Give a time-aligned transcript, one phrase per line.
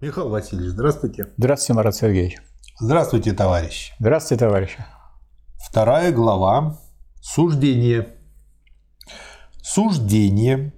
[0.00, 1.26] Михаил Васильевич, здравствуйте.
[1.36, 2.38] Здравствуйте, Марат Сергеевич.
[2.78, 3.92] Здравствуйте, товарищи.
[3.98, 4.84] Здравствуйте, товарищи.
[5.58, 6.78] Вторая глава.
[7.20, 8.08] Суждение.
[9.62, 10.72] Суждение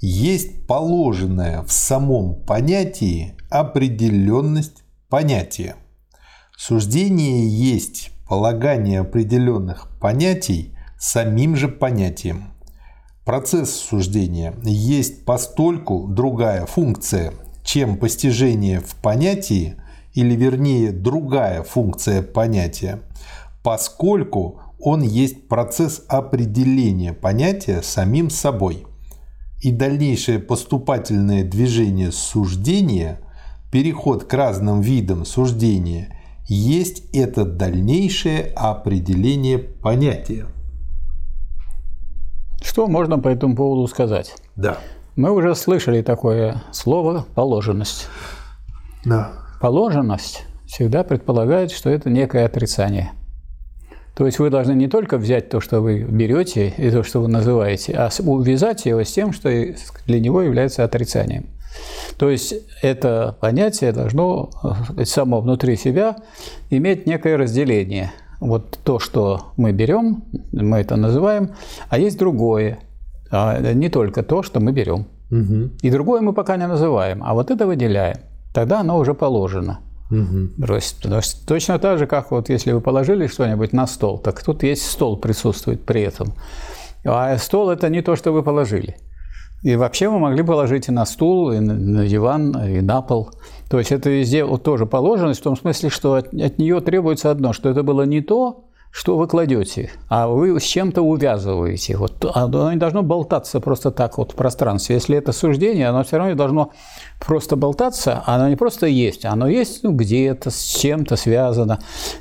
[0.00, 5.76] есть положенная в самом понятии определенность понятия.
[6.56, 12.54] Суждение есть полагание определенных понятий самим же понятием.
[13.24, 17.32] Процесс суждения есть постольку другая функция,
[17.64, 19.76] чем постижение в понятии,
[20.12, 23.00] или вернее другая функция понятия,
[23.64, 28.86] поскольку он есть процесс определения понятия самим собой.
[29.62, 33.20] И дальнейшее поступательное движение суждения,
[33.72, 40.46] переход к разным видам суждения, есть это дальнейшее определение понятия.
[42.62, 44.34] Что можно по этому поводу сказать?
[44.54, 44.78] Да.
[45.16, 48.08] Мы уже слышали такое слово «положенность».
[49.04, 49.32] Да.
[49.60, 53.12] Положенность всегда предполагает, что это некое отрицание.
[54.16, 57.28] То есть вы должны не только взять то, что вы берете, и то, что вы
[57.28, 59.50] называете, а увязать его с тем, что
[60.06, 61.46] для него является отрицанием.
[62.18, 64.50] То есть это понятие должно
[64.96, 66.16] э, само внутри себя
[66.70, 68.12] иметь некое разделение–
[68.44, 71.52] вот то, что мы берем, мы это называем,
[71.88, 72.78] а есть другое,
[73.74, 75.06] не только то, что мы берем.
[75.30, 75.70] Угу.
[75.82, 78.18] И другое мы пока не называем, а вот это выделяем.
[78.54, 79.80] Тогда оно уже положено.
[80.10, 80.66] Угу.
[80.66, 84.18] То, есть, то есть точно так же, как вот если вы положили что-нибудь на стол,
[84.18, 86.34] так тут есть стол присутствует при этом.
[87.04, 88.96] А стол это не то, что вы положили.
[89.62, 93.30] И вообще мы могли положить и на стул, и на диван, и на пол.
[93.70, 97.30] То есть это везде вот тоже положенность в том смысле, что от, от нее требуется
[97.30, 101.96] одно, что это было не то, что вы кладете, а вы с чем-то увязываете.
[101.96, 104.94] Вот оно не должно болтаться просто так вот в пространстве.
[104.94, 106.70] Если это суждение, оно все равно должно
[107.18, 111.80] просто болтаться, оно не просто есть, оно есть ну, где-то, с чем-то связано.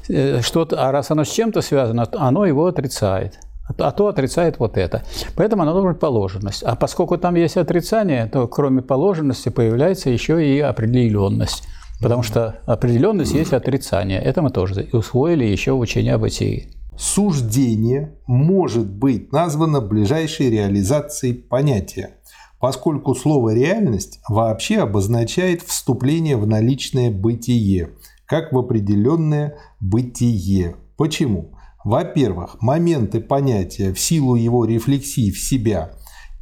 [0.09, 3.39] Э, что-то, а раз оно с чем-то связано, оно его отрицает
[3.77, 5.03] а то отрицает вот это.
[5.35, 6.63] Поэтому оно должна быть положенность.
[6.63, 11.63] А поскольку там есть отрицание, то кроме положенности появляется еще и определенность.
[12.01, 14.19] Потому что определенность есть отрицание.
[14.21, 16.69] Это мы тоже усвоили еще в учении об бытии.
[16.97, 22.17] Суждение может быть названо ближайшей реализацией понятия,
[22.59, 27.91] поскольку слово «реальность» вообще обозначает вступление в наличное бытие,
[28.25, 30.75] как в определенное бытие.
[30.97, 31.55] Почему?
[31.83, 35.93] Во-первых, моменты понятия в силу его рефлексии в себя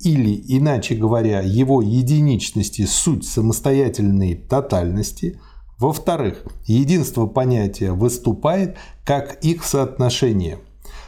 [0.04, 5.40] или, иначе говоря, его единичности суть самостоятельной тотальности.
[5.78, 10.60] Во-вторых, единство понятия выступает как их соотношение.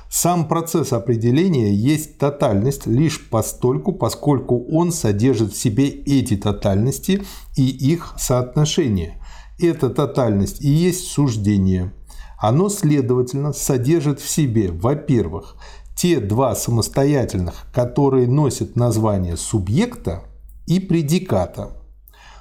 [0.09, 7.23] Сам процесс определения есть тотальность лишь постольку, поскольку он содержит в себе эти тотальности
[7.57, 9.19] и их соотношение.
[9.59, 11.93] Эта тотальность и есть суждение–
[12.43, 15.55] оно, следовательно, содержит в себе, во-первых,
[16.03, 20.23] те два самостоятельных, которые носят название субъекта
[20.67, 21.69] и предиката.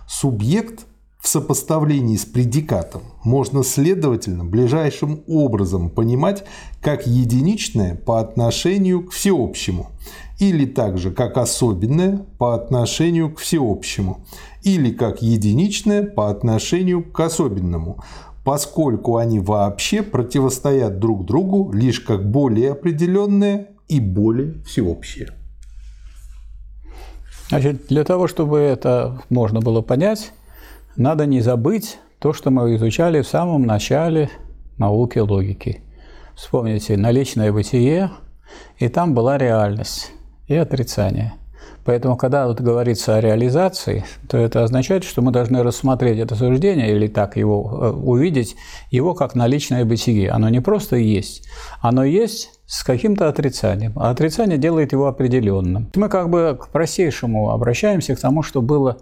[0.08, 0.84] Субъект
[1.20, 6.42] в сопоставлении с предикатом можно, следовательно, ближайшим образом понимать
[6.80, 9.92] как единичное по отношению к всеобщему,
[10.40, 14.26] или также как особенное по отношению к всеобщему,
[14.64, 18.02] или как единичное по отношению к особенному,
[18.44, 25.28] поскольку они вообще противостоят друг другу лишь как более определенные и более всеобщие.
[27.48, 30.32] Значит, для того, чтобы это можно было понять,
[30.96, 34.30] надо не забыть то, что мы изучали в самом начале
[34.78, 35.82] науки логики.
[36.34, 38.10] Вспомните наличное бытие,
[38.78, 40.12] и там была реальность
[40.48, 41.34] и отрицание–
[41.84, 46.94] Поэтому, когда вот говорится о реализации, то это означает, что мы должны рассмотреть это суждение
[46.94, 48.54] или так его э, увидеть,
[48.90, 50.30] его как наличное бытие.
[50.30, 51.48] Оно не просто есть,
[51.80, 55.90] оно есть с каким-то отрицанием, а отрицание делает его определенным.
[55.96, 58.98] Мы как бы к простейшему обращаемся к тому, что было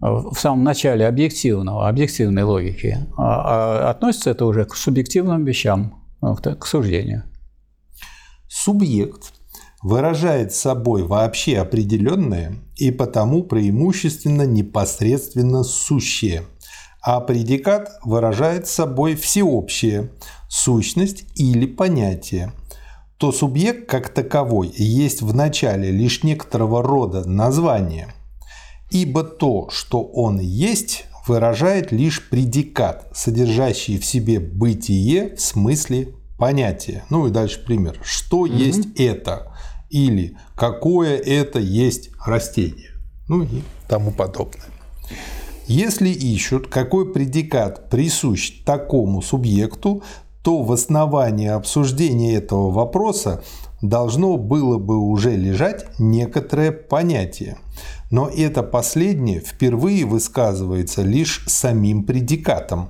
[0.00, 2.98] э, в самом начале объективного, объективной логики.
[3.18, 7.24] А, а относится это уже к субъективным вещам, э, к суждению.
[8.48, 9.32] Субъект
[9.84, 16.44] выражает собой вообще определенное и потому преимущественно непосредственно сущее,
[17.02, 20.10] а предикат выражает собой всеобщее,
[20.48, 22.52] сущность или понятие,
[23.18, 28.08] то субъект как таковой есть в начале лишь некоторого рода название,
[28.90, 37.04] ибо то, что он есть, выражает лишь предикат, содержащий в себе бытие в смысле понятия.
[37.10, 37.98] Ну и дальше пример.
[38.02, 38.56] Что mm-hmm.
[38.56, 39.53] есть это?
[39.94, 42.90] Или какое это есть растение,
[43.28, 44.66] ну и тому подобное.
[45.66, 50.02] Если ищут, какой предикат присущ такому субъекту,
[50.42, 53.44] то в основании обсуждения этого вопроса
[53.80, 57.56] должно было бы уже лежать некоторое понятие.
[58.10, 62.88] Но это последнее впервые высказывается лишь самим предикатом.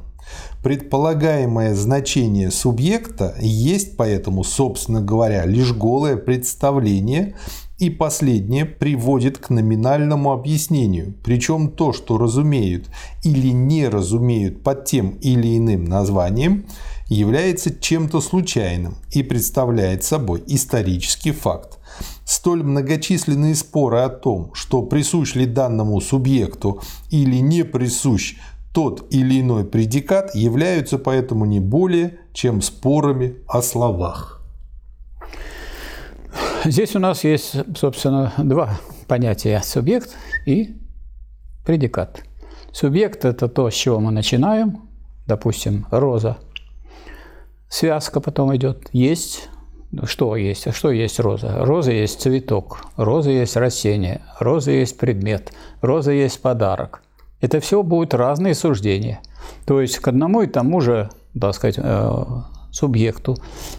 [0.64, 7.36] Предполагаемое значение субъекта есть поэтому, собственно говоря, лишь голое представление,
[7.78, 11.12] и последнее приводит к номинальному объяснению.
[11.22, 12.86] Причем то, что разумеют
[13.24, 16.64] или не разумеют под тем или иным названием–
[17.08, 21.78] является чем-то случайным и представляет собой исторический факт.
[22.24, 28.36] Столь многочисленные споры о том, что присущ ли данному субъекту или не присущ
[28.74, 34.42] тот или иной предикат, являются поэтому не более чем спорами о словах.
[36.64, 40.76] Здесь у нас есть, собственно, два понятия– субъект и
[41.64, 42.22] предикат.
[42.72, 44.88] Субъект– это то, с чего мы начинаем,
[45.26, 46.38] допустим, роза–
[47.74, 48.88] связка потом идет.
[48.92, 49.48] Есть
[50.04, 50.66] что есть?
[50.66, 51.64] А что есть роза?
[51.64, 57.02] Роза есть цветок, роза есть растение, роза есть предмет, роза есть подарок.
[57.44, 59.20] Это все будут разные суждения.
[59.66, 62.24] То есть к одному и тому же, так сказать, э,
[62.70, 63.36] субъекту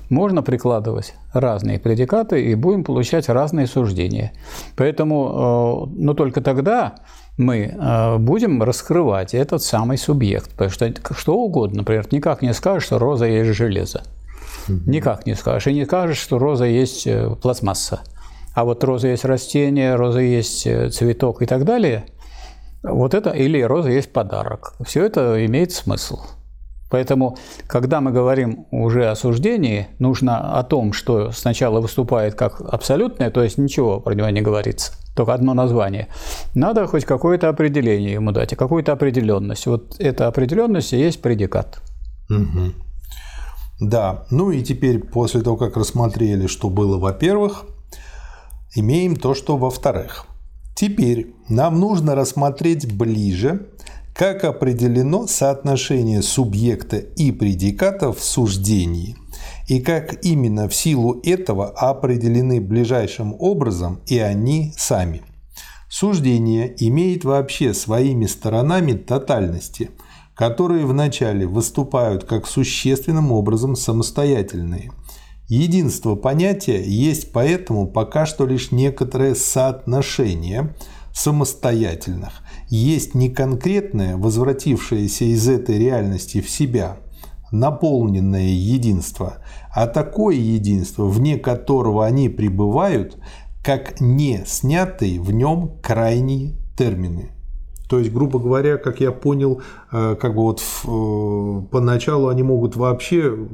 [0.08, 4.34] можно прикладывать разные предикаты и будем получать разные суждения.
[4.76, 6.98] Поэтому, э, но только тогда
[7.38, 10.52] мы э, будем раскрывать этот самый субъект.
[10.52, 14.04] Потому что что угодно, например, никак не скажешь, что роза есть железо.
[14.68, 15.66] Никак не скажешь.
[15.66, 17.08] И не скажешь, что роза есть
[17.42, 18.02] пластмасса.
[18.54, 22.06] А вот роза есть растение, роза есть цветок и так далее.
[22.92, 24.74] Вот это, или роза есть подарок.
[24.86, 26.20] Все это имеет смысл.
[26.92, 27.38] Поэтому,
[27.68, 33.44] когда мы говорим уже о суждении, нужно о том, что сначала выступает как абсолютное, то
[33.44, 36.08] есть ничего про него не говорится– только одно название.
[36.54, 39.66] Надо хоть какое-то определение ему дать, и какую-то определенность.
[39.66, 41.82] Вот эта определенность и есть предикат.
[42.30, 42.74] Угу.
[43.80, 47.66] Да, ну и теперь после того, как рассмотрели, что было во-первых,
[48.76, 50.26] имеем то, что во-вторых.
[50.76, 53.70] Теперь нам нужно рассмотреть ближе,
[54.14, 59.16] как определено соотношение субъекта и предиката в суждении–
[59.68, 65.24] и как именно в силу этого определены ближайшим образом и они сами.
[65.90, 69.92] Суждение имеет вообще своими сторонами тотальности,
[70.36, 74.92] которые вначале выступают как существенным образом самостоятельные.
[75.48, 80.76] Единство понятия есть поэтому пока что лишь некоторое соотношение
[81.14, 86.98] самостоятельных, есть не конкретное, возвратившееся из этой реальности в себя–
[87.52, 89.38] наполненное единство,
[89.74, 93.18] а такое единство, вне которого они пребывают,
[93.64, 97.32] как не снятые в нем крайние термины.
[97.90, 99.62] То есть, грубо говоря, как я понял,
[99.92, 103.48] э, как бы вот в, э, поначалу они могут вообще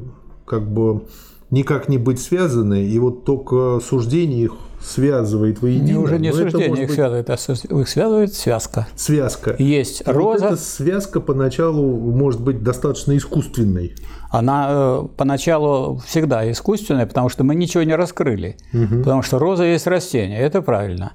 [0.45, 1.05] как бы
[1.51, 4.53] никак не быть связаны, и вот только суждение их
[4.83, 5.99] связывает воедино.
[5.99, 6.95] Уже не суждение их быть...
[6.95, 7.35] связывает, а
[7.79, 8.87] их связывает связка.
[8.95, 9.55] Связка.
[9.59, 10.45] Есть и роза.
[10.45, 13.93] Вот эта связка поначалу может быть достаточно искусственной.
[14.31, 18.55] Она э, поначалу всегда искусственная, потому что мы ничего не раскрыли.
[18.73, 18.99] Угу.
[18.99, 21.11] Потому что роза есть растение, это правильно.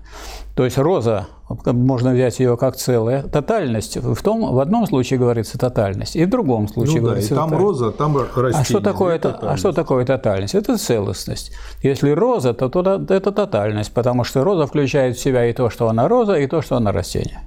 [0.55, 1.27] То есть роза,
[1.65, 3.97] можно взять ее как целая, тотальность.
[3.97, 7.39] В, том, в одном случае говорится тотальность, и в другом случае ну, говорится да, и
[7.39, 7.81] там тотальность.
[7.81, 8.61] роза, там растение.
[8.61, 10.55] А что, такое, это, а что такое тотальность?
[10.55, 11.53] Это целостность.
[11.83, 15.89] Если роза, то, то это тотальность, потому что роза включает в себя и то, что
[15.89, 17.41] она роза, и то, что она растение.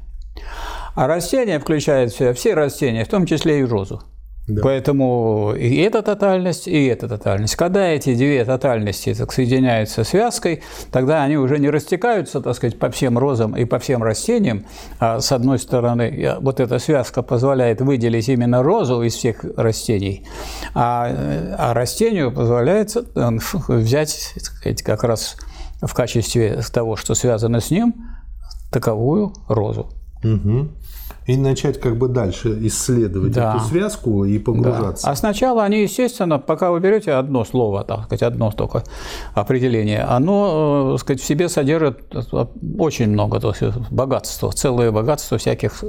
[0.95, 4.01] А растение включает в себя все растения, в том числе и розу.
[4.49, 4.61] Да.
[4.63, 7.55] Поэтому и эта тотальность, и эта тотальность.
[7.55, 12.89] Когда эти две тотальности так, соединяются связкой, тогда они уже не растекаются, так сказать, по
[12.89, 14.65] всем розам и по всем растениям.
[14.99, 20.25] А с одной стороны, вот эта связка позволяет выделить именно розу из всех растений,
[20.73, 23.29] а, а растению позволяет э,
[23.67, 25.37] взять, так сказать, как раз
[25.79, 27.93] в качестве того, что связано с ним,
[28.71, 29.91] таковую розу.
[30.23, 30.69] Угу
[31.29, 33.55] и начать как бы дальше исследовать да.
[33.55, 35.05] эту связку и погружаться.
[35.05, 35.11] Да.
[35.11, 38.83] А сначала они, естественно, пока вы берете одно слово, так сказать, одно только
[39.35, 41.99] определение, оно, э, так сказать, в себе содержит
[42.79, 45.83] очень много то есть богатства, целое богатство всяких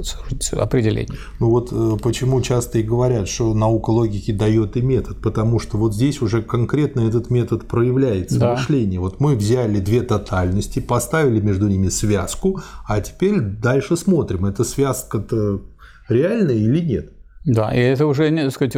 [0.52, 1.16] определений.
[1.38, 5.78] Ну вот э, почему часто и говорят, что наука логики дает и метод, потому что
[5.78, 8.52] вот здесь уже конкретно этот метод проявляется да.
[8.52, 9.00] мышление.
[9.00, 15.29] Вот мы взяли две тотальности, поставили между ними связку, а теперь дальше смотрим, эта связка
[15.30, 15.60] это
[16.08, 17.12] реально или нет.
[17.46, 18.74] Да, и это уже, так сказать,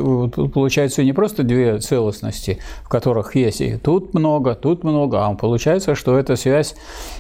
[0.52, 5.97] получается не просто две целостности, в которых есть и тут много, тут много, а получается,
[5.97, 6.76] что это связь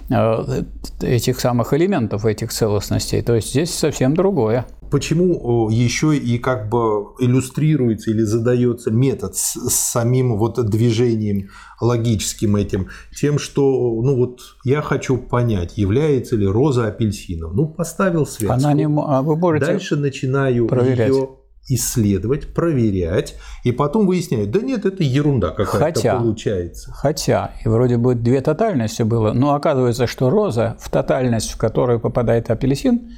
[0.08, 0.62] э,
[1.00, 3.22] этих самых элементов, этих целостностей.
[3.22, 4.66] То есть здесь совсем другое.
[4.92, 11.48] Почему еще и как бы иллюстрируется или задается метод с, с самим вот движением
[11.80, 17.56] логическим этим, тем, что, ну вот, я хочу понять, является ли роза апельсином.
[17.56, 18.52] Ну, поставил связку.
[18.52, 21.08] Она не, а вы можете Дальше начинаю проверять.
[21.08, 21.28] ее
[21.68, 26.92] исследовать, проверять, и потом выясняют, да нет, это ерунда какая-то хотя, получается.
[26.92, 32.00] Хотя, и вроде бы две тотальности было, но оказывается, что роза в тотальность, в которую
[32.00, 33.12] попадает апельсин,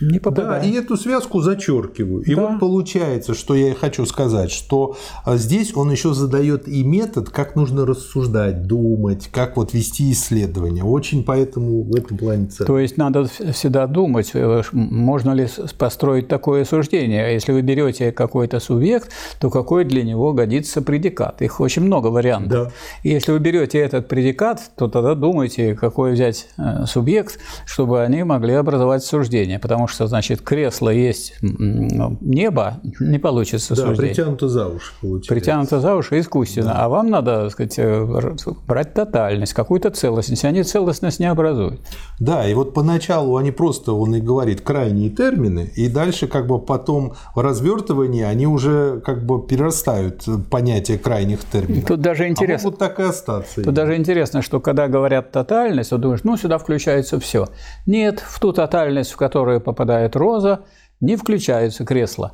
[0.00, 0.62] не попадает.
[0.62, 2.22] Да, и эту связку зачеркиваю.
[2.22, 2.46] И да.
[2.46, 7.56] вот получается, что я хочу сказать, что а, здесь он еще задает и метод, как
[7.56, 10.84] нужно рассуждать, думать, как вот вести исследования.
[10.84, 12.66] Очень поэтому в этом плане ценно.
[12.66, 15.48] То есть надо всегда думать, э, можно ли
[15.78, 17.32] построить такое суждение.
[17.32, 19.10] Если вы берете какой-то субъект,
[19.40, 21.42] то какой для него годится предикат.
[21.42, 22.68] Их очень много вариантов.
[22.68, 22.72] Да.
[23.02, 28.22] И если вы берете этот предикат, то тогда думайте, какой взять э, субъект, чтобы они
[28.24, 29.58] могли образовать суждение.
[29.58, 34.14] Потому что, значит, кресло есть небо, не получится да, суждение.
[34.14, 35.34] притянуто за уши получается.
[35.34, 36.68] Притянуто за уши искусственно.
[36.68, 36.84] Да.
[36.84, 38.34] А вам надо, так сказать, э,
[38.66, 40.44] брать тотальность, какую-то целостность.
[40.44, 41.80] Они целостность не образуют.
[42.18, 46.58] Да, и вот поначалу они просто, он и говорит, крайние термины, и дальше как бы
[46.58, 51.86] потом в развертывании они уже как бы перерастают понятие крайних терминов.
[51.86, 52.68] Тут даже а интересно.
[52.68, 53.62] А могут так и остаться.
[53.62, 57.46] Тут даже интересно, что когда говорят тотальность, то думаешь, ну сюда включается все.
[57.86, 60.60] Нет, в ту тотальность, в которую попадает роза,
[61.00, 62.32] не включается кресло.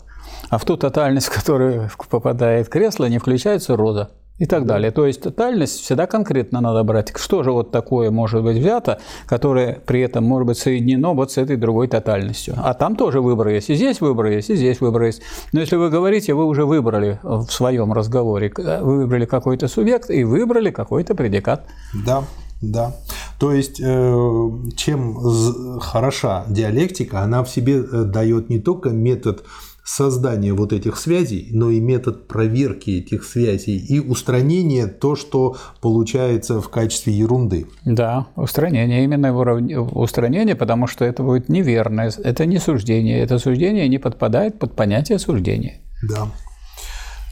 [0.48, 4.92] А в ту тотальность, в которую попадает кресло, не включается роза и так далее.
[4.92, 7.12] То есть тотальность всегда конкретно надо брать.
[7.16, 11.38] Что же вот такое может быть взято, которое при этом может быть соединено вот с
[11.38, 12.54] этой другой тотальностью.
[12.56, 13.70] А там тоже выбор есть.
[13.70, 15.22] И здесь выбор есть, и здесь выбор есть.
[15.52, 20.22] Но если вы говорите, вы уже выбрали в своем разговоре, вы выбрали какой-то субъект и
[20.24, 21.64] выбрали какой-то предикат.
[22.06, 22.22] Да,
[22.62, 22.96] да.
[23.38, 29.44] То есть, э, чем хороша диалектика, она в себе э, дает не только метод
[29.84, 36.60] создания вот этих связей, но и метод проверки этих связей и устранения то, что получается
[36.60, 37.66] в качестве ерунды.
[37.84, 43.98] Да, устранение, именно устранение, потому что это будет неверное, это не суждение, это суждение не
[43.98, 45.80] подпадает под понятие суждения.
[46.08, 46.28] Да.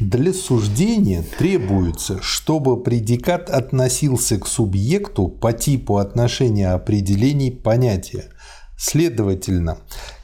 [0.00, 8.32] Для суждения требуется, чтобы предикат относился к субъекту по типу отношения определений понятия.
[8.78, 9.76] Следовательно,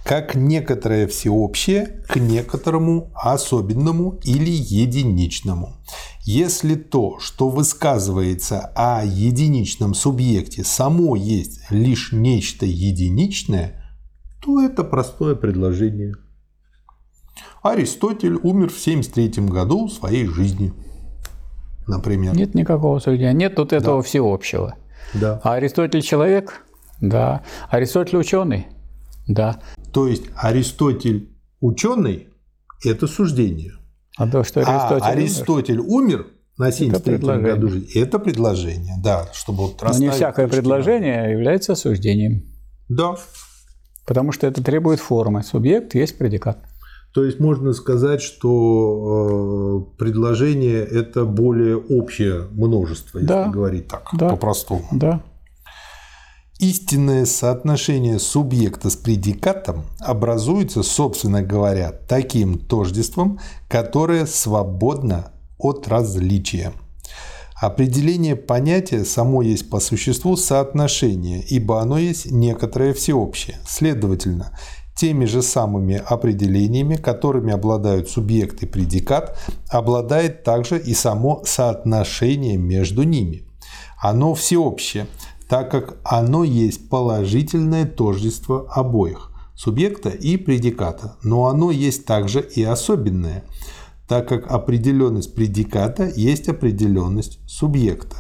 [0.03, 5.77] как некоторое всеобщее к некоторому особенному или единичному.
[6.25, 13.85] Если то, что высказывается о единичном субъекте, само есть лишь нечто единичное,
[14.43, 16.15] то это простое предложение–
[17.63, 20.73] Аристотель умер в 73 году своей жизни,
[21.87, 22.35] например.
[22.35, 24.03] Нет никакого суждения, нет тут этого да.
[24.03, 24.77] всеобщего.
[25.15, 25.41] Да.
[25.45, 26.65] А Аристотель человек?
[27.01, 27.43] Да.
[27.69, 28.67] Аристотель ученый?
[29.27, 29.61] Да.
[29.93, 32.29] То есть Аристотель ученый–
[32.85, 33.73] это суждение.
[34.17, 36.27] А то, что Аристотель, а Аристотель умер,
[36.59, 38.01] на 73 году жизни.
[38.01, 42.45] Это предложение, да, чтобы вот Но не всякое предложение является суждением.
[42.89, 43.17] Да.
[44.07, 45.43] Потому что это требует формы.
[45.43, 46.59] Субъект есть предикат.
[47.17, 54.11] То есть можно сказать, что э, предложение– это более общее множество, если да, говорить так,
[54.13, 54.87] да, по-простому.
[54.93, 55.23] Да.
[56.59, 66.75] Истинное соотношение субъекта с предикатом образуется, собственно говоря, таким тождеством, которое свободно от различия.
[67.59, 73.57] Определение понятия само есть по существу соотношение, ибо оно есть некоторое всеобщее.
[73.67, 74.53] Следовательно,
[74.97, 79.39] теми же самыми определениями, которыми обладают субъект и предикат,
[79.69, 83.45] обладает также и само соотношение между ними.
[84.01, 85.07] Оно всеобщее,
[85.49, 92.63] так как оно есть положительное тождество обоих– субъекта и предиката, но оно есть также и
[92.63, 93.45] особенное,
[94.07, 98.17] так как определенность предиката есть определенность субъекта.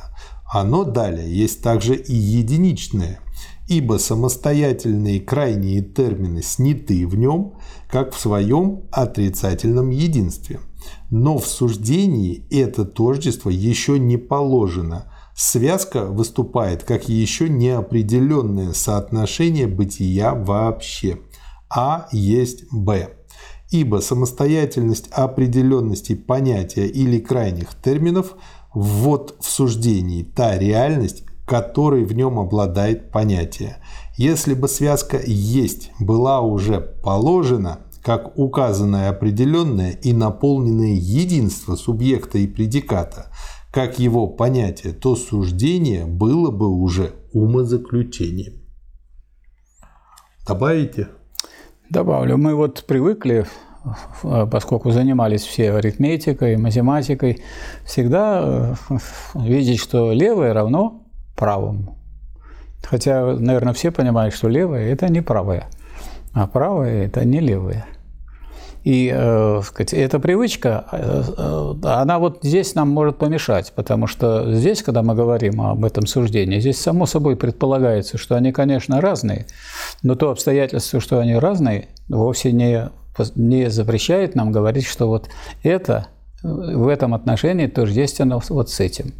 [0.53, 3.21] Оно далее есть также и единичное,
[3.69, 7.55] ибо самостоятельные крайние термины сняты в нем,
[7.89, 10.61] как в своем отрицательном единстве.
[11.11, 15.13] Но в суждении это тождество еще не положено.
[15.35, 21.19] Связка выступает как еще неопределенное соотношение бытия вообще.
[21.69, 23.11] А есть Б.
[23.71, 28.37] Ибо самостоятельность определенности понятия или крайних терминов
[28.73, 33.79] ввод в суждении та реальность, который в нем обладает понятие.
[34.17, 42.47] Если бы связка «есть» была уже положена, как указанное определенное и наполненное единство субъекта и
[42.47, 43.33] предиката,
[43.73, 48.55] как его понятие, то суждение было бы уже умозаключением.
[50.47, 51.09] Добавите?
[51.91, 53.47] Добавлю, мы вот привыкли,
[54.23, 57.43] поскольку занимались все арифметикой, математикой,
[57.85, 58.77] всегда
[59.35, 61.06] видеть, что левое равно
[61.37, 61.97] правому.
[62.83, 65.69] Хотя, наверное, все понимают, что левое– это не правое,
[66.33, 67.87] а правое– это не левое.
[68.87, 74.55] И э, сказать, эта привычка, э, э, она вот здесь нам может помешать, потому что
[74.55, 79.47] здесь, когда мы говорим об этом суждении, здесь само собой предполагается, что они, конечно, разные,
[80.05, 82.89] но то обстоятельство, что они разные, вовсе не,
[83.35, 85.29] не запрещает нам говорить, что вот
[85.65, 86.07] это
[86.45, 89.15] в этом отношении тождественно вот с этим.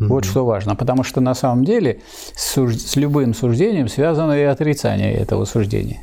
[0.00, 0.08] Mm-hmm.
[0.08, 2.00] Вот что важно, потому что на самом деле
[2.34, 6.00] с, с любым суждением связано и отрицание этого суждения.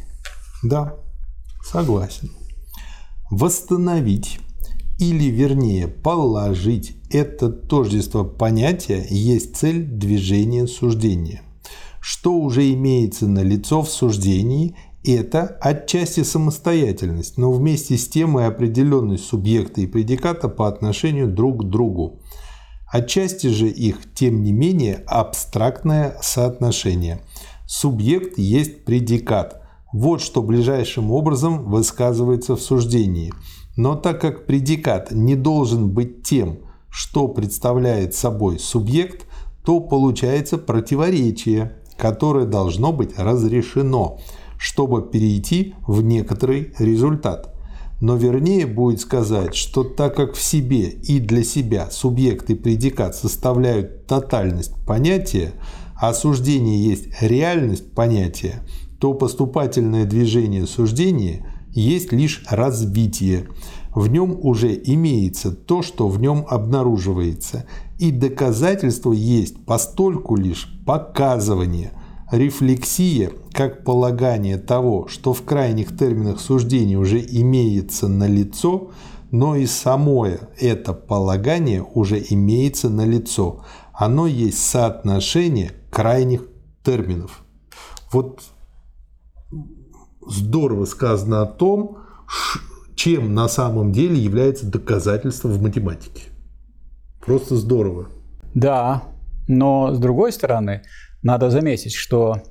[0.63, 0.95] Да,
[1.63, 2.31] согласен
[3.31, 4.39] восстановить
[4.99, 11.41] или, вернее, положить это тождество понятия есть цель движения суждения.
[11.99, 18.43] Что уже имеется на лицо в суждении, это отчасти самостоятельность, но вместе с тем и
[18.43, 22.19] определенность субъекта и предиката по отношению друг к другу.
[22.91, 27.21] Отчасти же их, тем не менее, абстрактное соотношение.
[27.65, 29.61] Субъект есть предикат,
[29.93, 33.33] вот что ближайшим образом высказывается в суждении.
[33.77, 39.25] Но так как предикат не должен быть тем, что представляет собой субъект,
[39.63, 44.19] то получается противоречие, которое должно быть разрешено,
[44.57, 47.50] чтобы перейти в некоторый результат.
[48.01, 53.15] Но вернее будет сказать, что так как в себе и для себя субъект и предикат
[53.15, 55.53] составляют тотальность понятия,
[55.95, 58.63] а суждение есть реальность понятия,
[58.99, 63.47] то поступательное движение суждения есть лишь развитие.
[63.93, 67.65] В нем уже имеется то, что в нем обнаруживается,
[67.99, 71.91] и доказательство есть постольку лишь показывание,
[72.31, 78.91] рефлексия, как полагание того, что в крайних терминах суждения уже имеется на лицо,
[79.31, 83.65] но и самое это полагание уже имеется на лицо.
[83.93, 86.47] Оно есть соотношение крайних
[86.83, 87.43] терминов.
[88.11, 88.41] Вот
[90.25, 91.97] здорово сказано о том,
[92.95, 96.23] чем на самом деле является доказательство в математике.
[97.25, 98.07] Просто здорово.
[98.53, 99.03] Да,
[99.47, 100.83] но с другой стороны,
[101.23, 102.41] надо заметить, что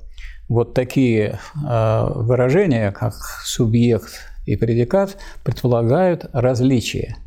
[0.49, 3.13] вот такие э, выражения, как
[3.45, 4.11] субъект
[4.45, 7.17] и предикат, предполагают различия.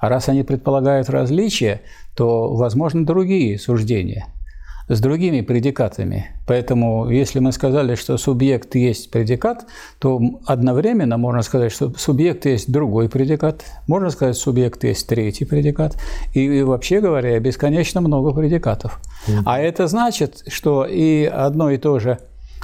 [0.00, 1.80] А раз они предполагают различия,
[2.14, 4.26] то возможны другие суждения–
[4.88, 6.26] с другими предикатами.
[6.46, 9.66] Поэтому, если мы сказали, что субъект есть предикат,
[9.98, 15.96] то одновременно можно сказать, что субъект есть другой предикат, можно сказать, субъект есть третий предикат,
[16.34, 19.00] и, вообще говоря, бесконечно много предикатов.
[19.26, 19.42] Mm-hmm.
[19.46, 22.18] А это значит, что и одно и то же,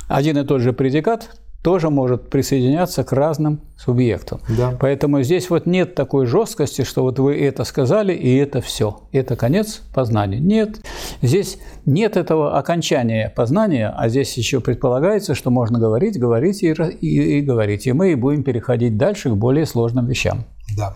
[0.08, 1.30] один и тот же предикат
[1.62, 4.40] тоже может присоединяться к разным субъектам.
[4.48, 4.76] Да.
[4.80, 9.00] Поэтому здесь вот нет такой жесткости, что вот вы это сказали, и это все.
[9.12, 10.38] Это конец познания.
[10.38, 10.80] Нет.
[11.20, 17.38] Здесь нет этого окончания познания, а здесь еще предполагается, что можно говорить, говорить и, и,
[17.38, 17.86] и говорить.
[17.86, 20.44] И мы и будем переходить дальше к более сложным вещам.
[20.76, 20.94] Да.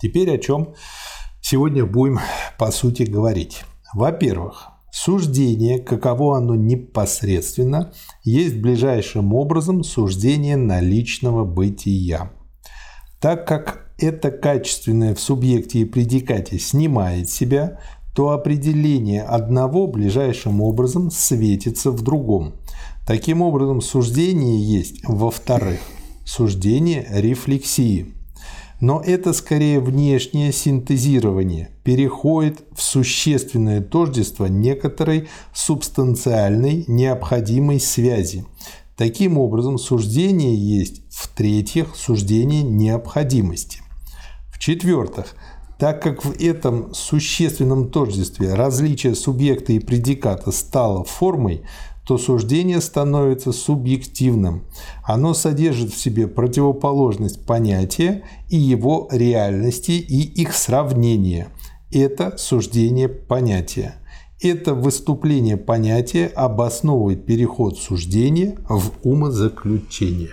[0.00, 0.74] Теперь о чем
[1.40, 2.20] сегодня будем,
[2.58, 3.64] по сути, говорить.
[3.94, 12.30] Во-первых, Суждение, каково оно непосредственно, есть ближайшим образом суждение наличного бытия.
[13.20, 17.80] Так как это качественное в субъекте и предикате снимает себя,
[18.14, 22.54] то определение одного ближайшим образом светится в другом.
[23.04, 25.80] Таким образом, суждение есть, во-вторых,
[26.24, 28.14] суждение рефлексии–
[28.84, 38.44] но это скорее внешнее синтезирование, переходит в существенное тождество некоторой субстанциальной необходимой связи.
[38.94, 43.80] Таким образом, суждение есть, в-третьих, суждение необходимости.
[44.52, 45.34] В-четвертых,
[45.78, 51.62] так как в этом существенном тождестве различие субъекта и предиката стало формой,
[52.06, 54.64] то суждение становится субъективным.
[55.04, 61.48] Оно содержит в себе противоположность понятия и его реальности и их сравнение.
[61.90, 63.94] Это суждение понятия.
[64.42, 70.32] Это выступление понятия обосновывает переход суждения в умозаключение.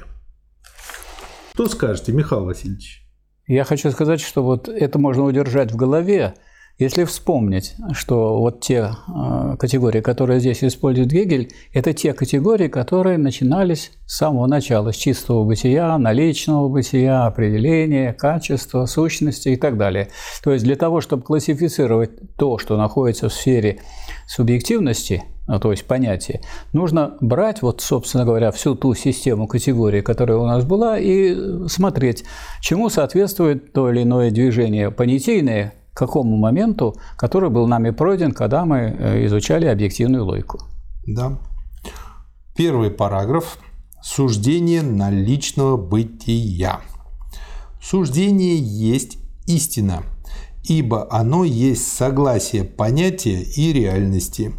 [1.53, 3.07] Что скажете, Михаил Васильевич?
[3.47, 6.34] Я хочу сказать, что вот это можно удержать в голове,
[6.77, 13.17] Если вспомнить, что вот те э, категории, которые здесь использует Гегель, это те категории, которые
[13.17, 20.07] начинались с самого начала, с чистого бытия, наличного бытия, определения, качества, сущности и так далее.
[20.43, 23.79] То есть для того, чтобы классифицировать то, что находится в сфере
[24.27, 30.38] субъективности, ну, то есть понятие, нужно брать, вот, собственно говоря, всю ту систему категорий, которая
[30.38, 32.23] у нас была, и смотреть,
[32.62, 38.63] чему соответствует то или иное движение понятийное, к какому моменту, который был нами пройден, когда
[38.65, 40.60] мы э, изучали объективную логику.
[41.06, 41.38] Да.
[42.56, 43.58] Первый параграф.
[44.01, 46.80] Суждение наличного бытия.
[47.82, 50.04] Суждение есть истина,
[50.63, 54.54] ибо оно есть согласие понятия и реальности.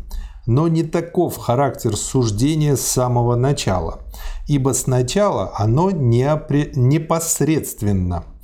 [0.47, 4.03] Но не таков характер суждения с самого начала,
[4.49, 8.25] ибо сначала оно непосредственно–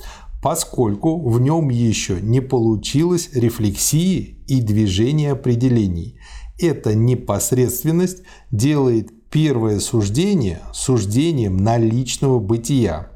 [0.42, 6.18] поскольку в нем еще не получилось рефлексии и движения определений.
[6.58, 13.10] Эта непосредственность делает первое суждение суждением наличного бытия,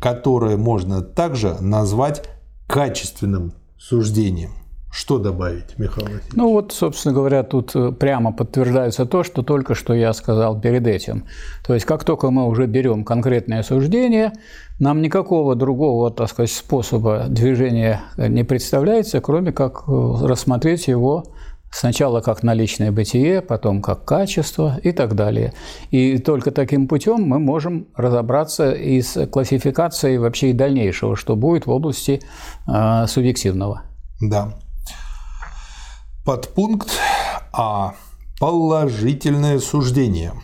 [0.00, 2.24] которое можно также назвать
[2.66, 4.57] качественным суждением.
[4.90, 6.32] Что добавить, Михаил Васильевич?
[6.34, 10.86] Ну вот, собственно говоря, тут э, прямо подтверждается то, что только что я сказал перед
[10.86, 11.24] этим.
[11.66, 14.32] То есть, как только мы уже берем конкретное суждение,
[14.78, 21.24] нам никакого другого, так сказать, способа движения не представляется, кроме как э, рассмотреть его
[21.70, 25.52] Сначала как наличное бытие, потом как качество и так далее.
[25.90, 31.66] И только таким путем мы можем разобраться и с классификацией вообще и дальнейшего, что будет
[31.66, 32.22] в области
[32.66, 33.82] э, субъективного.
[34.20, 34.54] Да.
[36.28, 36.90] Подпункт
[37.54, 37.94] А.
[38.38, 40.34] Положительное суждение.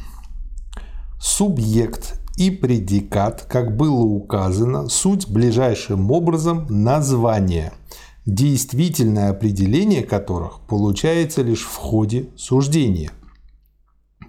[1.20, 7.74] Субъект и предикат, как было указано, суть ближайшим образом названия,
[8.24, 13.10] действительное определение которых получается лишь в ходе суждения.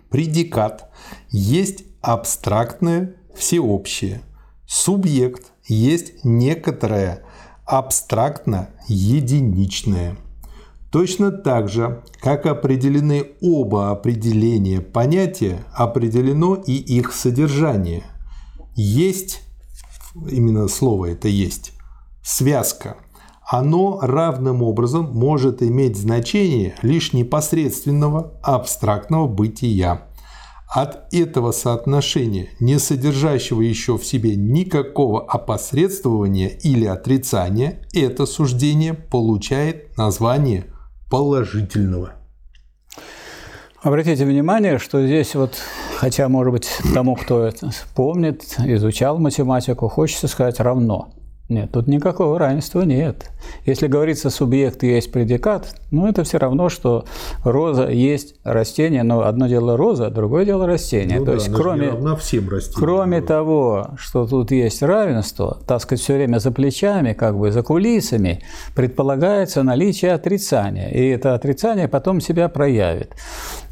[0.10, 0.92] Предикат
[1.30, 4.24] есть абстрактное всеобщее.
[4.68, 7.24] Субъект есть некоторое
[7.66, 10.18] абстрактно единичное–
[10.96, 18.04] Точно так же, как определены оба определения понятия, определено и их содержание.
[18.76, 19.42] Есть,
[20.32, 21.74] именно слово это есть,
[22.24, 22.96] связка.
[23.46, 30.08] Оно равным образом может иметь значение лишь непосредственного абстрактного бытия.
[30.74, 39.98] От этого соотношения, не содержащего еще в себе никакого опосредствования или отрицания, это суждение получает
[39.98, 40.68] название
[41.10, 42.14] положительного.
[43.82, 45.56] Обратите внимание, что здесь вот,
[45.98, 51.10] хотя, может быть, тому, кто это помнит, изучал математику, хочется сказать равно.
[51.48, 53.30] Нет, тут никакого равенства нет.
[53.68, 57.06] Если говорится субъект и есть предикат, ну это все равно, что
[57.44, 61.20] роза есть растение, но одно дело роза, другое дело растение.
[61.20, 66.16] Ну, То да, есть кроме, всем кроме того, что тут есть равенство, так сказать, все
[66.16, 68.42] время за плечами, как бы за кулисами,
[68.76, 70.90] предполагается наличие отрицания.
[70.90, 73.12] И это отрицание потом себя проявит.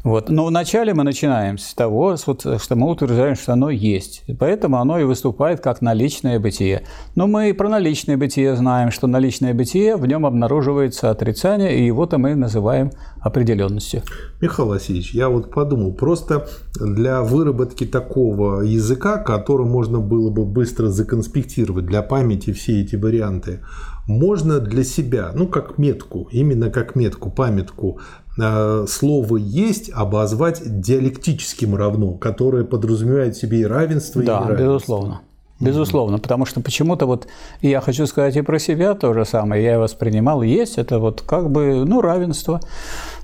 [0.04, 0.28] Вот.
[0.28, 4.22] Но вначале мы начинаем с того, что мы утверждаем, что оно есть.
[4.38, 6.86] Поэтому оно и выступает как наличное бытие.
[7.14, 11.86] Но мы и про наличное бытие знаем, что наличное бытие, в нем обнаруживается отрицание, и
[11.86, 12.90] его-то мы называем
[13.20, 14.02] определенностью.
[14.42, 16.46] Михаил Васильевич, я вот подумал, просто
[16.78, 23.60] для выработки такого языка, который можно было бы быстро законспектировать для памяти все эти варианты,
[24.06, 28.00] можно для себя, ну как метку, именно как метку, памятку,
[28.36, 34.64] слово «есть» обозвать диалектическим равно, которое подразумевает в себе и равенство, да, и неравенство.
[34.64, 35.20] безусловно.
[35.60, 37.28] Безусловно, потому что почему-то вот
[37.62, 41.50] я хочу сказать и про себя то же самое, я воспринимал есть это вот как
[41.50, 42.60] бы ну равенство,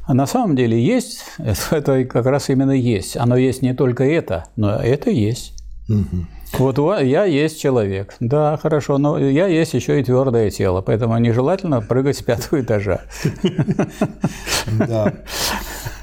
[0.07, 1.25] а на самом деле есть
[1.71, 5.55] это как раз именно есть, оно есть не только это, но это есть.
[5.89, 6.27] Угу.
[6.59, 8.17] Вот я есть человек.
[8.21, 13.03] Да, хорошо, но я есть еще и твердое тело, поэтому нежелательно прыгать с пятого этажа.
[14.67, 15.15] Да.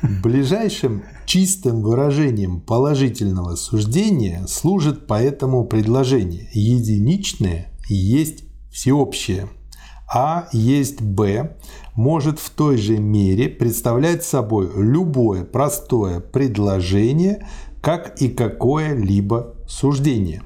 [0.01, 9.47] Ближайшим чистым выражением положительного суждения служит поэтому предложение «единичное есть всеобщее»,
[10.09, 11.57] а есть Б
[11.95, 17.45] может в той же мере представлять собой любое простое предложение,
[17.81, 20.41] как и какое-либо суждение.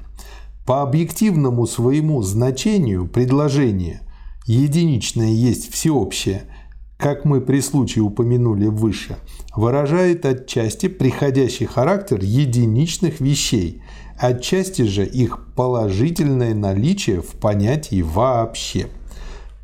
[0.65, 4.01] По объективному своему значению предложение
[4.45, 6.43] «единичное есть всеобщее»,
[6.97, 9.17] как мы при случае упомянули выше,
[9.55, 13.81] выражает отчасти приходящий характер единичных вещей,
[14.19, 18.87] отчасти же их положительное наличие в понятии вообще.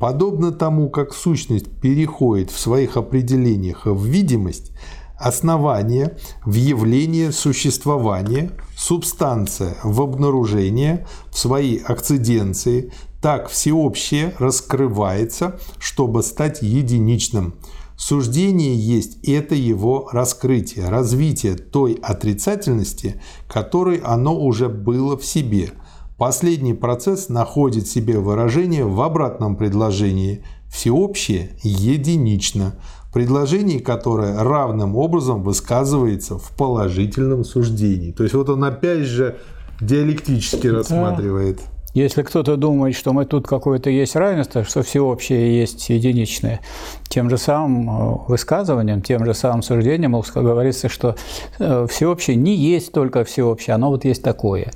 [0.00, 4.72] Подобно тому, как сущность переходит в своих определениях в видимость,
[5.18, 16.62] основание в явление существования, субстанция в обнаружение, в свои акциденции, так всеобщее раскрывается, чтобы стать
[16.62, 17.54] единичным.
[17.96, 25.72] Суждение есть это его раскрытие, развитие той отрицательности, которой оно уже было в себе.
[26.16, 32.80] Последний процесс находит себе выражение в обратном предложении «всеобщее единично»,
[33.12, 38.12] предложении, которое равным образом высказывается в положительном суждении.
[38.12, 39.38] То есть вот он опять же
[39.80, 41.60] диалектически рассматривает.
[41.94, 46.60] Если кто-то думает, что мы тут какое-то есть равенство, что всеобщее есть единичное,
[47.08, 51.16] тем же самым э, высказыванием, тем же самым суждением говорится, что
[51.58, 54.70] э, всеобщее не есть только всеобщее, оно вот есть такое.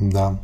[0.00, 0.38] Да.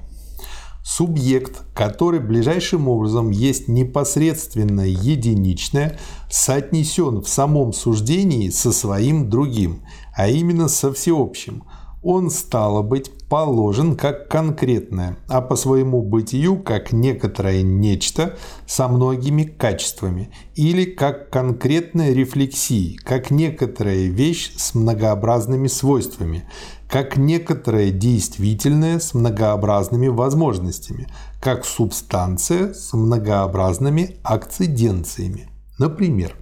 [0.91, 5.99] Субъект, который ближайшим образом есть непосредственно единичное,
[6.31, 9.83] соотнесен в самом суждении со своим другим,
[10.17, 11.65] а именно со всеобщим.
[12.11, 19.43] Он, стало быть, положен как конкретное, а по своему бытию как некоторое нечто со многими
[19.43, 26.45] качествами, или как конкретная рефлексии, как некоторая вещь с многообразными свойствами,
[26.89, 31.09] как некоторое действительное с многообразными возможностями,
[31.43, 35.51] как субстанция с многообразными акциденциями.
[35.79, 36.35] Например,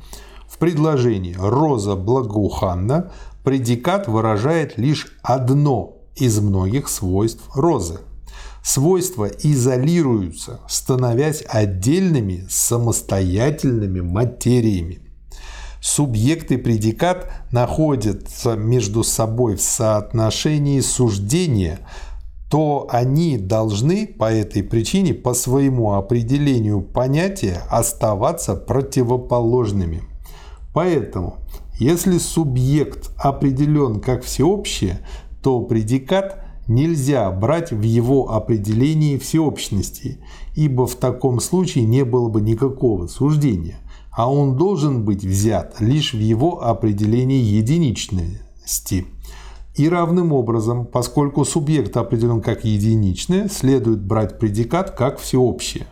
[0.48, 3.10] в предложении «Роза благоуханна»
[3.46, 8.00] предикат выражает лишь одно из многих свойств розы.
[8.64, 14.98] Свойства изолируются, становясь отдельными самостоятельными материями
[15.80, 21.78] субъект и предикат находятся между собой в соотношении суждения,
[22.50, 30.02] то они должны по этой причине по своему определению понятия оставаться противоположными.
[30.74, 31.38] Поэтому,
[31.78, 35.00] если субъект определен как всеобщее,
[35.42, 40.18] то предикат нельзя брать в его определении всеобщности,
[40.54, 43.78] ибо в таком случае не было бы никакого суждения
[44.16, 49.06] а он должен быть взят лишь в его определении единичности.
[49.74, 55.86] И равным образом, поскольку субъект определен как единичное, следует брать предикат как всеобщее.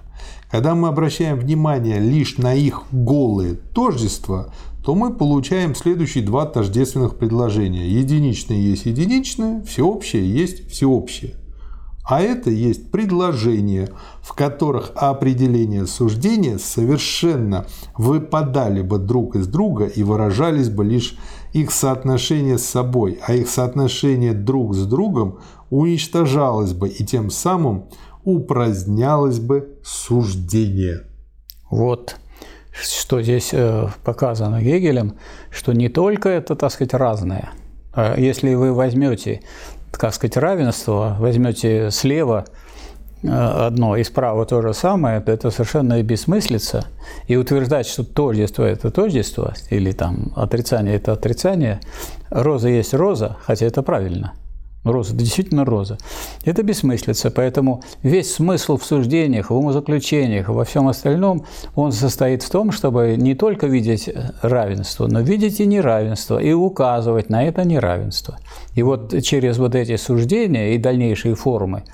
[0.51, 7.17] Когда мы обращаем внимание лишь на их голые тождества, то мы получаем следующие два тождественных
[7.17, 7.89] предложения.
[7.89, 11.37] Единичное есть единичное, всеобщее есть всеобщее.
[12.07, 13.89] А это есть предложения,
[14.21, 17.65] в которых определения суждения совершенно
[17.97, 21.17] выпадали бы друг из друга и выражались бы лишь
[21.55, 25.39] их соотношение с собой, а их соотношение друг с другом
[25.71, 27.87] уничтожалось бы и тем самым
[28.23, 31.07] упразднялось бы суждение.
[31.71, 32.17] Вот
[32.75, 35.15] что здесь э, показано Гегелем,
[35.51, 37.51] что не только это, так сказать, разное.
[37.93, 39.41] А если вы возьмете
[39.97, 42.45] как сказать, равенство, возьмете слева
[43.23, 46.87] э, одно и справа то же самое, то это совершенно бессмыслица.
[47.27, 51.81] И утверждать, что тождество– это тождество, или там отрицание– это отрицание,
[52.31, 54.33] роза есть роза, хотя это правильно–
[54.85, 55.99] Роза, это действительно роза.
[56.45, 62.51] Это бессмыслица, поэтому весь смысл в суждениях, в умозаключениях, во всем остальном, он состоит в
[62.51, 64.11] том, чтобы не только видеть
[64.43, 68.39] равенство, но видеть и неравенство, и указывать на это неравенство.
[68.75, 71.85] И вот через вот эти суждения и дальнейшие формы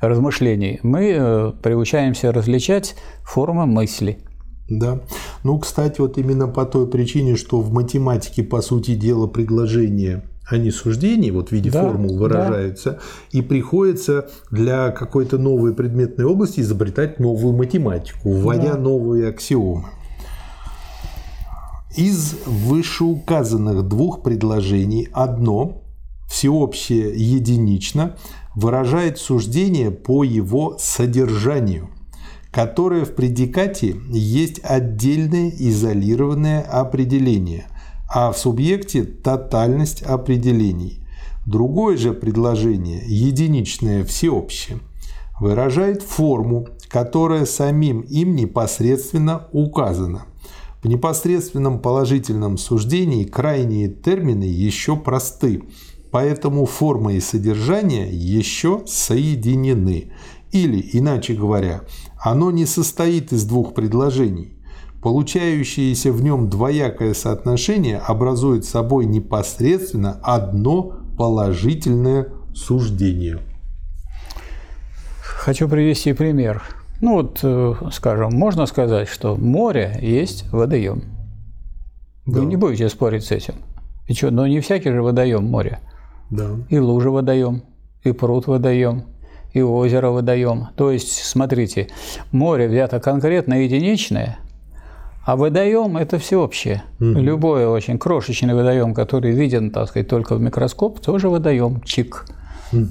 [0.00, 4.18] размышлений мы э, приучаемся различать формы мысли–
[4.70, 5.00] да.
[5.42, 10.70] Ну, кстати, вот именно по той причине, что в математике, по сути дела, предложение они
[10.70, 12.98] суждений вот в виде да, формул выражаются, да.
[13.30, 18.78] и приходится для какой-то новой предметной области изобретать новую математику, вводя да.
[18.78, 19.88] новые аксиомы.
[21.96, 25.82] Из вышеуказанных двух предложений одно,
[26.28, 28.16] всеобщее единично,
[28.54, 31.90] выражает суждение по его содержанию,
[32.52, 37.66] которое в предикате есть отдельное изолированное определение–
[38.12, 41.00] а в субъекте тотальность определений.
[41.46, 44.80] Другое же предложение, единичное всеобщее,
[45.38, 50.26] выражает форму, которая самим им непосредственно указана.
[50.82, 55.62] В непосредственном положительном суждении крайние термины еще просты,
[56.10, 60.12] поэтому форма и содержание еще соединены.
[60.52, 61.82] Или, иначе говоря,
[62.18, 64.54] оно не состоит из двух предложений,
[65.02, 73.38] Получающееся в нем двоякое соотношение образует собой непосредственно одно положительное суждение.
[75.22, 76.62] Хочу привести пример.
[77.00, 81.04] Ну вот, э, скажем, можно сказать, что море есть водоем.
[82.26, 82.44] Вы Да.
[82.46, 83.54] не будете спорить с этим.
[84.06, 85.78] И что, но не всякий же водоем море.
[86.30, 86.50] Да.
[86.68, 87.62] И лужа водоем,
[88.04, 89.04] и пруд водоем,
[89.54, 90.68] и озеро водоем.
[90.76, 91.88] То есть, смотрите,
[92.32, 94.38] море взято конкретно единичное,
[95.24, 96.82] а водоем– это всеобщее.
[96.98, 102.26] Любой очень крошечный водоем, который виден, так сказать, только в микроскоп, тоже водоем, чик.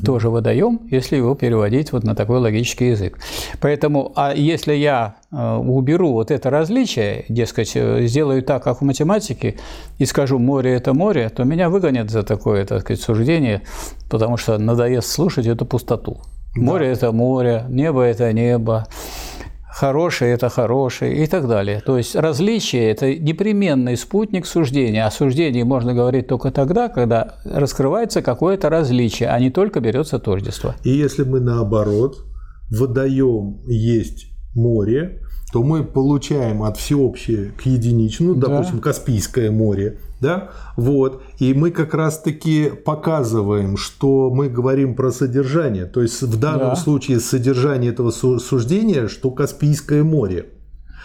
[0.06, 3.18] Тоже водоем, если его переводить вот на такой логический язык.
[3.62, 8.84] Поэтому, а если я э, уберу вот это различие, дескать, э, сделаю так, как в
[8.84, 9.56] математике,
[9.98, 13.62] и скажу «море– это море», то меня выгонят за такое, так сказать, суждение,
[14.10, 16.18] потому что надоест слушать эту пустоту.
[16.56, 18.86] Море– это море, небо– это небо,
[19.80, 21.82] хорошее– это хорошее и так далее.
[21.86, 25.06] То есть различие– это непременный спутник суждения.
[25.06, 30.76] О суждении можно говорить только тогда, когда раскрывается какое-то различие, а не только берется тождество.
[30.84, 32.18] И если мы наоборот,
[32.70, 38.48] водоем есть море, то мы получаем от всеобщее к единичному, Да.
[38.48, 45.86] допустим, Каспийское море, да, вот, и мы как раз-таки показываем, что мы говорим про содержание,
[45.86, 46.76] то есть в данном Да.
[46.76, 50.46] случае содержание этого су- суждения, что Каспийское море.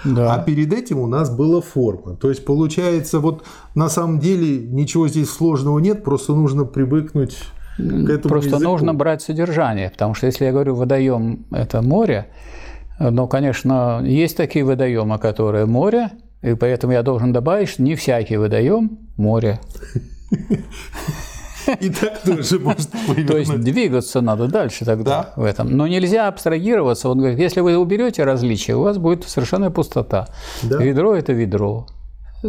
[0.05, 0.39] А Да.
[0.45, 2.15] перед этим у нас была форма.
[2.17, 7.39] То есть получается, вот на самом деле ничего здесь сложного нет, просто нужно привыкнуть
[7.79, 7.81] к
[8.11, 8.65] этому Просто языку.
[8.71, 12.27] нужно брать содержание, потому что если я говорю водоем– это море,
[12.99, 16.11] но, конечно, есть такие водоемы, которые море,
[16.43, 19.61] и поэтому я должен добавить, что не всякий водоем– море.
[21.81, 22.85] И так тоже можно
[23.27, 23.61] То есть повернуть.
[23.65, 25.43] двигаться надо дальше тогда Да.
[25.43, 25.75] в этом.
[25.75, 27.09] Но нельзя абстрагироваться.
[27.09, 30.29] Он говорит, если вы уберете различия, у вас будет совершенная пустота.
[30.63, 30.77] Да.
[30.77, 31.87] Ведро– это ведро.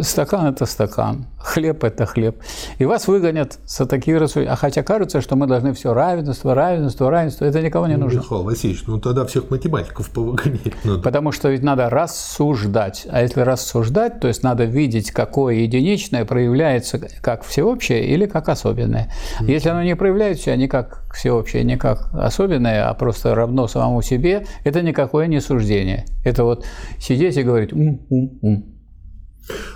[0.01, 2.37] Стакан– это стакан, хлеб– это хлеб.
[2.79, 4.51] И вас выгонят за такие рассуждения.
[4.51, 7.45] А хотя кажется, что мы должны все равенство, равенство, равенство.
[7.45, 8.19] Это никого не нужно.
[8.19, 11.01] Михаил Васильевич, ну тогда всех математиков повыгонять надо.
[11.01, 13.07] Потому что ведь надо рассуждать.
[13.09, 19.13] А если рассуждать, то есть надо видеть, какое единичное проявляется как всеобщее или как особенное.
[19.39, 24.01] Если оно не проявляет себя ни как всеобщее, ни как особенное, а просто равно самому
[24.01, 26.05] себе, это никакое не суждение.
[26.25, 26.65] Это вот
[26.99, 28.74] сидеть и говорить ум, ум, ум.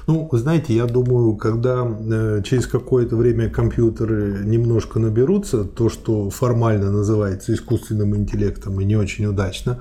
[0.07, 6.29] Ну, вы знаете, я думаю, когда э, через какое-то время компьютеры немножко наберутся, то, что
[6.29, 9.79] формально называется искусственным интеллектом и не очень удачно,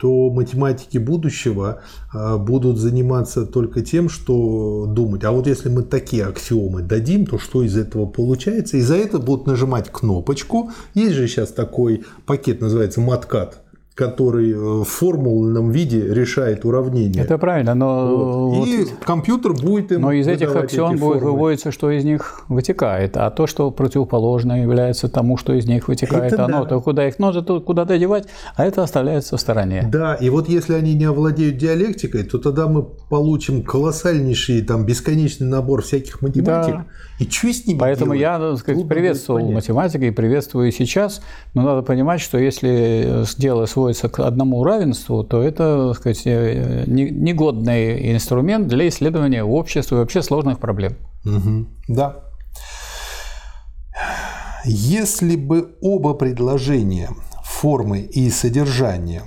[0.00, 6.24] то математики будущего э, будут заниматься только тем, что думать, а вот если мы такие
[6.24, 8.78] аксиомы дадим, то что из этого получается?
[8.78, 10.70] И за это будут нажимать кнопочку.
[10.94, 13.62] Есть же сейчас такой пакет, называется маткат,
[13.94, 17.22] который э, в формульном виде решает уравнение.
[17.22, 18.56] Это правильно, но, Вот.
[18.58, 21.32] вот- И компьютер будет им но из этих аксиом эти будет формулы.
[21.32, 23.16] выводится, что из них вытекает.
[23.16, 26.68] А то, что противоположно является тому, что из них вытекает, Это оно, да.
[26.70, 28.26] то куда их надо, то куда-то девать,
[28.56, 29.86] а это оставляется в стороне.
[29.92, 35.46] Да, и вот если они не овладеют диалектикой, то тогда мы получим колоссальнейший, там, бесконечный
[35.48, 36.74] набор всяких математик.
[36.74, 36.86] Да.
[37.20, 38.20] И что с ними Поэтому делать?
[38.22, 41.20] я, так сказать, Трудно приветствовал математику и приветствую и сейчас,
[41.52, 46.84] но надо понимать, что если дело сводится к одному равенству, то это, так сказать, э,
[46.86, 50.96] не- негодный инструмент для исследования общества и вообще сложных проблем.
[51.24, 51.68] Мгм.
[51.88, 52.24] Да.
[54.64, 57.10] Если бы оба предложения
[57.44, 59.22] формы и содержания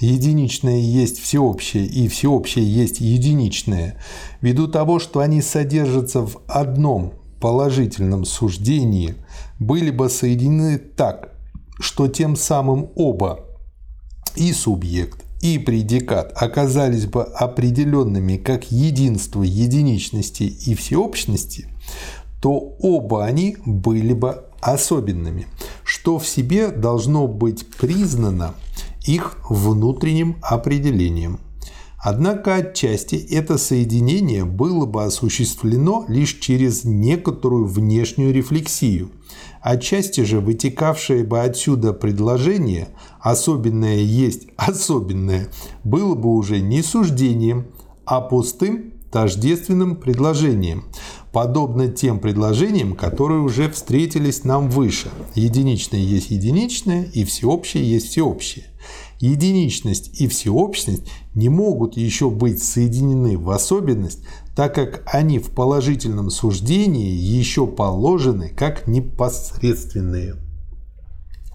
[0.00, 3.96] единичное есть всеобщее и всеобщее есть единичное,
[4.42, 9.16] ввиду того, что они содержатся в одном положительном суждении,
[9.58, 11.34] были бы соединены так,
[11.80, 13.44] что тем самым оба
[14.36, 21.68] и субъект, и предикат оказались бы определенными как единство единичности и всеобщности,
[22.40, 25.46] то оба они были бы особенными,
[25.84, 28.54] что в себе должно быть признано
[29.06, 31.40] их внутренним определением.
[32.00, 39.10] Однако отчасти это соединение было бы осуществлено лишь через некоторую внешнюю рефлексию.
[39.60, 42.88] Отчасти же вытекавшее бы отсюда предложение
[43.20, 45.48] «особенное есть особенное»
[45.82, 47.66] было бы уже не суждением,
[48.04, 50.84] а пустым тождественным предложением,
[51.32, 55.10] подобно тем предложениям, которые уже встретились нам выше.
[55.34, 58.66] Единичное есть единичное, и всеобщее есть всеобщее.
[59.20, 66.30] Единичность и всеобщность не могут еще быть соединены в особенность, так как они в положительном
[66.30, 70.36] суждении еще положены как непосредственные.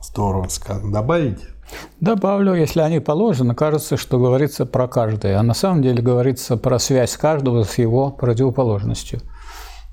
[0.02, 0.92] Здорово сказано.
[0.92, 1.48] Добавите?
[2.02, 6.78] Добавлю, если они положены, кажется, что говорится про каждое, а на самом деле говорится про
[6.80, 9.22] связь каждого с его противоположностью.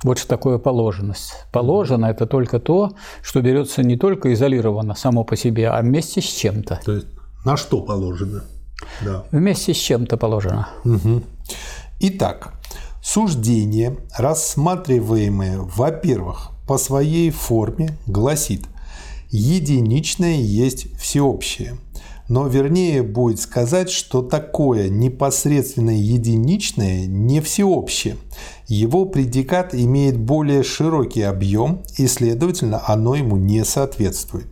[0.02, 1.34] Вот что такое положенность.
[1.52, 2.92] Положено– это только то,
[3.22, 6.80] что берется не только изолированно само по себе, а вместе с чем-то.
[6.84, 7.06] То есть
[7.44, 8.44] на что положено?
[9.02, 9.24] Да.
[9.30, 10.68] Вместе с чем-то положено.
[10.84, 11.22] Угу.
[12.00, 12.54] Итак,
[13.02, 18.62] суждение, рассматриваемое, во-первых, по своей форме, гласит
[19.30, 21.78] «единичное есть всеобщее».
[22.28, 28.18] Но вернее будет сказать, что такое непосредственно единичное не всеобщее.
[28.68, 34.46] Его предикат имеет более широкий объем и, следовательно, оно ему не соответствует.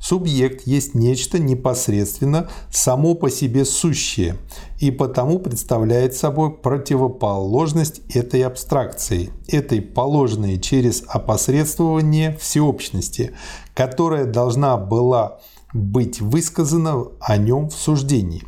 [0.00, 4.36] Субъект есть нечто непосредственно само по себе сущее
[4.78, 13.32] и потому представляет собой противоположность этой абстракции, этой положенной через опосредствование всеобщности,
[13.74, 15.40] которая должна была
[15.74, 18.44] быть высказана о нем в суждении.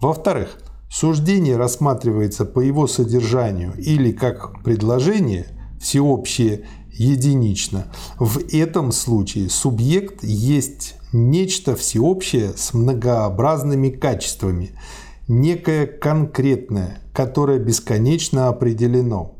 [0.00, 5.46] Во-вторых, суждение рассматривается по его содержанию или как предложение,
[5.80, 7.86] всеобщее единично.
[8.18, 14.72] В этом случае субъект есть нечто всеобщее с многообразными качествами,
[15.28, 19.34] некое конкретное, которое бесконечно определено.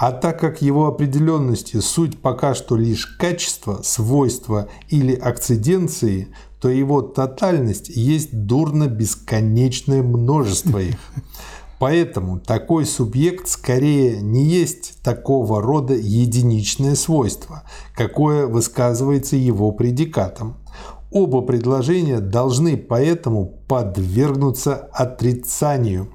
[0.00, 6.28] А так как его определенности суть пока что лишь качество, свойства или акциденции,
[6.60, 10.98] то его тотальность есть дурно бесконечное множество их.
[11.78, 17.62] Поэтому такой субъект скорее не есть такого рода единичное свойство,
[17.94, 20.56] какое высказывается его предикатом.
[21.10, 26.08] Оба предложения должны поэтому подвергнуться отрицанию,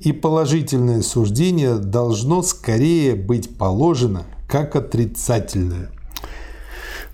[0.00, 5.90] и положительное суждение должно скорее быть положено как отрицательное.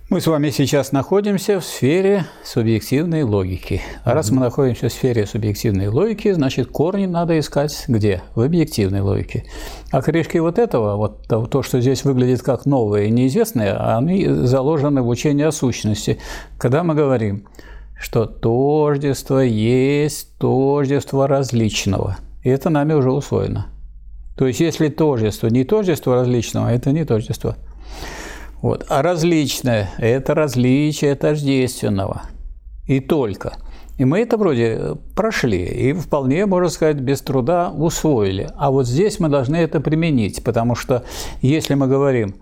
[0.08, 3.82] Мы с вами сейчас находимся в сфере субъективной логики.
[4.04, 8.22] А раз мы находимся в сфере субъективной логики, значит, корни надо искать где?
[8.36, 9.46] В объективной логике.
[9.90, 15.02] А корешки вот этого, вот то, что здесь выглядит как новое и неизвестное, они заложены
[15.02, 16.20] в учении о сущности.
[16.56, 17.48] Когда мы говорим,
[18.00, 23.72] что тождество есть тождество различного, и это нами уже усвоено.
[24.38, 27.56] То есть, если тождество не тождество различного, это не тождество–
[28.66, 28.84] вот.
[28.88, 32.22] А различное– это различие тождественного.
[32.86, 33.52] И только.
[33.96, 38.50] И мы это вроде прошли, и вполне, можно сказать, без труда усвоили.
[38.56, 41.04] А вот здесь мы должны это применить, потому что
[41.42, 42.34] если мы говорим,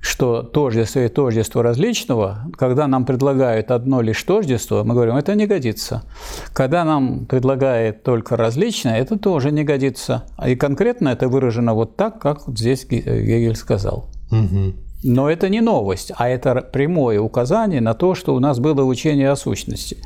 [0.00, 5.48] что тождество и тождество различного, когда нам предлагают одно лишь тождество, мы говорим, это не
[5.48, 6.04] годится.
[6.52, 10.26] Когда нам предлагают только различное, это тоже не годится.
[10.46, 14.08] И конкретно это выражено вот так, как здесь Гегель сказал.
[14.30, 14.74] Угу.
[15.02, 19.30] Но это не новость, а это прямое указание на то, что у нас было учение
[19.30, 19.98] о сущности.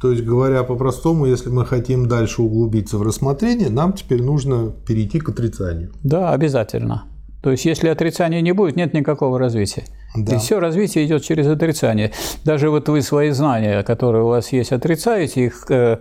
[0.00, 5.20] То есть, говоря по-простому, если мы хотим дальше углубиться в рассмотрение, нам теперь нужно перейти
[5.20, 5.92] к отрицанию.
[6.02, 7.04] Да, обязательно.
[7.42, 9.84] То есть, если отрицания не будет, нет никакого развития.
[10.16, 10.36] Да.
[10.36, 12.12] И все развитие идет через отрицание.
[12.44, 15.98] Даже вот вы свои знания, которые у вас есть, отрицаете их, э,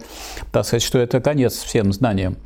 [0.51, 2.37] так сказать, что это конец всем знаниям.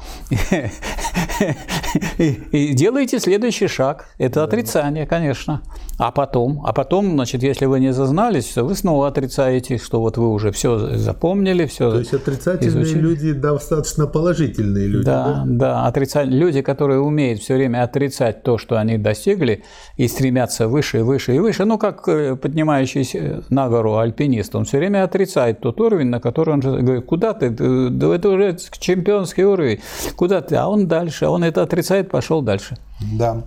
[2.17, 4.07] И делаете следующий шаг.
[4.17, 5.61] Это отрицание, конечно.
[5.99, 10.17] А потом, а потом, значит, если вы не зазнались, то вы снова отрицаете, что вот
[10.17, 11.91] вы уже все запомнили, все.
[11.91, 12.99] То есть отрицательные изучили.
[12.99, 15.05] люди достаточно положительные люди.
[15.05, 19.63] Да, да, да отрицательные люди, которые умеют все время отрицать то, что они достигли,
[19.97, 21.52] и стремятся выше и выше и выше.
[21.59, 26.53] Ну, как э, поднимающийся на гору альпинист, он все время отрицает тот уровень, на который
[26.53, 29.79] он говорит, куда ты, это уже чемпионский уровень,
[30.15, 32.77] куда ты, а он дальше, а он это отрицает, пошел дальше.
[33.17, 33.45] Да.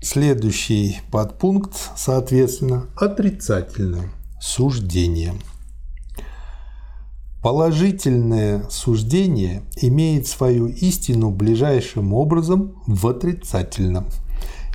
[0.00, 4.10] Следующий подпункт, соответственно, отрицательное
[4.40, 5.34] суждение.
[7.42, 14.06] Положительное суждение имеет свою истину ближайшим образом в отрицательном.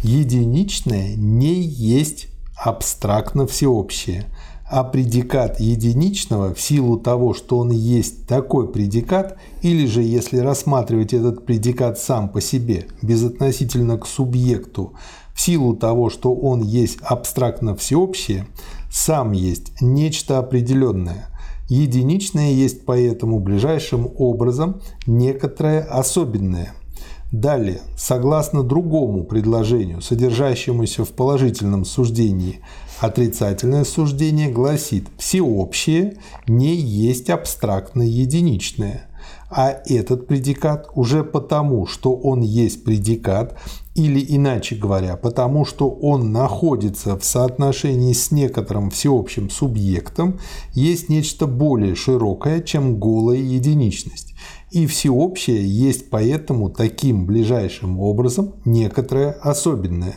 [0.04, 2.28] Единичное не есть
[2.62, 4.26] абстрактно всеобщее,
[4.70, 11.14] а предикат единичного в силу того, что он есть такой предикат, или же если рассматривать
[11.14, 14.92] этот предикат сам по себе, безотносительно к субъекту,
[15.34, 18.46] в силу того, что он есть абстрактно всеобщее,
[18.92, 21.30] сам есть нечто определенное.
[21.70, 26.74] Единичное есть поэтому ближайшим образом некоторое особенное–
[27.34, 32.60] Далее, согласно другому предложению, содержащемуся в положительном суждении,
[33.00, 36.18] отрицательное суждение гласит «всеобщее
[36.48, 39.08] не есть абстрактно единичное»,
[39.50, 43.58] а этот предикат уже потому, что он есть предикат,
[43.96, 50.40] или иначе говоря, потому что он находится в соотношении с некоторым всеобщим субъектом,
[50.74, 54.34] есть нечто более широкое, чем голая единичность
[54.74, 60.16] и всеобщее есть поэтому таким ближайшим образом некоторое особенное.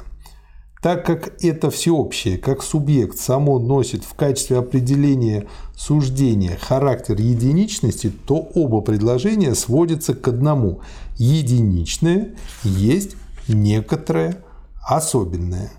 [0.82, 5.46] Так как это всеобщее, как субъект само носит в качестве определения
[5.76, 10.80] суждения характер единичности, то оба предложения сводятся к одному.
[11.18, 12.34] Единичное
[12.64, 13.16] есть
[13.48, 14.38] некоторое
[14.86, 15.70] особенное.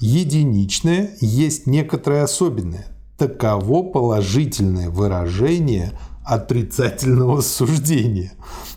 [0.00, 2.86] Единичное есть некоторое особенное.
[3.18, 5.92] Таково положительное выражение
[6.26, 8.32] отрицательного суждения.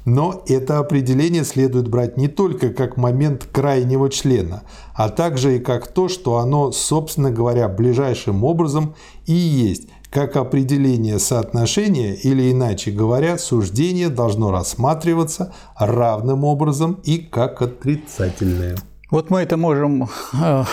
[0.05, 5.87] Но это определение следует брать не только как момент крайнего члена, а также и как
[5.87, 8.95] то, что оно, собственно говоря, ближайшим образом
[9.25, 17.61] и есть, как определение соотношения или, иначе говоря, суждение должно рассматриваться равным образом и как
[17.61, 18.77] отрицательное.
[19.11, 20.63] Вот мы это можем э,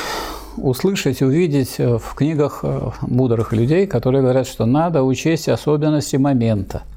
[0.56, 6.82] услышать, увидеть э, в книгах э, мудрых людей, которые говорят, что надо учесть особенности момента–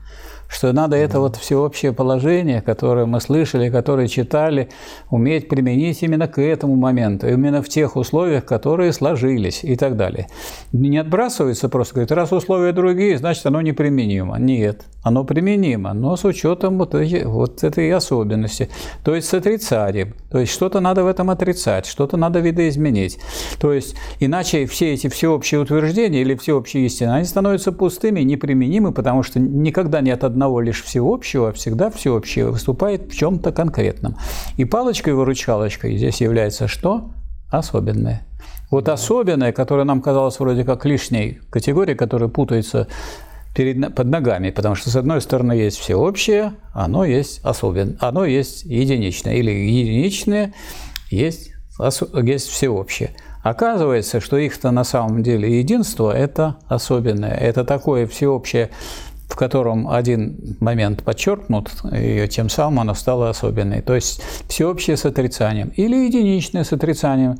[0.49, 4.69] что надо это вот всеобщее положение, которое мы слышали, которое читали,
[5.09, 10.27] уметь применить именно к этому моменту, именно в тех условиях, которые сложились и так далее.
[10.73, 14.37] Не отбрасывается просто, говорит, раз условия другие, значит, оно неприменимо.
[14.39, 18.69] Нет, оно применимо, но с учетом вот, эти, вот этой особенности,
[19.03, 20.15] то есть с отрицанием.
[20.31, 23.19] То есть что-то надо в этом отрицать, что-то надо видоизменить.
[23.59, 29.21] То есть иначе все эти всеобщие утверждения или всеобщие истины, они становятся пустыми, неприменимы, потому
[29.21, 34.15] что никогда нет одного одного лишь всеобщего, всегда всеобщее выступает в чем-то конкретном.
[34.55, 37.11] И палочкой-выручалочкой здесь является что?
[37.51, 38.21] Особенное.
[38.71, 42.87] Вот особенное, которое нам казалось вроде как лишней категорией, которая путается
[43.53, 48.63] перед, под ногами, потому что с одной стороны есть всеобщее, оно есть особенное, оно есть
[48.63, 50.53] единичное, или единичное
[51.09, 51.51] есть,
[52.23, 53.09] есть всеобщее.
[53.43, 58.69] Оказывается, что их-то на самом деле единство– это особенное, это такое всеобщее
[59.29, 63.81] в котором один момент подчеркнут, и тем самым оно стало особенной.
[63.81, 67.37] То есть всеобщее с отрицанием или единичное с отрицанием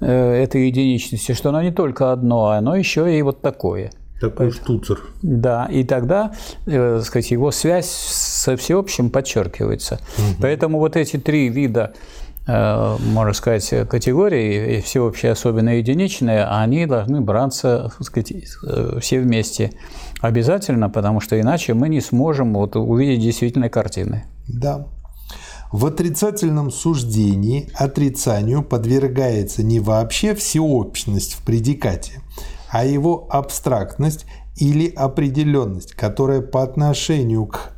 [0.00, 3.90] э, этой единичности, что оно не только одно, а оно еще и вот такое.
[4.20, 5.00] Такой штуцер.
[5.22, 6.32] Да, и тогда,
[6.66, 9.98] э, сказать, его связь со всеобщим подчеркивается.
[10.16, 10.36] Угу.
[10.40, 11.94] Поэтому вот эти три вида
[12.46, 18.32] можно сказать, категории, всеобщее, особенно единичное, они должны браться, сказать,
[18.66, 19.72] э, все вместе.
[20.20, 24.24] Обязательно, потому что иначе мы не сможем вот увидеть действительной картины.
[24.46, 24.86] Да.
[25.72, 32.20] В отрицательном суждении отрицанию подвергается не вообще всеобщность в предикате,
[32.68, 34.26] а его абстрактность
[34.56, 37.72] или определенность, которая по отношению к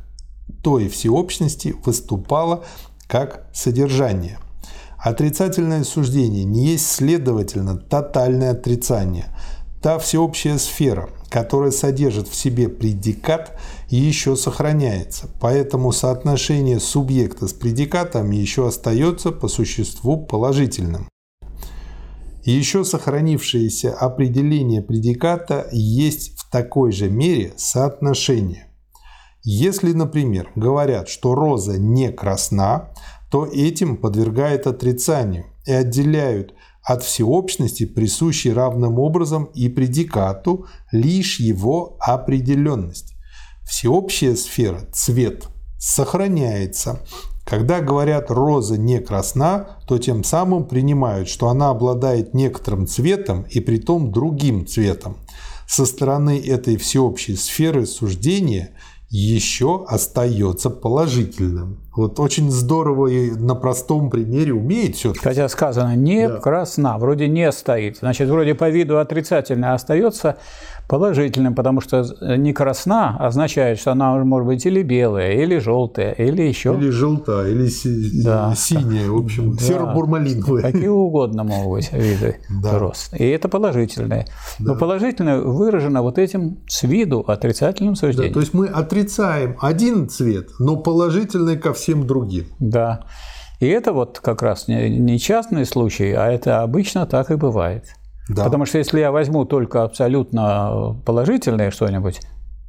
[0.61, 2.65] той всеобщности выступала
[3.07, 4.37] как содержание.
[4.97, 9.27] Отрицательное суждение не есть, следовательно, тотальное отрицание.
[9.81, 18.31] Та всеобщая сфера, которая содержит в себе предикат, еще сохраняется, поэтому соотношение субъекта с предикатом
[18.31, 21.07] еще остается по существу положительным.
[22.43, 28.67] Еще сохранившееся определение предиката есть в такой же мере соотношение.
[29.43, 32.89] Если, например, говорят, что роза не красна,
[33.29, 36.53] то этим подвергают отрицанию и отделяют
[36.83, 43.13] от всеобщности, присущей равным образом и предикату, лишь его определенность.
[43.67, 45.47] Всеобщая сфера, цвет,
[45.77, 47.01] сохраняется.
[47.45, 53.59] Когда говорят «роза не красна», то тем самым принимают, что она обладает некоторым цветом и
[53.59, 55.17] притом другим цветом.
[55.67, 58.71] Со стороны этой всеобщей сферы суждения–
[59.09, 61.79] еще остается положительным.
[61.95, 65.13] Вот очень здорово и на простом примере умеет все.
[65.19, 66.37] Хотя сказано не да.
[66.37, 67.97] красна, вроде не стоит.
[67.97, 70.37] Значит, вроде по виду отрицательно остается,
[70.87, 72.05] положительным, потому что
[72.37, 76.75] не красна означает, что она может быть или белая, или желтая, или еще...
[76.79, 78.23] Или желтая, или си...
[78.23, 78.53] да.
[78.55, 79.63] синяя, в общем, да.
[79.63, 80.61] серо-бурмалиновая.
[80.61, 82.79] Какие угодно могут быть виды да.
[82.79, 83.13] рост.
[83.19, 84.27] И это положительное.
[84.59, 84.73] Да.
[84.73, 88.31] Но положительное выражено вот этим с виду отрицательным суждением.
[88.31, 92.45] Да, то есть мы отрицаем один цвет, но положительный ко всем другим.
[92.59, 93.01] Да.
[93.59, 97.85] И это вот как раз не частный случай, а это обычно так и бывает.
[98.29, 98.43] Да.
[98.43, 102.19] Потому что если я возьму только абсолютно положительное что-нибудь,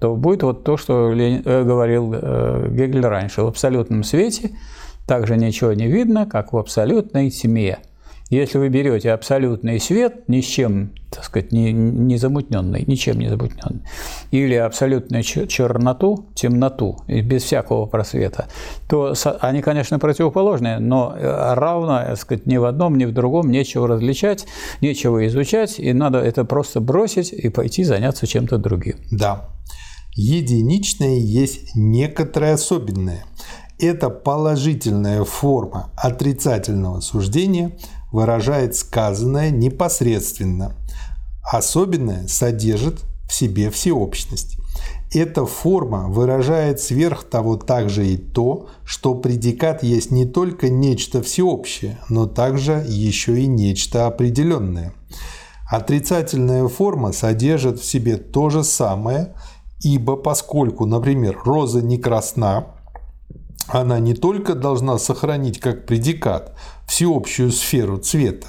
[0.00, 3.42] то будет вот то, что Ленин, э, говорил э, Гегель раньше.
[3.42, 4.52] В абсолютном свете
[5.06, 7.78] также ничего не видно, как в абсолютной тьме.
[8.30, 13.28] Если вы берете абсолютный свет, ни с чем, так сказать, не, не замутненный, ничем не
[13.28, 13.80] замутненный,
[14.30, 18.48] или абсолютную черноту, темноту, без всякого просвета,
[18.86, 23.50] то они, конечно, противоположные, но э, равно, так сказать, ни в одном, ни в другом
[23.50, 24.46] нечего различать,
[24.82, 28.96] нечего изучать, и надо это просто бросить и пойти заняться чем-то другим.
[29.10, 29.48] Да.
[30.14, 33.24] Единичное есть некоторое особенное.
[33.78, 37.72] Это положительная форма отрицательного суждения–
[38.12, 40.74] выражает сказанное непосредственно.
[41.50, 44.58] Особенное содержит в себе всеобщность.
[45.12, 51.98] Эта форма выражает сверх того также и то, что предикат есть не только нечто всеобщее,
[52.08, 54.92] но также еще и нечто определенное.
[55.70, 59.34] Отрицательная форма содержит в себе то же самое,
[59.80, 62.66] ибо поскольку, например, роза не красна,
[63.68, 66.54] она не только должна сохранить как предикат
[66.88, 68.48] всеобщую сферу цвета,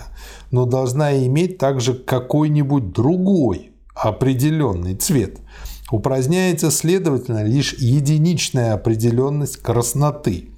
[0.49, 5.37] но должна иметь также какой-нибудь другой определенный цвет.
[5.91, 10.49] Упраздняется, следовательно, лишь единичная определенность красноты.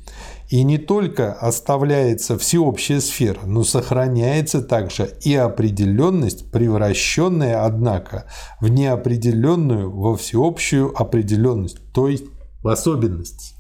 [0.49, 8.25] И не только оставляется всеобщая сфера, но сохраняется также и определенность, превращенная, однако,
[8.59, 12.25] в неопределенную во всеобщую определенность, то есть
[12.61, 13.55] в особенность.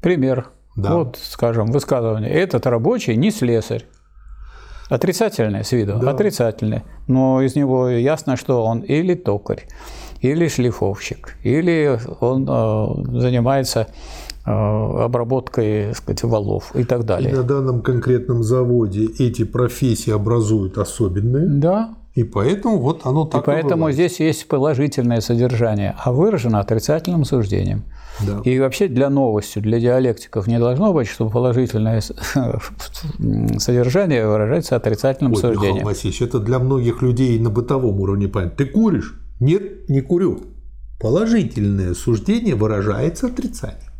[0.00, 0.50] Пример.
[0.76, 0.94] Да.
[0.94, 2.30] Вот, скажем, высказывание.
[2.30, 3.86] Этот рабочий не слесарь.
[4.88, 6.10] Отрицательное с виду, да.
[6.10, 6.82] отрицательное.
[7.06, 9.68] Но из него ясно, что он или токарь,
[10.20, 13.86] или шлифовщик, или он э, занимается
[14.44, 17.30] э, обработкой сказать, валов и так далее.
[17.30, 21.46] И на данном конкретном заводе эти профессии образуют особенные.
[21.46, 21.94] Да.
[22.20, 27.24] И поэтому вот оно так и поэтому и здесь есть положительное содержание, а выражено отрицательным
[27.24, 27.84] суждением.
[28.20, 28.42] Да.
[28.44, 32.02] И вообще для новости, для диалектиков не должно быть, чтобы положительное
[33.58, 35.76] содержание выражается отрицательным Ой, суждением.
[35.76, 38.58] Михаил Васильевич, это для многих людей на бытовом уровне понятно.
[38.58, 39.18] Ты куришь?
[39.40, 40.42] Нет, не курю.
[41.00, 43.90] Положительное суждение выражается отрицанием.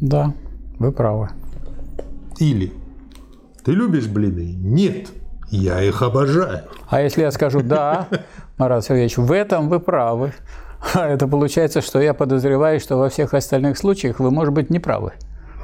[0.00, 0.32] Да,
[0.78, 1.30] вы правы.
[2.38, 2.72] Или
[3.64, 4.54] ты любишь блины?
[4.56, 5.08] Нет,
[5.50, 6.62] я их обожаю.
[6.88, 8.08] А если я скажу «да»,
[8.58, 10.32] Марат Сергеевич, в этом вы правы,
[10.94, 15.12] это получается, что я подозреваю, что во всех остальных случаях вы, может быть, не правы.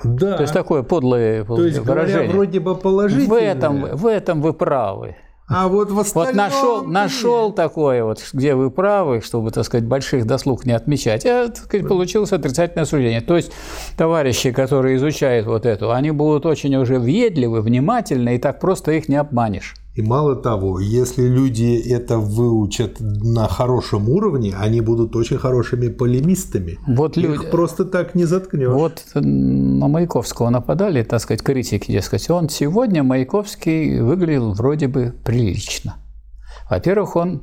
[0.05, 0.37] Да.
[0.37, 2.23] То есть такое подлое То есть, выражение.
[2.25, 3.29] Говоря, вроде бы положительное.
[3.29, 5.17] В этом, в этом вы правы.
[5.49, 6.35] А вот в остальном...
[6.35, 11.25] Вот нашел, нашел такое вот, где вы правы, чтобы, так сказать, больших дослуг не отмечать,
[11.25, 13.23] а, так сказать, получилось отрицательное суждение.
[13.23, 13.51] То есть
[13.97, 19.09] товарищи, которые изучают вот это, они будут очень уже въедливы, внимательны, и так просто их
[19.09, 19.75] не обманешь.
[19.99, 26.79] И мало того, если люди это выучат на хорошем уровне, они будут очень хорошими полемистами.
[26.87, 27.51] Вот Их люди...
[27.51, 28.69] просто так не заткнешь.
[28.69, 32.31] Вот на Маяковского нападали, так сказать, критики, дескать.
[32.31, 35.97] Он сегодня, Маяковский, выглядел вроде бы прилично.
[36.71, 37.43] Во-первых, он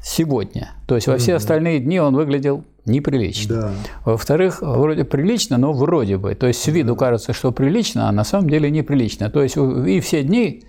[0.00, 0.70] сегодня.
[0.86, 3.54] То есть во все остальные дни он выглядел неприлично.
[3.54, 3.72] Да.
[4.04, 6.34] Во-вторых, вроде прилично, но вроде бы.
[6.34, 9.30] То есть с виду кажется, что прилично, а на самом деле неприлично.
[9.30, 10.64] То есть и все дни,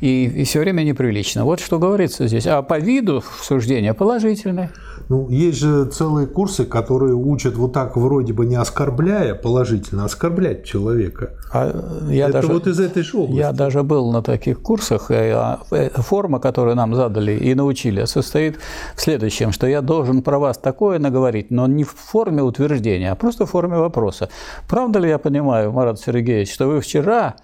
[0.00, 1.44] и, и все время неприлично.
[1.44, 2.46] Вот что говорится здесь.
[2.46, 4.70] А по виду суждение положительное.
[5.08, 10.64] Ну, есть же целые курсы, которые учат вот так вроде бы не оскорбляя положительно, оскорблять
[10.64, 11.34] человека.
[11.52, 13.38] А я Это даже, вот из этой же области.
[13.38, 15.10] Я даже был на таких курсах.
[15.10, 18.58] А, э, форма, которую нам задали и научили, состоит
[18.96, 23.14] в следующем, что я должен про вас такое наговорить, но не в форме утверждения, а
[23.14, 24.28] просто в форме вопроса.
[24.68, 27.36] Правда ли я понимаю, Марат Сергеевич, что вы вчера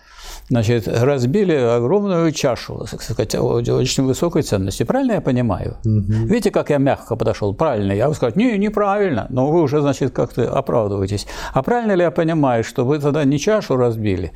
[0.49, 4.83] значит, разбили огромную чашу, сказать, очень высокой ценности.
[4.83, 5.77] Правильно я понимаю?
[5.85, 6.27] Угу.
[6.27, 7.55] Видите, как я мягко подошел?
[7.55, 7.93] Правильно.
[7.93, 9.27] Я бы сказал, не, неправильно.
[9.31, 11.27] Но вы уже, значит, как-то оправдываетесь.
[11.53, 14.33] А правильно ли я понимаю, что вы тогда не чашу разбили,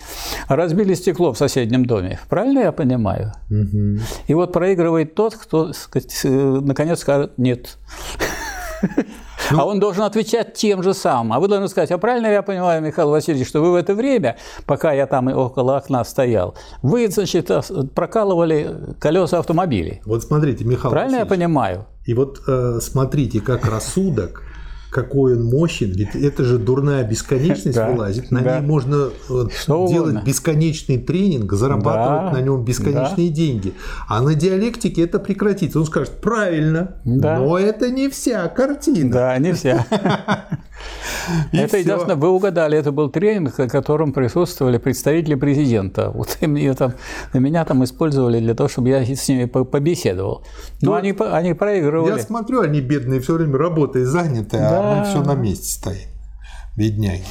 [0.48, 2.18] а разбили стекло в соседнем доме?
[2.28, 3.32] Правильно я понимаю?
[3.50, 4.00] Угу.
[4.28, 7.78] И вот проигрывает тот, кто, сказать, э, наконец скажет «нет».
[9.50, 11.32] Ну, а он должен отвечать тем же самым.
[11.32, 14.36] А вы должны сказать, а правильно я понимаю, Михаил Васильевич, что вы в это время,
[14.66, 17.50] пока я там около окна стоял, вы, значит,
[17.94, 20.00] прокалывали колеса автомобилей.
[20.04, 21.86] Вот смотрите, Михаил Правильно Васильевич, я понимаю?
[22.04, 24.42] И вот э, смотрите, как рассудок
[24.94, 28.60] какой он мощен, ведь это же дурная бесконечность да, вылазит, на да.
[28.60, 30.22] ней можно э, Что делать угодно.
[30.24, 33.34] бесконечный тренинг, зарабатывать да, на нем бесконечные да.
[33.34, 33.74] деньги.
[34.08, 35.80] А на диалектике это прекратится.
[35.80, 37.38] Он скажет, правильно, да.
[37.40, 39.10] но это не вся картина.
[39.10, 39.84] Да, не вся.
[41.52, 46.10] Это единственное, вы угадали, это был тренинг, на котором присутствовали представители президента.
[46.10, 46.94] Вот меня там,
[47.32, 50.44] меня там использовали для того, чтобы я с ними побеседовал.
[50.80, 52.18] Но ну, они, они проигрывали.
[52.18, 54.92] Я смотрю, они бедные, все время работой заняты, а да.
[54.92, 56.08] а мы все на месте стоим.
[56.76, 57.24] Бедняги.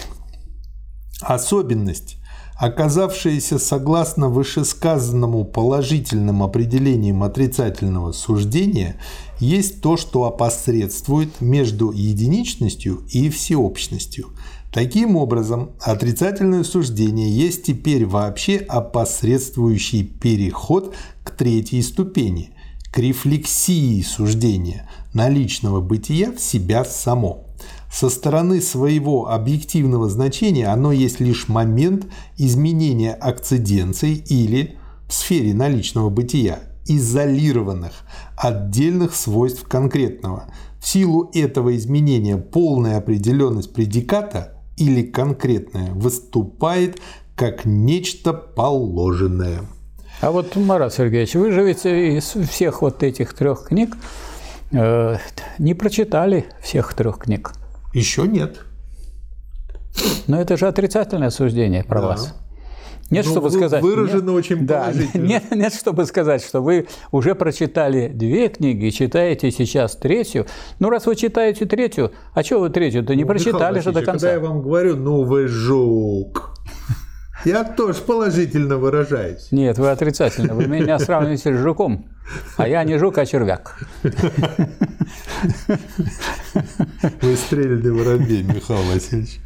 [1.22, 2.18] Особенность
[2.58, 8.98] оказавшиеся согласно вышесказанному положительным определением отрицательного суждения,
[9.40, 14.30] есть то, что опосредствует между единичностью и всеобщностью.
[14.72, 22.52] Таким образом, отрицательное суждение есть теперь вообще опосредствующий переход к третьей ступени,
[22.92, 27.43] к рефлексии суждения наличного бытия в себя само.
[27.94, 36.10] Со стороны своего объективного значения оно есть лишь момент изменения акциденций или, в сфере наличного
[36.10, 37.94] бытия, изолированных,
[38.36, 40.46] отдельных свойств конкретного.
[40.80, 47.00] В силу этого изменения полная определенность предиката или конкретная выступает
[47.36, 49.62] как нечто положенное.
[50.20, 53.96] А вот, Марат Сергеевич, вы же ведь из всех вот этих трех книг
[54.72, 55.18] э,
[55.60, 57.54] не прочитали всех трех книг.
[57.94, 58.60] Еще нет.
[60.28, 62.08] Но это же отрицательное суждение про Да.
[62.08, 62.36] вас.
[63.12, 63.84] Нет, Ну, чтобы сказать.
[63.84, 64.92] выражено нет, очень да.
[65.14, 70.48] Нет, нет, чтобы сказать, что вы уже прочитали две книги, читаете сейчас третью.
[70.80, 74.02] Ну, раз вы читаете третью, а что вы третью-то не Ну, прочитали Михаил же до
[74.04, 74.28] конца?
[74.28, 76.58] Когда я вам говорю, ну вы жук,
[77.46, 79.50] я тоже положительно выражаюсь.
[79.52, 80.56] Нет, вы отрицательно.
[80.56, 82.08] Вы меня сравниваете с жуком.
[82.58, 83.78] А я не жук, а червяк.
[87.22, 89.40] Вы стрельный воробей, Михаил Васильевич.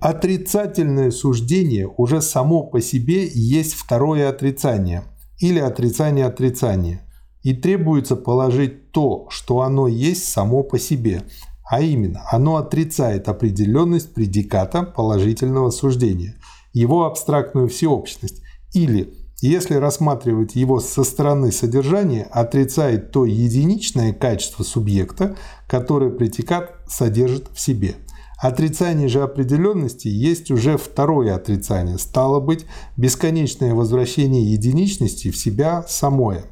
[0.00, 5.04] Отрицательное суждение уже само по себе есть второе отрицание
[5.38, 7.06] или отрицание отрицания.
[7.42, 11.22] И требуется положить то, что оно есть само по себе,
[11.70, 16.36] а именно оно отрицает определенность предиката положительного суждения,
[16.72, 18.42] его абстрактную всеобщность,
[18.74, 25.36] или, если рассматривать его со стороны содержания, отрицает то единичное качество субъекта,
[25.66, 27.96] которое предикат содержит в себе.
[28.40, 32.64] Отрицание же определенности есть уже второе отрицание, стало быть,
[32.96, 36.44] бесконечное возвращение единичности в себя самое.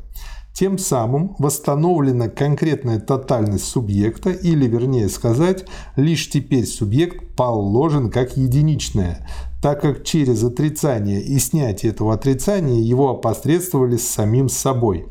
[0.52, 5.64] Тем самым восстановлена конкретная тотальность субъекта, или, вернее сказать,
[5.96, 9.26] лишь теперь субъект положен как единичное,
[9.62, 15.06] так как через отрицание и снятие этого отрицания его опосредствовали с самим собой.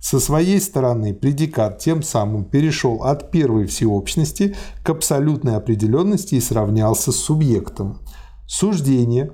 [0.00, 7.10] Со своей стороны предикат тем самым перешел от первой всеобщности к абсолютной определенности и сравнялся
[7.10, 8.00] с субъектом.
[8.46, 9.32] Суждение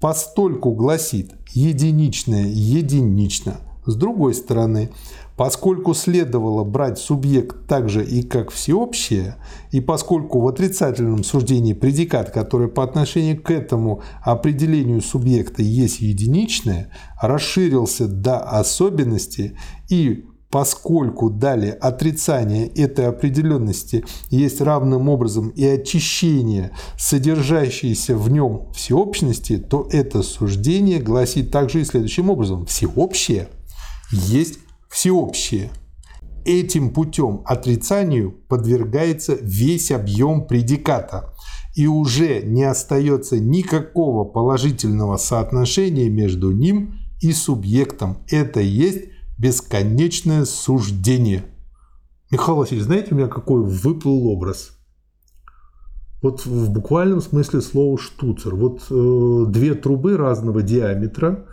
[0.00, 3.58] постольку гласит единичное единично.
[3.86, 4.90] С другой стороны,
[5.38, 9.36] поскольку следовало брать субъект так же и как всеобщее,
[9.70, 16.90] и поскольку в отрицательном суждении предикат, который по отношению к этому определению субъекта есть единичное,
[17.22, 19.56] расширился до особенности
[19.88, 29.58] и поскольку далее отрицание этой определенности есть равным образом и очищение содержащейся в нем всеобщности,
[29.58, 32.66] то это суждение гласит также и следующим образом.
[32.66, 33.50] Всеобщее
[34.10, 34.58] есть
[34.88, 35.70] всеобщее.
[36.44, 41.34] Этим путем отрицанию подвергается весь объем предиката,
[41.74, 48.18] и уже не остается никакого положительного соотношения между ним и субъектом.
[48.28, 51.44] Это есть бесконечное суждение.
[52.30, 54.72] Михаил Васильевич, знаете, у меня какой выплыл образ?
[56.20, 58.54] Вот в буквальном смысле слова штуцер.
[58.54, 61.46] Вот э, две трубы разного диаметра,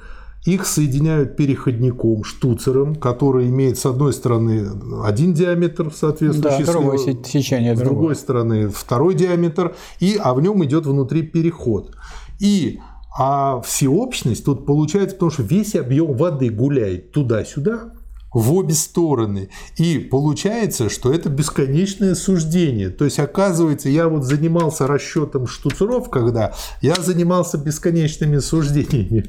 [0.46, 4.68] их соединяют переходником, штуцером, который имеет с одной стороны
[5.04, 7.94] один диаметр, Да, соответствующий с другое сечение с другое.
[7.96, 11.96] другой стороны второй диаметр, и, а в нем идет внутри переход.
[12.40, 12.80] И
[13.18, 17.92] а всеобщность тут получается, потому что весь объем воды гуляет туда-сюда,
[18.34, 19.50] в обе стороны.
[19.78, 22.90] И получается, что это бесконечное суждение.
[22.90, 29.26] То есть, оказывается, я вот занимался расчетом штуцеров, когда я занимался бесконечными суждениями.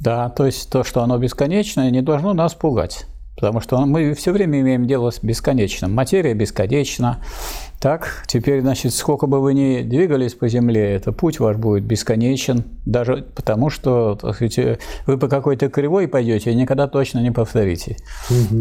[0.00, 3.06] Да, то есть то, что оно бесконечное, не должно нас пугать.
[3.36, 5.94] Потому что мы все время имеем дело с бесконечным.
[5.94, 7.18] Материя бесконечна.
[7.78, 12.64] Так, теперь, значит, сколько бы вы ни двигались по Земле, это путь ваш будет бесконечен.
[12.86, 17.98] Даже потому, что так сказать, вы по какой-то кривой пойдете и никогда точно не повторите.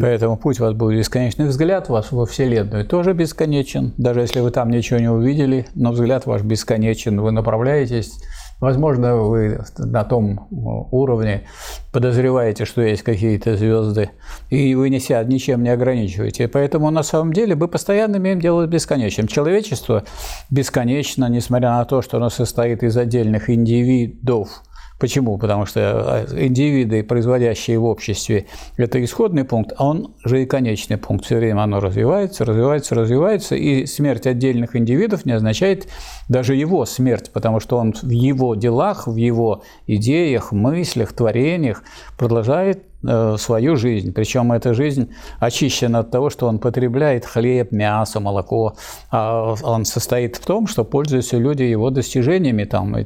[0.02, 1.46] Поэтому путь у вас будет бесконечный.
[1.46, 3.94] Взгляд ваш во Вселенную тоже бесконечен.
[3.98, 7.22] Даже если вы там ничего не увидели, но взгляд ваш бесконечен.
[7.22, 8.20] Вы направляетесь
[8.62, 10.48] Возможно, вы на том
[10.92, 11.44] уровне
[11.92, 14.12] подозреваете, что есть какие-то звезды,
[14.50, 16.48] и вы не себя ничем не ограничиваете.
[16.48, 19.28] Поэтому на самом деле мы постоянно имеем дело с бесконечным.
[19.28, 20.06] Человечество
[20.50, 24.64] бесконечно, несмотря на то, что оно состоит из отдельных индивидов.
[24.98, 25.38] Почему?
[25.38, 28.46] Потому что индивиды, производящие в обществе,
[28.78, 31.26] это исходный пункт, а он же и конечный пункт.
[31.26, 35.88] Все время оно развивается, развивается, развивается, и смерть отдельных индивидов не означает
[36.30, 41.84] даже его смерть, потому что он в его делах, в его идеях, мыслях, творениях
[42.18, 42.95] продолжает э,
[43.38, 44.14] свою жизнь.
[44.14, 48.76] Причем эта жизнь очищена от того, что он потребляет хлеб, мясо, молоко.
[49.12, 53.04] А он состоит в том, что пользуются люди его достижениями, там, э,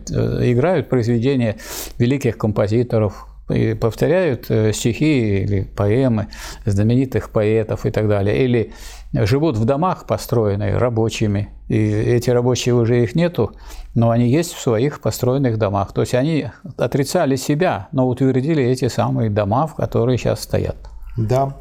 [0.51, 1.55] играют произведения
[1.97, 6.27] великих композиторов, и повторяют э, стихи или поэмы
[6.65, 8.73] знаменитых поэтов и так далее, или
[9.13, 13.51] живут в домах, построенных рабочими, и эти рабочие уже их нету,
[13.95, 15.93] но они есть в своих построенных домах.
[15.93, 16.47] То есть они
[16.77, 20.77] отрицали себя, но утвердили эти самые дома, в которые сейчас стоят.
[21.17, 21.57] Да.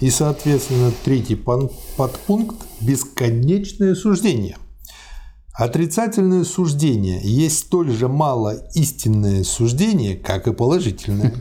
[0.00, 4.56] И, соответственно, третий подпункт– бесконечное суждение.
[5.54, 11.34] Отрицательное суждение есть столь же мало истинное суждение, как и положительное.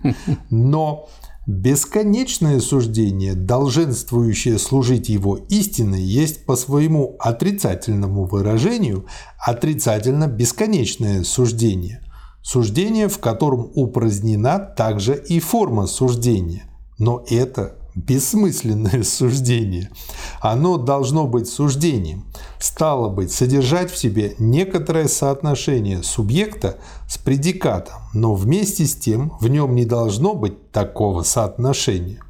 [0.50, 1.08] Но
[1.46, 9.06] бесконечное суждение, долженствующее служить его истиной, есть по своему отрицательному выражению
[9.46, 12.02] отрицательно-бесконечное суждение.
[12.42, 16.64] Суждение, в котором упразднена также и форма суждения.
[16.98, 19.90] Но это бессмысленное суждение.
[20.40, 22.24] Оно должно быть суждением,
[22.58, 26.78] стало быть, содержать в себе некоторое соотношение субъекта
[27.08, 32.20] с предикатом, но вместе с тем в нем не должно быть такого соотношения.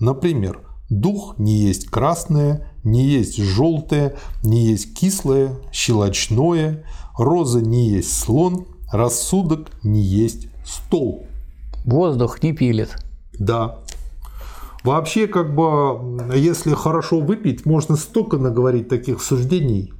[0.00, 0.60] Например,
[0.90, 6.84] дух не есть красное, не есть желтое, не есть кислое, щелочное,
[7.16, 11.26] роза не есть слон, рассудок не есть стол.
[11.84, 12.96] Воздух не пилит.
[13.38, 13.78] Да,
[14.86, 19.92] Вообще, как бы, если хорошо выпить, можно столько наговорить таких суждений.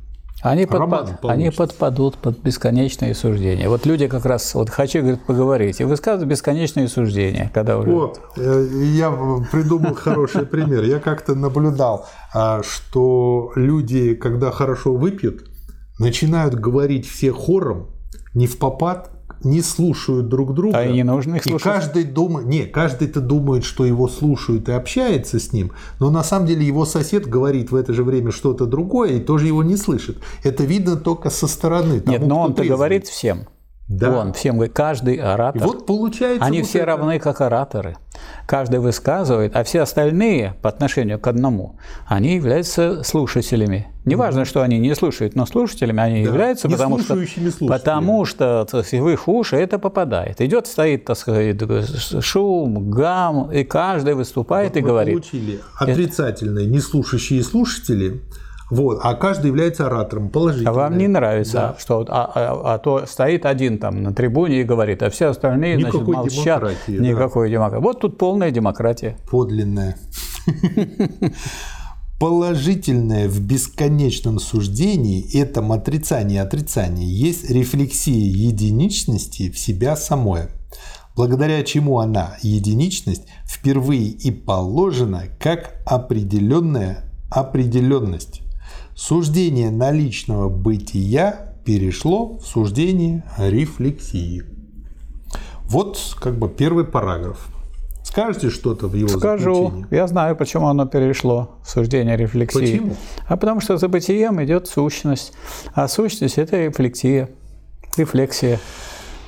[0.43, 3.69] Они, подпад, они подпадут под бесконечные суждения.
[3.69, 7.91] Вот люди как раз, вот хочу, говорит, поговорить, и высказывают бесконечные суждения, когда уже...
[7.91, 9.11] О, э, я
[9.51, 10.85] придумал хороший пример.
[10.85, 15.51] Я как-то наблюдал, а, что люди, когда хорошо выпьют,
[15.99, 17.91] начинают говорить все хором,
[18.35, 19.11] не в попад,
[19.47, 20.79] не слушают друг друга.
[20.79, 21.61] А и не нужно их слушать.
[21.61, 26.23] И каждый думает, не, каждый-то думает, что его слушают и общается с ним, но на
[26.23, 29.77] самом деле его сосед говорит в это же время что-то другое и тоже его не
[29.77, 30.19] слышит.
[30.43, 32.01] Это видно только со стороны.
[32.01, 33.47] Тому, Нет, но он-то говорит всем.
[33.89, 34.19] Да.
[34.19, 35.63] Он всем говорит, каждый оратор.
[35.63, 36.45] И вот получается.
[36.45, 36.87] Они вот все это...
[36.89, 37.97] равны, как ораторы.
[38.47, 43.89] Каждый высказывает, а все остальные по отношению к одному, они являются слушателями.
[44.05, 46.31] Неважно, что они не слушают, но слушателями они да.
[46.31, 47.17] являются, потому что,
[47.69, 50.41] потому что в их уши это попадает.
[50.41, 51.61] Идет, стоит, так сказать,
[52.25, 55.15] шум, гам, и каждый выступает вот и говорит.
[55.15, 58.21] Получили отрицательные неслушающие слушатели–
[58.69, 60.75] вот, а каждый является оратором положительным.
[60.75, 61.77] А вам не нравится, да.
[61.79, 65.77] что а, а, а то стоит один там на трибуне и говорит, а все остальные
[65.77, 66.61] Никакой значит, молчат.
[66.61, 67.53] Демократии, Никакой да.
[67.55, 67.83] демократии.
[67.83, 69.19] Вот тут полная демократия.
[69.31, 69.97] Подлинная.
[72.19, 80.49] Положительное в бесконечном суждении, этом отрицании отрицания, есть рефлексия единичности в себя самое,
[81.15, 88.41] благодаря чему она, единичность, впервые и положена как определенная определенность.
[88.97, 94.43] Суждение наличного бытия перешло в суждение рефлексии.
[95.65, 97.47] Вот как бы первый параграф.
[98.03, 99.67] Скажете что-то в его Скажу.
[99.67, 99.87] заключении?
[99.91, 102.59] Я знаю, почему оно перешло в суждение рефлексии.
[102.59, 102.97] Почему?
[103.29, 105.35] А потому что за бытием идет сущность.
[105.75, 107.29] А сущность– это рефлексия,
[107.99, 108.59] рефлексия.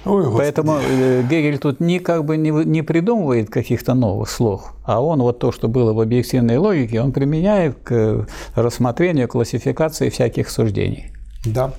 [0.08, 5.02] Ой, Поэтому э, Гегель тут не, как бы не, не придумывает каких-то новых слов, а
[5.02, 11.12] он вот то, что было в объективной логике, он применяет к рассмотрению, классификации всяких суждений.
[11.44, 11.72] Да.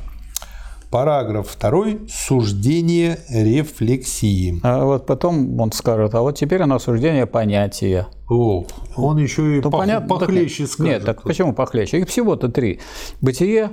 [0.92, 2.02] Параграф второй.
[2.10, 4.60] Суждение рефлексии.
[4.64, 8.08] А вот потом он скажет, а вот теперь оно суждение понятия.
[8.28, 8.66] О,
[8.96, 10.94] он еще и ну, пох, понятно, похлеще так, скажет.
[10.94, 12.00] Нет, так почему похлеще?
[12.00, 12.80] Их всего-то три.
[13.22, 13.70] Бытие,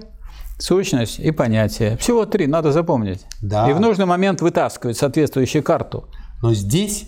[0.58, 1.96] сущность и понятие.
[1.96, 3.26] Всего три, надо запомнить.
[3.42, 3.70] Да.
[3.70, 6.08] И в нужный момент вытаскивать соответствующую карту.
[6.42, 7.06] Но здесь,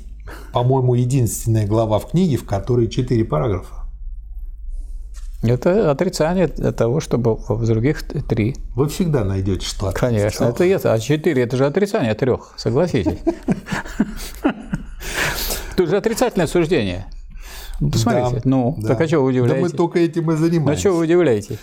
[0.53, 3.79] по-моему, единственная глава в книге, в которой четыре параграфа.
[5.43, 8.57] Это отрицание того, чтобы в других три.
[8.75, 10.93] Вы всегда найдете что Конечно, это это.
[10.93, 13.19] А четыре– это же отрицание трех, согласитесь.
[15.77, 17.07] Тут же отрицательное суждение.
[17.79, 18.41] Посмотрите.
[18.45, 19.63] Ну, так а что вы удивляетесь?
[19.63, 20.73] Да мы только этим и занимаемся.
[20.73, 21.59] Ну, что вы удивляетесь?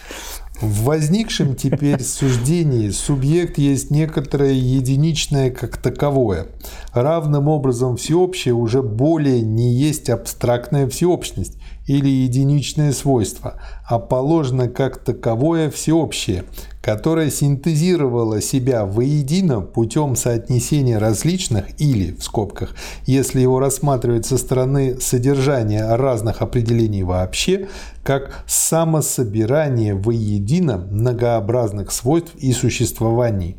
[0.62, 6.48] В возникшем теперь суждении субъект есть некоторое единичное как таковое.
[6.94, 11.58] Равным образом всеобщее уже более не есть абстрактная всеобщность
[11.88, 13.56] или единичное свойство,
[13.88, 16.46] а положено как таковое всеобщее,
[16.82, 22.76] которое синтезировало себя воедино путем соотнесения различных или, в скобках,
[23.06, 27.68] если его рассматривать со стороны содержания разных определений вообще,
[28.04, 33.58] как самособирание воедино многообразных свойств и существований.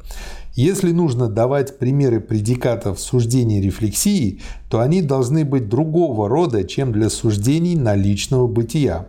[0.57, 4.41] Если нужно давать примеры предикатов суждений рефлексии,
[4.71, 9.07] то они должны быть другого рода, чем для суждений наличного бытия.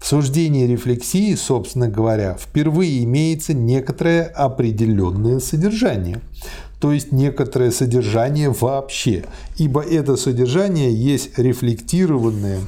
[0.00, 6.22] В суждении рефлексии, собственно говоря, впервые имеется некоторое определенное содержание,
[6.80, 9.24] то есть некоторое содержание вообще,
[9.58, 12.60] ибо это содержание есть рефлектированное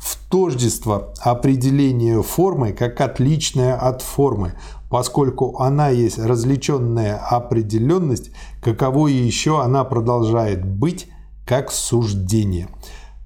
[0.00, 4.54] в тождество определение формы как отличное от формы,
[4.90, 8.30] поскольку она есть различенная определенность,
[8.62, 11.08] каковой еще она продолжает быть
[11.46, 12.68] как суждение.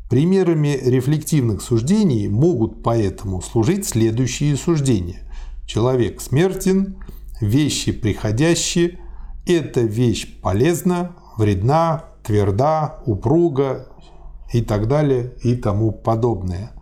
[0.09, 5.23] Примерами рефлективных суждений могут поэтому служить следующие суждения.
[5.67, 6.97] Человек смертен,
[7.41, 8.99] вещи приходящие,
[9.47, 13.87] эта вещь полезна, вредна, тверда, упруга
[14.53, 16.73] и так далее и тому подобное.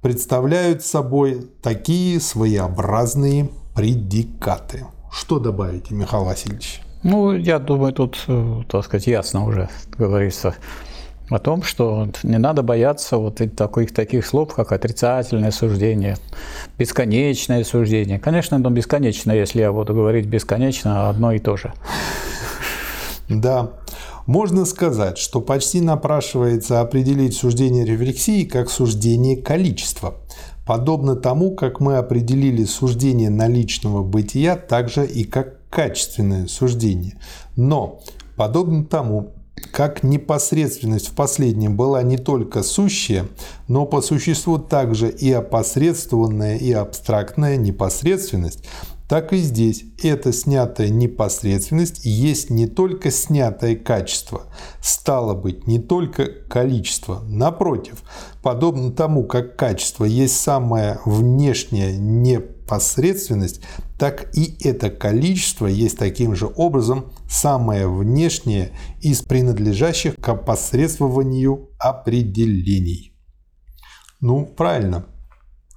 [0.00, 4.86] Представляют собой такие своеобразные предикаты.
[5.12, 6.80] Что добавите, Михаил Васильевич?
[7.02, 10.54] Ну, я думаю, тут, э, так сказать, ясно уже говорится
[11.28, 16.16] о том, что не надо бояться вот таких, таких слов, как отрицательное суждение,
[16.78, 18.18] бесконечное суждение.
[18.18, 21.72] Конечно, оно бесконечно, если я буду говорить бесконечно, одно и то же.
[23.28, 23.70] Да.
[24.26, 30.14] Можно сказать, что почти напрашивается определить суждение рефлексии как суждение количества.
[30.66, 37.18] Подобно тому, как мы определили суждение наличного бытия, также и как качественное суждение.
[37.54, 38.00] Но,
[38.36, 39.32] подобно тому,
[39.72, 43.26] как непосредственность в последнем была не только сущая,
[43.68, 48.64] но по существу также и опосредствованная и абстрактная непосредственность,
[49.08, 54.42] так и здесь эта снятая непосредственность есть не только снятое качество,
[54.80, 57.22] стало быть, не только количество.
[57.28, 58.02] Напротив,
[58.42, 63.60] подобно тому, как качество есть самая внешняя непосредственность,
[63.96, 73.12] так и это количество есть таким же образом самое внешнее из принадлежащих к опосредствованию определений.
[74.20, 75.06] Ну, правильно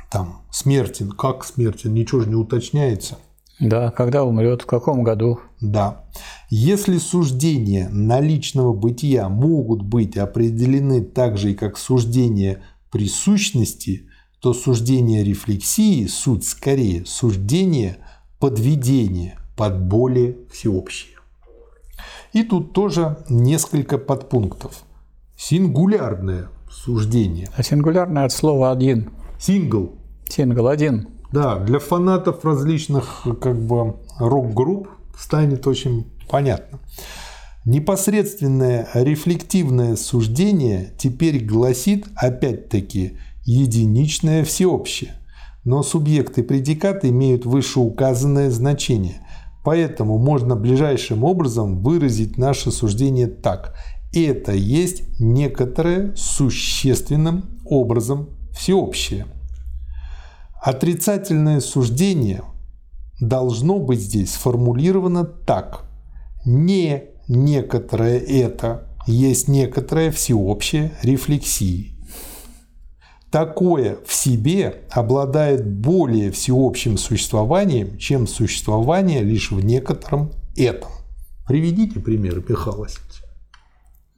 [0.10, 3.18] там смертен, как смертен, ничего же не уточняется.
[3.60, 5.40] Да, когда умрет, в каком году.
[5.60, 6.06] Да.
[6.50, 14.08] Если суждения наличного бытия могут быть определены так же, как суждения присущности,
[14.40, 17.98] то суждение рефлексии– суть скорее суждение
[18.40, 21.18] подведения под более всеобщее.
[22.32, 24.84] И тут тоже несколько подпунктов.
[25.38, 27.50] Сингулярное суждение.
[27.56, 29.12] А сингулярное от слова «один».
[29.38, 29.99] Сингл
[30.30, 31.08] Сингл один.
[31.32, 36.80] Да, для фанатов различных как бы рок-групп станет очень понятно.
[37.66, 45.16] Непосредственное рефлективное суждение теперь гласит опять-таки единичное всеобщее,
[45.64, 49.22] но субъекты и предикаты имеют вышеуказанное значение,
[49.64, 53.76] поэтому можно ближайшим образом выразить наше суждение так.
[54.14, 59.28] Это есть некоторое существенным образом всеобщее–
[60.62, 62.44] Отрицательное суждение
[63.22, 65.86] должно быть здесь сформулировано так.
[66.46, 71.96] Не некоторое это есть некоторое всеобщее рефлексии.
[73.32, 80.90] Такое в себе обладает более всеобщим существованием, чем существование лишь в некотором этом.
[81.48, 83.24] Приведите примеры, Михаил Васильевич.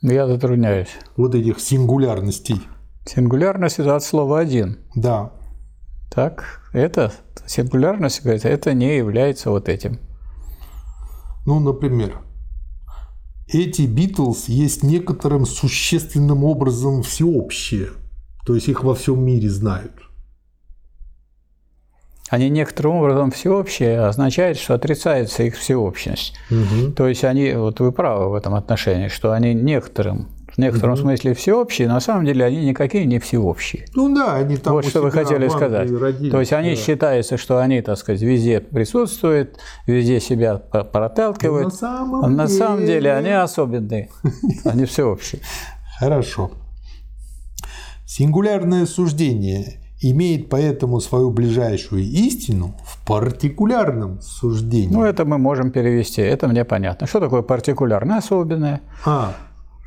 [0.01, 0.89] Я затрудняюсь.
[1.17, 2.55] Вот этих сингулярностей.
[3.05, 4.79] Сингулярность– это от слова «один».
[4.95, 5.33] Да.
[6.13, 7.13] Так, это
[7.45, 9.97] сингулярность, говорит, это не является вот этим.
[11.45, 12.17] Ну, например,
[13.47, 17.91] эти Битлз есть некоторым существенным образом всеобщие,
[18.45, 19.93] то есть их во всем мире знают.
[22.29, 26.33] Они некоторым образом всеобщие означает, что отрицается их всеобщность.
[26.49, 26.91] Угу.
[26.91, 31.01] То есть они, вот вы правы в этом отношении, что они некоторым в некотором угу.
[31.01, 33.85] смысле всеобщие, на самом деле они никакие не всеобщие.
[33.95, 35.89] Ну да, они там Вот что вы хотели сказать.
[35.91, 36.75] Родились, То есть они да.
[36.75, 41.65] считаются, что они, так сказать, везде присутствуют, везде себя проталкивают.
[41.65, 42.59] на самом, а на деле...
[42.59, 44.09] самом деле они особенные,
[44.65, 45.41] они всеобщие.
[45.99, 46.51] Хорошо.
[48.05, 54.91] Сингулярное суждение имеет поэтому свою ближайшую истину в партикулярном суждении.
[54.91, 57.07] Ну, это мы можем перевести, это мне понятно.
[57.07, 58.81] Что такое партикулярное, особенное?
[59.05, 59.35] А,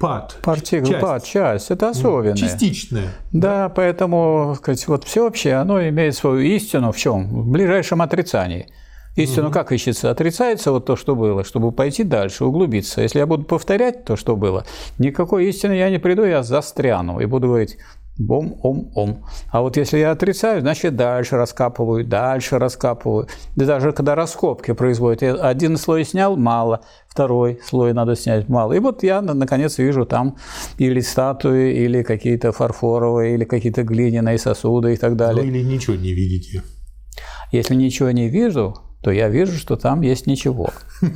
[0.05, 0.37] Пад.
[0.43, 1.01] Партикул, часть.
[1.01, 1.71] пад, часть.
[1.71, 2.37] Это особенное.
[2.37, 3.09] Частичное.
[3.33, 7.27] Да, да, поэтому, сказать, вот всеобщее, оно имеет свою истину в чем?
[7.27, 8.69] В ближайшем отрицании.
[9.17, 9.55] Истину угу.
[9.55, 10.11] как ищется?
[10.11, 13.01] Отрицается вот то, что было, чтобы пойти дальше, углубиться.
[13.01, 14.67] Если я буду повторять то, что было,
[14.99, 17.79] никакой истины я не приду, я застряну и буду говорить,
[18.17, 19.25] Бом-ом-ом.
[19.51, 23.27] А вот если я отрицаю, значит дальше раскапываю, дальше раскапываю.
[23.57, 28.73] Да даже когда раскопки производят, я один слой снял, мало, второй слой надо снять, мало.
[28.73, 30.37] И вот я, наконец, вижу там
[30.79, 35.43] или статуи, или какие-то фарфоровые, или какие-то глиняные сосуды и так далее.
[35.43, 36.63] Ну или ничего не видите.
[37.51, 40.71] Если ничего не вижу, то я вижу, что там есть ничего.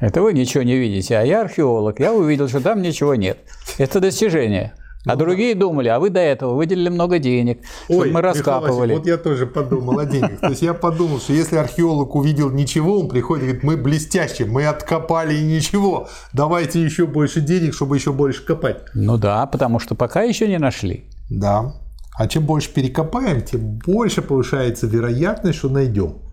[0.00, 3.38] Это вы ничего не видите, а я археолог, я увидел, что там ничего нет.
[3.78, 4.74] Это достижение.
[5.06, 8.94] А ну, другие думали, а вы до этого выделили много денег, чтобы Ой, мы раскапывали.
[8.94, 10.40] вот я тоже подумал о деньгах.
[10.40, 14.46] То есть я подумал, что если археолог увидел ничего, он приходит и говорит, мы блестяще,
[14.46, 18.78] мы откопали ничего, давайте еще больше денег, чтобы еще больше копать.
[18.94, 21.04] Ну да, потому что пока еще не нашли.
[21.30, 21.74] Да.
[22.18, 26.25] А чем больше перекопаем, тем больше повышается вероятность, что найдем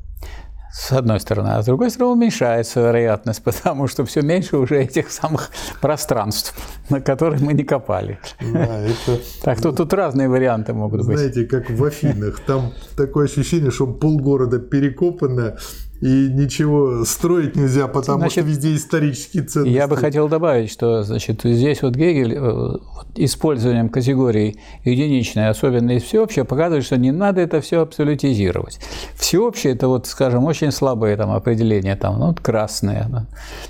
[0.73, 5.11] с одной стороны, а с другой стороны уменьшается вероятность, потому что все меньше уже этих
[5.11, 6.55] самых пространств,
[6.89, 8.19] на которые мы не копали.
[8.41, 9.19] Да, это...
[9.43, 11.33] Так тут, тут разные варианты могут Знаете, быть.
[11.33, 15.57] Знаете, как в Афинах, там такое ощущение, что полгорода перекопано,
[16.03, 19.73] и ничего строить нельзя, потому значит, что везде исторические ценности.
[19.73, 22.75] Я бы хотел добавить, что значит, здесь вот Гегель э,
[23.15, 28.81] использованием категории единичной, особенно и всеобщее, показывает, что не надо это все абсолютизировать.
[29.15, 33.07] Всеобщее– это, вот, скажем, очень слабое там, определение, там, ну, красное.
[33.09, 33.25] Да.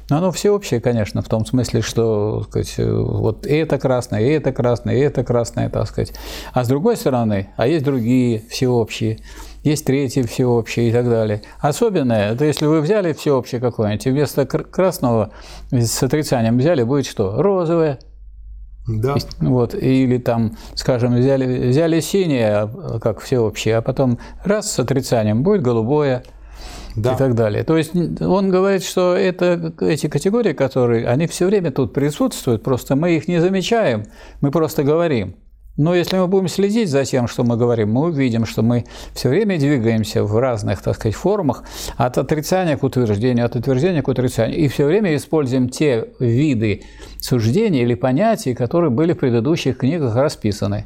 [0.10, 4.52] Но оно всеобщее, конечно, в том смысле, что сказать, вот и это красное, и это
[4.52, 6.14] красное, и это красное, так сказать.
[6.52, 9.20] А с другой стороны, а есть другие всеобщие–
[9.64, 11.41] есть третье всеобщее и так далее.
[11.59, 15.32] Особенное, это если вы взяли всеобщее какое-нибудь, вместо красного
[15.72, 17.41] с отрицанием взяли, будет что?
[17.41, 17.99] Розовое.
[18.88, 19.16] Да.
[19.39, 22.70] Вот, или там, скажем, взяли, взяли синее,
[23.01, 26.24] как всеобщее, а потом раз с отрицанием будет голубое
[26.95, 27.14] да.
[27.14, 27.64] и так далее.
[27.64, 32.97] То есть он говорит, что это, эти категории, которые, они все время тут присутствуют, просто
[32.97, 34.03] мы их не замечаем,
[34.41, 35.36] мы просто говорим.
[35.76, 39.30] Но если мы будем следить за тем, что мы говорим, мы увидим, что мы все
[39.30, 41.63] время двигаемся в разных, так сказать, формах
[41.97, 44.59] от отрицания к утверждению, от утверждения к отрицанию.
[44.59, 46.84] И все время используем те виды
[47.19, 50.86] суждений или понятий, которые были в предыдущих книгах расписаны.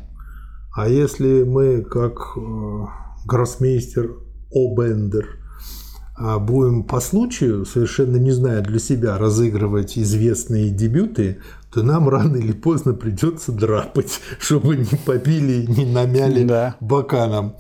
[0.74, 2.86] А если мы, как э,
[3.26, 4.12] гроссмейстер
[4.54, 5.26] Обендер,
[6.16, 11.40] а будем по случаю, совершенно не зная для себя, разыгрывать известные дебюты,
[11.78, 16.76] то нам рано или поздно придется драпать, чтобы не побили, не намяли да.
[16.80, 17.56] боканом.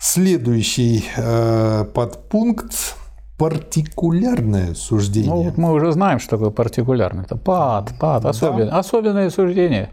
[0.00, 2.96] Следующий э, подпункт
[3.36, 5.32] партикулярное суждение.
[5.32, 7.24] Ну, вот мы уже знаем, что такое партикулярное.
[7.24, 8.78] Это пад, пад, особенное, да.
[8.78, 9.90] особенное суждение.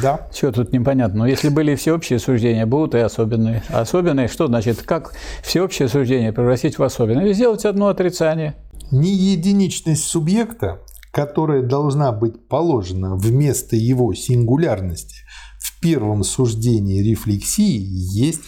[0.00, 0.28] Да.
[0.32, 1.20] Что тут непонятно?
[1.20, 3.64] Но если были всеобщие суждения, будут и особенные.
[3.70, 7.32] Особенные, что значит, как всеобщее суждение превратить в особенное?
[7.32, 8.54] Сделать одно отрицание.
[8.92, 10.78] Не единичность субъекта,
[11.14, 15.14] которая должна быть положена вместо его сингулярности
[15.60, 18.40] в первом суждении рефлексии, есть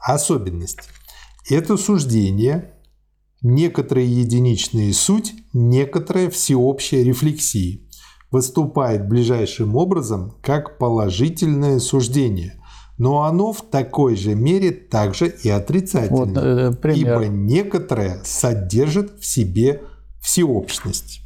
[0.00, 0.88] особенность.
[1.50, 2.74] Это суждение
[3.42, 7.90] некоторые единичные суть, некоторая всеобщая рефлексии,
[8.30, 12.62] выступает ближайшим образом как положительное суждение,
[12.98, 19.26] но оно в такой же мере также и отрицательное, вот, э, ибо некоторое содержит в
[19.26, 19.82] себе
[20.20, 21.21] всеобщность.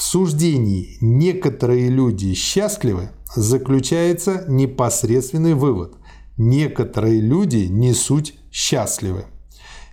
[0.00, 5.92] В суждении «некоторые люди счастливы» заключается непосредственный вывод–
[6.38, 9.26] некоторые люди не суть счастливы.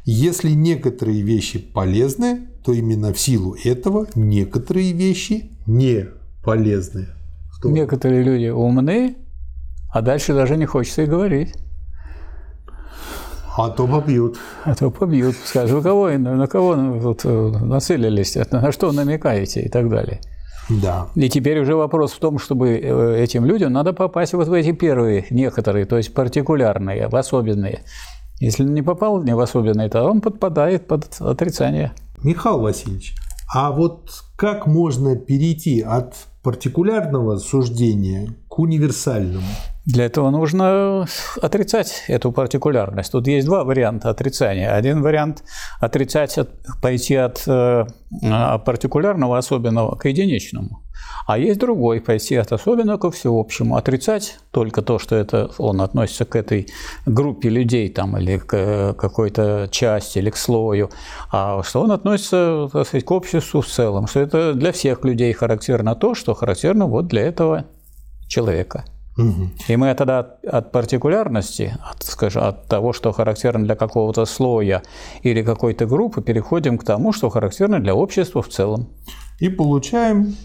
[0.05, 6.07] Если некоторые вещи полезны, то именно в силу этого некоторые вещи не
[6.41, 7.07] полезны.
[7.51, 7.69] Что?
[7.69, 9.17] Некоторые люди умны,
[9.93, 11.53] а дальше даже не хочется и говорить.
[13.57, 14.37] А то побьют.
[14.65, 15.35] А то побьют.
[15.43, 20.21] Скажут, кого, на кого вот э, нацелились, на что намекаете и так далее.
[20.69, 21.07] Да.
[21.15, 24.73] И теперь уже вопрос в том, чтобы э, этим людям надо попасть вот в эти
[24.73, 27.81] первые некоторые, то есть партикулярные, в особенные.
[28.39, 31.93] Если не попал не в особенное, то он подпадает под отрицание.
[32.21, 33.15] Михаил Васильевич,
[33.51, 39.47] а вот как можно перейти от партикулярного суждения универсальному?
[39.87, 41.05] Для этого нужно
[41.41, 43.11] отрицать эту партикулярность.
[43.13, 44.75] Тут есть два варианта отрицания.
[44.75, 45.43] Один вариант–
[45.79, 46.37] отрицать,
[46.81, 47.85] пойти от э,
[48.65, 50.83] партикулярного особенного к единичному.
[51.25, 53.77] А есть другой– пойти от особенного ко всеобщему.
[53.77, 56.67] Отрицать только то, что это, он относится к этой
[57.05, 60.89] группе людей там, или к какой-то части, или к слою,
[61.31, 65.95] а что он относится сказать, к обществу в целом, что это для всех людей характерно
[65.95, 67.63] то, что характерно вот для этого
[68.27, 68.85] человека–
[69.67, 74.83] и мы тогда от, от партикулярности, от, скажем, от того, что характерно для какого-то слоя
[75.23, 78.89] или какой-то группы, переходим к тому, что характерно для общества в целом.
[79.39, 80.35] И получаем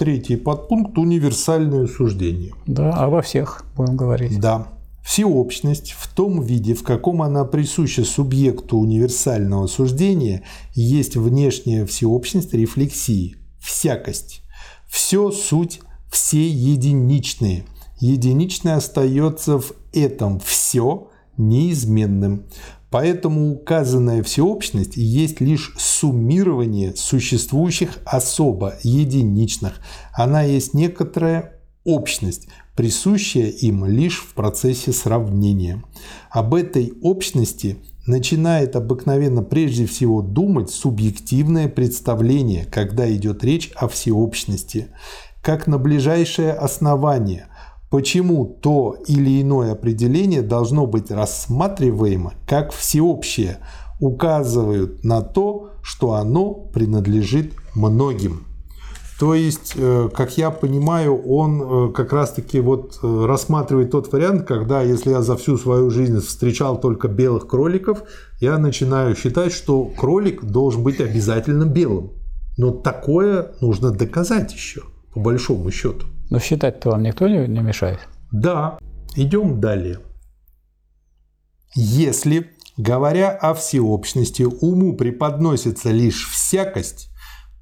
[0.00, 2.54] Третий подпункт– универсальное суждение.
[2.66, 4.40] Да, а во всех будем говорить.
[4.40, 4.68] Да.
[5.04, 10.42] Всеобщность в том виде, в каком она присуща субъекту универсального суждения,
[10.72, 14.40] есть внешняя всеобщность рефлексии, всякость.
[14.88, 17.64] Все суть, все единичные.
[17.98, 22.46] Единичное остается в этом все неизменным.
[22.90, 29.80] Поэтому указанная всеобщность есть лишь суммирование существующих особо единичных.
[30.12, 35.84] Она есть некоторая общность, присущая им лишь в процессе сравнения.
[36.30, 37.76] Об этой общности
[38.06, 44.88] начинает обыкновенно прежде всего думать субъективное представление, когда идет речь о всеобщности,
[45.42, 47.46] как на ближайшее основание,
[47.90, 53.58] почему то или иное определение должно быть рассматриваемо как всеобщее,
[54.00, 58.46] указывают на то, что оно принадлежит многим.
[59.20, 64.46] То есть, э, как я понимаю, он э, как раз-таки вот э, рассматривает тот вариант,
[64.46, 68.04] когда если я за всю свою жизнь встречал только белых кроликов,
[68.40, 72.12] я начинаю считать, что кролик должен быть обязательно белым.
[72.56, 76.06] Но такое нужно доказать еще, по большому счету.
[76.30, 78.00] Но считать-то вам никто не, не мешает?
[78.32, 78.78] Да.
[79.16, 79.98] Идем далее.
[81.74, 87.10] Если, говоря о всеобщности, уму преподносится лишь всякость,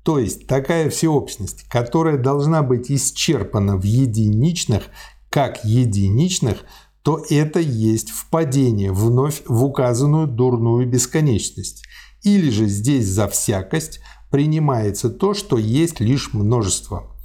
[0.03, 4.85] то есть такая всеобщность, которая должна быть исчерпана в единичных,
[5.31, 6.65] как единичных,
[7.03, 11.85] то это есть впадение вновь в указанную дурную бесконечность.
[12.23, 14.01] Или же здесь за всякость
[14.31, 17.18] принимается то, что есть лишь множество.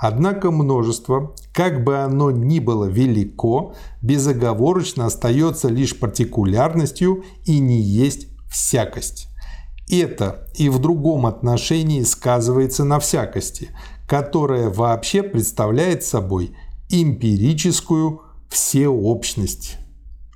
[0.00, 8.28] Однако множество, как бы оно ни было велико, безоговорочно остается лишь партикулярностью и не есть
[8.48, 9.28] всякость.
[9.90, 13.70] Это и в другом отношении сказывается на всякости,
[14.06, 16.54] которая вообще представляет собой
[16.90, 19.78] эмпирическую всеобщность.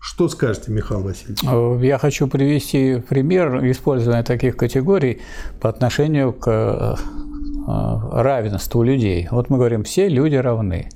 [0.00, 1.44] Что скажете, Михаил Васильевич?
[1.44, 5.20] Э, я хочу привести пример использования таких категорий
[5.60, 7.31] по отношению к э,
[7.66, 9.28] равенству людей.
[9.30, 10.88] Вот мы говорим, все люди равны.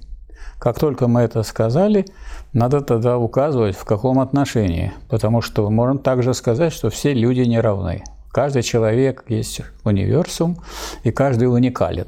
[0.58, 2.06] Как только мы это сказали,
[2.52, 7.60] надо тогда указывать, в каком отношении, потому что можно также сказать, что все люди не
[7.60, 8.02] равны.
[8.30, 10.58] Каждый человек есть универсум,
[11.04, 12.06] и каждый уникален.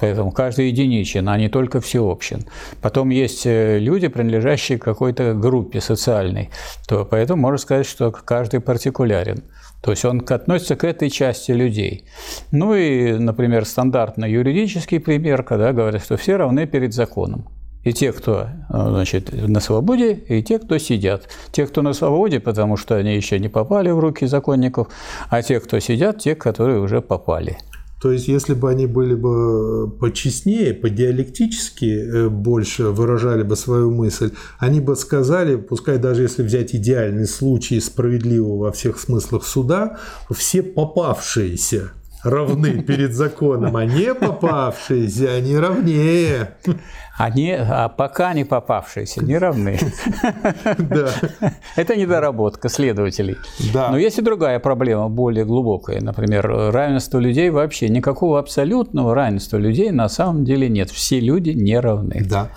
[0.00, 2.44] Поэтому каждый единичен, а не только всеобщен.
[2.82, 6.50] Потом есть э, люди, принадлежащие какой-то группе социальной.
[6.88, 9.44] То, поэтому можно сказать, что каждый партикулярен.
[9.84, 12.06] То есть он относится к этой части людей.
[12.52, 17.48] Ну и, например, стандартно юридический пример, когда говорят, что все равны перед законом.
[17.82, 21.28] И те, кто э, значит, на свободе, и те, кто сидят.
[21.52, 24.88] Те, кто на свободе, потому что они еще не попали в руки законников,
[25.28, 27.58] а те, кто сидят, те, которые уже попали.
[28.04, 34.32] То есть, если бы они были бы почестнее, по-диалектически э, больше выражали бы свою мысль,
[34.58, 40.00] они бы сказали, пускай даже если взять идеальный случай справедливого во всех смыслах суда,
[40.30, 41.92] все попавшиеся
[42.24, 46.58] равны перед законом, а не попавшиеся, они равнее.
[47.16, 49.78] Они, а пока не попавшиеся, не равны.
[51.76, 53.36] Это недоработка следователей.
[53.72, 56.00] Но есть и другая проблема, более глубокая.
[56.00, 57.88] Например, равенство людей вообще.
[57.88, 60.90] Никакого абсолютного равенства людей на самом деле нет.
[60.90, 62.24] Все люди не равны.
[62.28, 62.48] Да.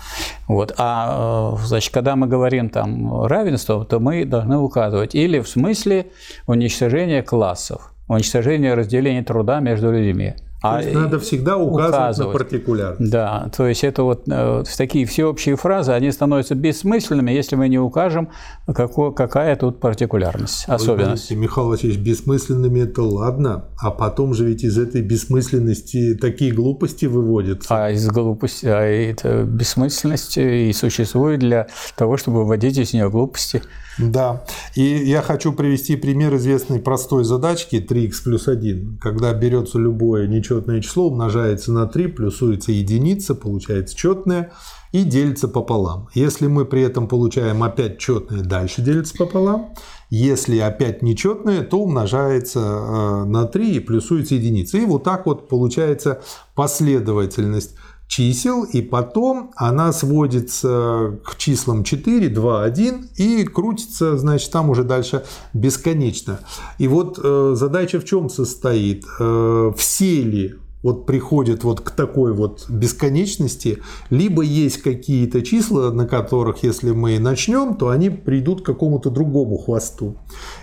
[0.48, 0.74] Вот.
[0.76, 6.06] А значит, когда мы говорим там равенство, то мы должны указывать или в смысле
[6.46, 10.34] уничтожения классов уничтожение разделения труда между людьми.
[10.62, 13.10] А надо всегда указывать, указывать на партикулярность.
[13.12, 17.78] Да, то есть это вот э, такие всеобщие фразы, они становятся бессмысленными, если мы не
[17.78, 18.30] укажем,
[18.66, 21.22] какой, какая тут партикулярность, особенность.
[21.22, 26.52] Вы знаете, Михаил Васильевич, бессмысленными это ладно, а потом же ведь из этой бессмысленности такие
[26.52, 27.68] глупости выводятся.
[27.70, 33.62] А из глупости, а это бессмысленность и существует для того, чтобы выводить из нее глупости.
[33.98, 34.44] Да.
[34.74, 40.80] И я хочу привести пример известной простой задачки 3х плюс 1, когда берется любое нечетное
[40.80, 44.52] число, умножается на 3, плюсуется единица, получается четное
[44.92, 46.08] и делится пополам.
[46.14, 49.74] Если мы при этом получаем опять четное, дальше делится пополам.
[50.10, 54.78] Если опять нечетное, то умножается э, на 3 и плюсуется единица.
[54.78, 56.22] И вот так вот получается
[56.54, 57.74] последовательность
[58.08, 64.82] чисел, и потом она сводится к числам 4, 2, 1 и крутится, значит, там уже
[64.82, 66.40] дальше бесконечно.
[66.78, 69.04] И вот э, задача в чем состоит?
[69.20, 76.06] Э, все ли вот приходит вот к такой вот бесконечности, либо есть какие-то числа, на
[76.06, 80.16] которых, если мы начнем, то они придут к какому-то другому хвосту.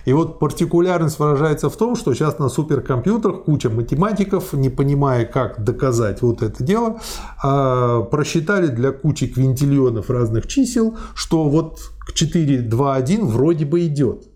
[0.05, 5.63] И вот партикулярность выражается в том, что сейчас на суперкомпьютерах куча математиков, не понимая, как
[5.63, 7.01] доказать вот это дело,
[7.43, 13.85] а, просчитали для кучи квинтиллионов разных чисел, что вот к 4, 2, 1 вроде бы
[13.85, 14.27] идет.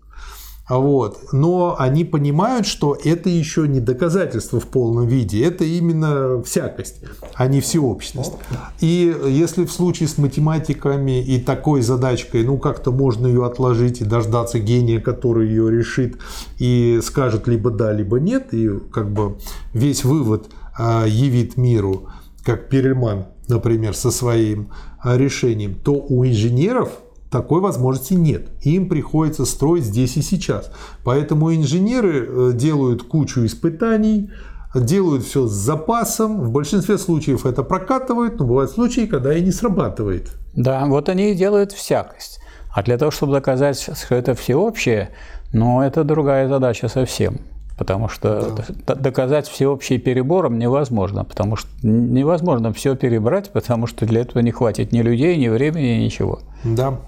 [0.70, 1.32] Вот.
[1.32, 7.00] Но они понимают, что это еще не доказательство в полном виде, это именно всякость,
[7.34, 8.32] а не всеобщность.
[8.80, 14.04] И если в случае с математиками и такой задачкой, ну как-то можно ее отложить и
[14.04, 16.18] дождаться гения, который ее решит
[16.58, 19.38] и скажет либо да, либо нет, и как бы
[19.72, 20.46] весь вывод
[20.78, 22.08] а, явит миру,
[22.44, 24.70] как Перельман, например, со своим
[25.02, 26.90] а, решением, то у инженеров
[27.30, 28.48] такой возможности нет.
[28.62, 30.70] Им приходится строить здесь и сейчас.
[31.04, 34.30] Поэтому инженеры э, делают кучу испытаний,
[34.74, 36.40] делают все с запасом.
[36.40, 40.30] В большинстве случаев это прокатывают, но бывают случаи, когда и не срабатывает.
[40.54, 42.40] Да, вот они и делают всякость.
[42.74, 45.10] А для того, чтобы доказать, что это всеобщее,
[45.52, 47.40] ну, это другая задача совсем.
[47.80, 48.94] Потому что да.
[48.94, 54.92] доказать всеобщий перебором невозможно, потому что невозможно все перебрать, потому что для этого не хватит
[54.92, 56.40] ни людей, ни времени, ничего.
[56.62, 57.00] Да.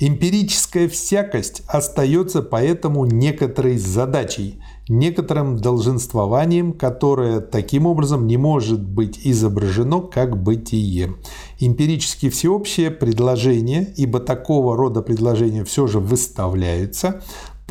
[0.00, 10.00] Эмпирическая всякость остается поэтому некоторой задачей, некоторым долженствованием, которое таким образом не может быть изображено
[10.00, 11.14] как бытие.
[11.60, 17.22] Эмпирически всеобщее предложение, ибо такого рода предложения все же выставляются,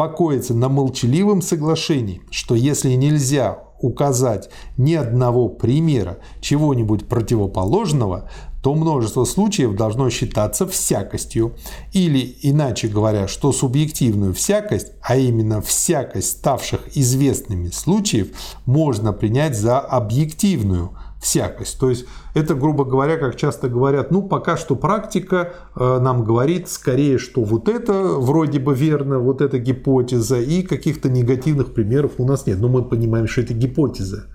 [0.01, 8.27] покоится на молчаливом соглашении, что если нельзя указать ни одного примера чего-нибудь противоположного,
[8.63, 11.53] то множество случаев должно считаться всякостью.
[11.93, 18.29] Или, иначе говоря, что субъективную всякость, а именно всякость ставших известными случаев,
[18.65, 21.79] можно принять за объективную– всякость.
[21.79, 26.67] То есть это, грубо говоря, как часто говорят, ну пока что практика э, нам говорит
[26.67, 32.25] скорее, что вот это вроде бы верно, вот эта гипотеза, и каких-то негативных примеров у
[32.25, 32.59] нас нет.
[32.59, 34.25] Но мы понимаем, что это гипотеза,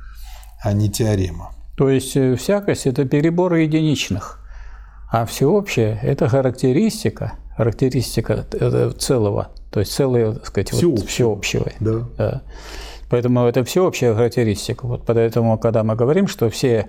[0.62, 1.50] а не теорема.
[1.76, 4.38] То есть э, всякость– это переборы единичных,
[5.10, 8.46] а всеобщее– это характеристика, характеристика
[8.96, 11.00] целого, то есть целое, так сказать, всеобщего.
[11.00, 11.72] Вот, всеобщего.
[11.80, 12.08] Да.
[12.16, 12.42] да.
[13.08, 14.86] Поэтому это всеобщая характеристика.
[14.86, 16.88] Вот поэтому, когда мы говорим, что, все,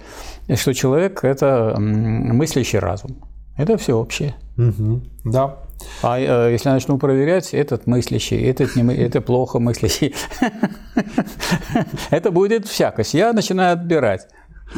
[0.56, 3.18] что человек– это мыслящий разум,
[3.58, 4.36] это всеобщее.
[4.58, 5.02] Угу.
[5.26, 5.58] Да.
[6.02, 10.16] А э, если начну проверять, этот мыслящий, этот не, это плохо мыслящий,
[12.10, 13.14] это будет всякость.
[13.14, 14.28] Я начинаю отбирать.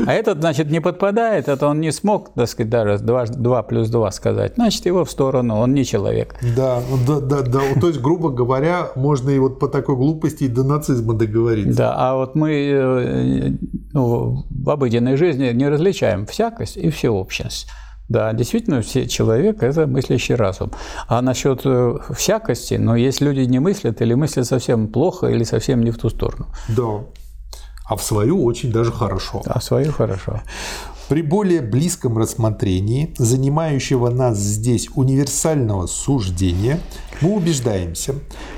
[0.06, 3.90] А этот, значит, не подпадает, это он не смог, так сказать, даже 2, 2 плюс
[3.90, 4.53] 2 сказать.
[4.56, 6.36] Значит, его в сторону, он не человек.
[6.56, 7.60] Да, да, да, да.
[7.80, 11.78] То есть, грубо говоря, можно и вот по такой глупости и до нацизма договориться.
[11.78, 13.52] Да, а вот мы э,
[13.94, 17.68] ну, в обыденной жизни не различаем всякость и всеобщность.
[18.07, 20.72] Да, действительно, все, человек– это мыслящий разум.
[21.07, 25.44] А насчет э, всякости, но ну, есть люди не мыслят или мыслят совсем плохо или
[25.44, 26.48] совсем не в ту сторону.
[26.70, 27.03] Да
[27.90, 29.41] а в свою очень даже хорошо.
[29.45, 30.41] А в свою хорошо.
[31.10, 36.80] При более близком рассмотрении занимающего нас здесь универсального суждения
[37.20, 38.14] мы убеждаемся,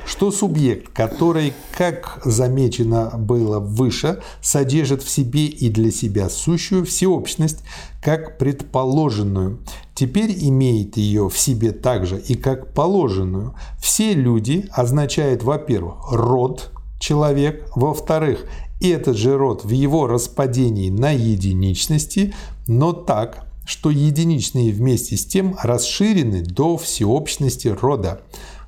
[0.05, 7.59] что субъект, который, как замечено было выше, содержит в себе и для себя сущую всеобщность,
[8.03, 9.59] как предположенную,
[9.95, 13.55] теперь имеет ее в себе также и как положенную.
[13.81, 18.45] Все люди означает, во-первых, род, человек, во-вторых,
[18.81, 22.33] этот же род в его распадении на единичности,
[22.67, 28.21] но так, что единичные вместе с тем расширены до всеобщности рода.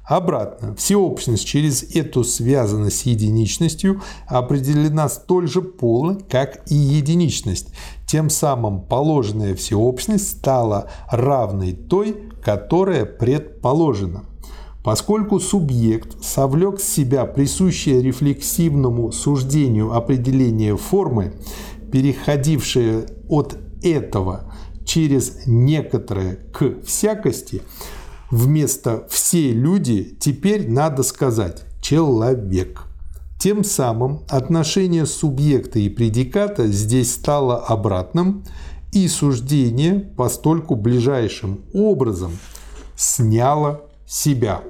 [0.05, 7.69] Обратно, всеобщность через эту связанность с единичностью определена столь же полно, как и единичность.
[8.05, 14.25] Тем самым положенная всеобщность стала равной той, которая предположена.
[14.83, 21.33] Поскольку субъект совлек с себя присущее рефлексивному суждению определение формы,
[21.91, 24.53] переходившее от этого
[24.85, 27.61] через некоторое к всякости,
[28.29, 32.87] вместо «все люди» теперь надо сказать «человек».
[33.39, 38.43] Тем самым отношение субъекта и предиката здесь стало обратным,
[38.91, 42.31] и суждение постольку ближайшим образом
[42.95, 44.61] сняло себя.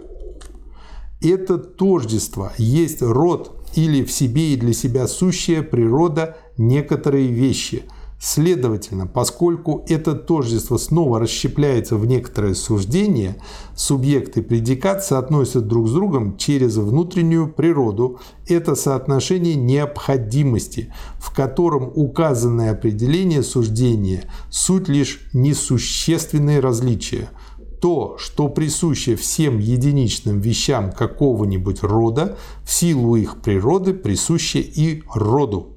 [1.24, 7.86] Это тождество есть род или в себе и для себя сущая природа некоторые вещи,
[8.26, 13.36] Следовательно, поскольку это тождество снова расщепляется в некоторое суждение,
[13.76, 18.22] субъект и предикат соотносятся друг с другом через внутреннюю природу.
[18.48, 27.30] Это соотношение необходимости, в котором указанное определение суждения– суть лишь несущественные различия–
[27.84, 35.76] то, что присуще всем единичным вещам какого-нибудь рода, в силу их природы присуще и роду.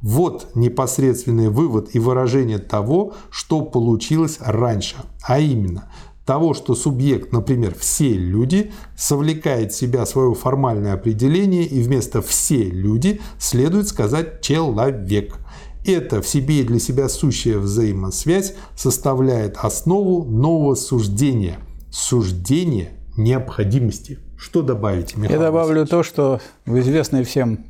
[0.00, 5.90] Вот непосредственный вывод и выражение того, что получилось раньше, а именно
[6.24, 12.62] того, что субъект, например, все люди, совлекает в себя свое формальное определение и вместо «все
[12.62, 15.39] люди» следует сказать «человек».
[15.84, 21.58] Это в себе и для себя сущая взаимосвязь составляет основу нового суждения.
[21.90, 24.18] Суждение необходимости.
[24.36, 27.66] Что добавите, Михаил Я добавлю то, что в известной всем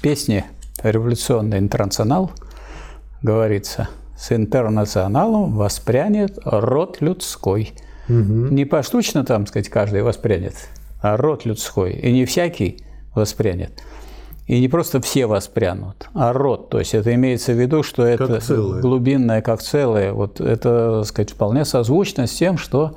[0.00, 0.46] песне
[0.82, 2.30] «Революционный интернационал»
[3.22, 3.88] говорится
[4.18, 7.72] «С интернационалом воспрянет род людской».
[8.08, 8.14] Угу.
[8.14, 10.54] Не поштучно там, сказать, каждый воспрянет,
[11.02, 11.92] а род людской.
[11.92, 12.84] И не всякий
[13.14, 13.82] воспрянет.
[14.46, 16.70] И не просто все воспрянут, а род.
[16.70, 20.12] То есть это имеется в виду, что это как глубинное как целое.
[20.12, 22.96] Вот это, так сказать, вполне созвучно с тем, что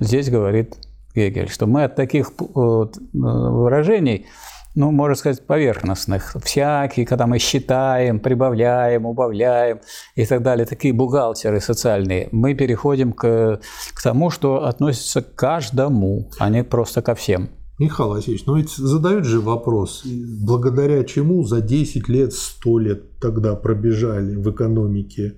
[0.00, 0.74] здесь говорит
[1.14, 4.26] Гегель, что мы от таких э, выражений,
[4.74, 9.80] ну, можно сказать, поверхностных, всякие, когда мы считаем, прибавляем, убавляем
[10.16, 13.60] и так далее, такие бухгалтеры социальные, мы переходим к,
[13.94, 17.50] к тому, что относится к каждому, а не просто ко всем.
[17.78, 23.56] Михаил Васильевич, но ведь задают же вопрос, благодаря чему за 10 лет, 100 лет тогда
[23.56, 25.34] пробежали в экономике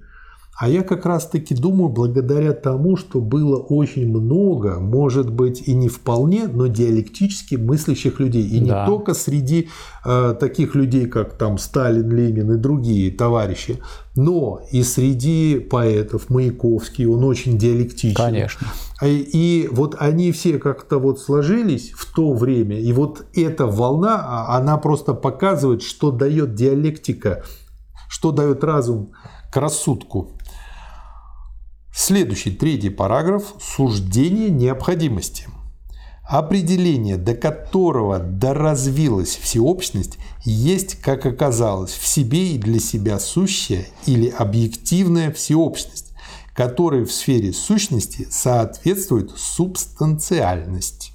[0.58, 5.88] а я как раз-таки думаю, благодаря тому, что было очень много, может быть, и не
[5.88, 8.42] вполне, но диалектически мыслящих людей.
[8.42, 8.80] И да.
[8.80, 9.68] не только среди
[10.04, 13.80] э, таких людей, как там Сталин, Ленин и другие товарищи,
[14.14, 18.14] но и среди поэтов, Маяковский, он очень диалектичен.
[18.14, 18.66] Конечно.
[19.02, 24.24] И, и вот они все как-то вот сложились в то время, и вот эта волна,
[24.24, 27.44] а, она просто показывает, что дает диалектика,
[28.08, 29.12] что дает разум
[29.52, 30.35] к рассудку.
[31.98, 35.48] Следующий, третий параграф– суждение необходимости.
[36.28, 44.28] Определение, до которого доразвилась всеобщность, есть, как оказалось, в себе и для себя сущая или
[44.28, 46.12] объективная всеобщность,
[46.52, 51.12] которой в сфере сущности соответствует субстанциальность.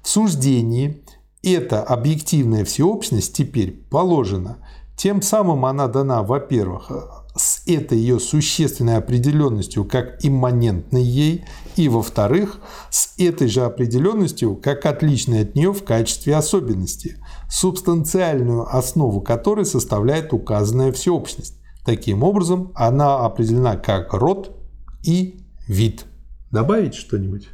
[0.00, 1.02] В суждении
[1.42, 4.56] эта объективная всеобщность теперь положена.
[4.96, 11.44] Тем самым она дана, во-первых, с этой ее существенной определенностью как имманентной ей,
[11.76, 17.18] и, во-вторых, с этой же определенностью как отличной от нее в качестве особенности,
[17.50, 21.58] субстанциальную основу которой составляет указанная всеобщность.
[21.84, 24.56] Таким образом, она определена как род
[25.02, 26.06] и вид.
[26.50, 27.48] Добавить что-нибудь?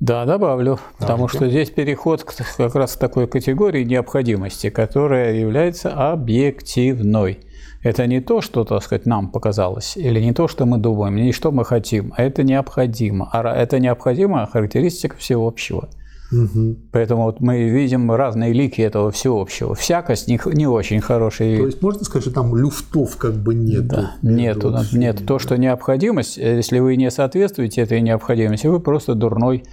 [0.00, 0.94] Да, добавлю, Давайте.
[1.00, 7.40] потому что здесь переход как раз к такой категории необходимости, которая является объективной.
[7.82, 11.32] Это не то, что, так сказать, нам показалось, или не то, что мы думаем, не
[11.32, 13.28] что мы хотим, а это необходимо.
[13.32, 15.88] А это необходимая характеристика всеобщего.
[16.30, 16.76] Угу.
[16.92, 19.74] Поэтому вот мы видим разные лики этого всеобщего.
[19.74, 21.56] Всякость не, не очень хорошая.
[21.56, 23.86] То есть можно сказать, что там люфтов как бы нет?
[23.86, 25.26] Да, нет, нет.
[25.26, 29.64] То, что необходимость, если вы не соответствуете этой необходимости, вы просто дурной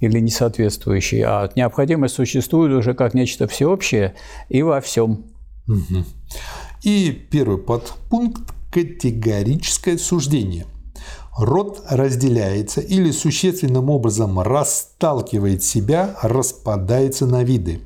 [0.00, 1.22] или несоответствующий.
[1.22, 4.14] А необходимость существует уже как нечто всеобщее
[4.48, 5.26] и во всем.
[5.68, 6.04] Угу.
[6.82, 8.42] И первый подпункт–
[8.72, 10.66] категорическое суждение.
[11.36, 17.80] Род разделяется или существенным образом расталкивает себя, распадается на виды.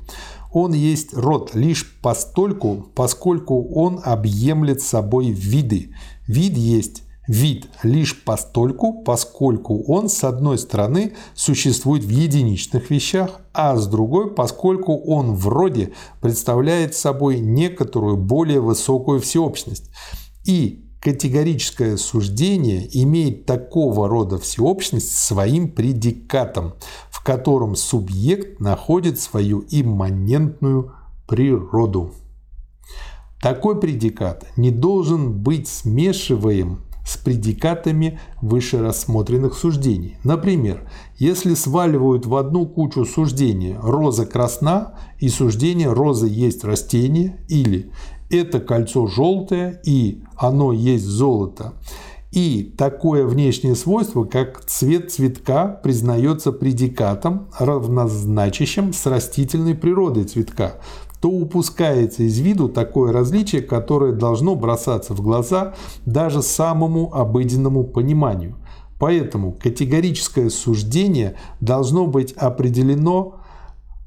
[0.53, 5.93] Он есть род лишь постольку, поскольку он объемлет собой виды.
[6.27, 13.75] Вид есть вид лишь постольку, поскольку он, с одной стороны, существует в единичных вещах, а
[13.77, 19.89] с другой, поскольку он вроде представляет собой некоторую более высокую всеобщность.
[20.45, 26.73] И категорическое суждение имеет такого рода всеобщность своим предикатом,
[27.09, 30.93] в котором субъект находит свою имманентную
[31.27, 32.11] природу.
[33.41, 40.17] Такой предикат не должен быть смешиваем с предикатами выше рассмотренных суждений.
[40.23, 47.91] Например, если сваливают в одну кучу суждения «роза красна» и суждение «роза есть растение» или
[48.29, 51.73] «это кольцо желтое» и «оно есть золото»,
[52.35, 60.81] и такое внешнее свойство, как цвет цветка, признается предикатом, равнозначащим с растительной природой цветка,
[61.25, 65.73] то упускается из виду такое различие, которое должно бросаться в глаза
[66.05, 68.57] даже самому обыденному пониманию.
[68.99, 73.41] Поэтому категорическое суждение должно быть определено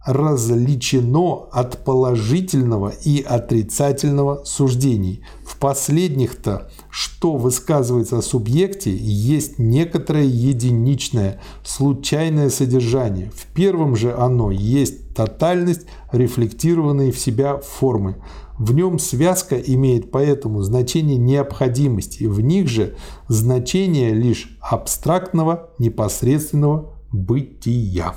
[0.06, 5.24] различено от положительного и отрицательного суждений.
[5.44, 13.30] В последних-то, что высказывается о субъекте, есть некоторое единичное, случайное содержание.
[13.30, 18.16] В первом же оно есть тотальность, рефлектированной в себя формы.
[18.58, 22.96] В нем связка имеет поэтому значение необходимости, в них же
[23.28, 28.16] значение лишь абстрактного непосредственного бытия.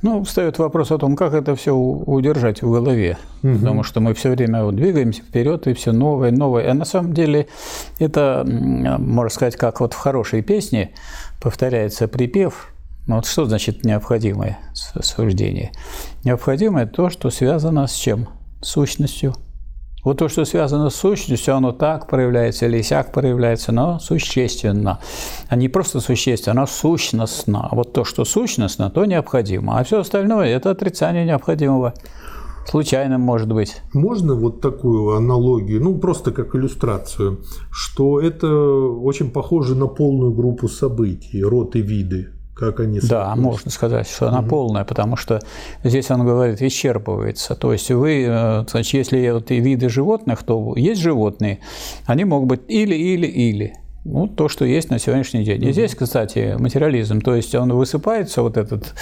[0.00, 3.18] Ну, встает вопрос о том, как это все удержать в голове.
[3.42, 3.54] Угу.
[3.54, 6.70] Потому что мы все время вот двигаемся вперед, и все новое, новое.
[6.70, 7.48] А на самом деле
[7.98, 10.92] это, можно сказать, как вот в хорошей песне
[11.40, 12.72] повторяется припев.
[13.08, 15.72] Ну, вот что значит необходимое суждение?
[16.24, 18.28] Необходимое то, что связано с чем?
[18.60, 19.34] С сущностью.
[20.04, 25.00] Вот то, что связано с сущностью, оно так проявляется или сяк проявляется, но существенно.
[25.48, 27.68] А не просто существенно, оно сущностно.
[27.70, 29.78] А вот то, что сущностно, то необходимо.
[29.78, 31.94] А все остальное– это отрицание необходимого.
[32.66, 33.80] Случайным может быть.
[33.94, 40.68] Можно вот такую аналогию, ну просто как иллюстрацию, что это очень похоже на полную группу
[40.68, 44.48] событий, род и виды как они Да, можно сказать, что она угу.
[44.48, 45.40] полная, потому что
[45.84, 47.54] здесь он говорит, исчерпывается.
[47.54, 51.60] То есть вы, э, значит, если вот и виды животных, то есть животные,
[52.06, 53.74] они могут быть или, или, или.
[54.04, 55.62] Ну, то, что есть на сегодняшний день.
[55.64, 58.94] И здесь, кстати, материализм, то есть он высыпается, вот этот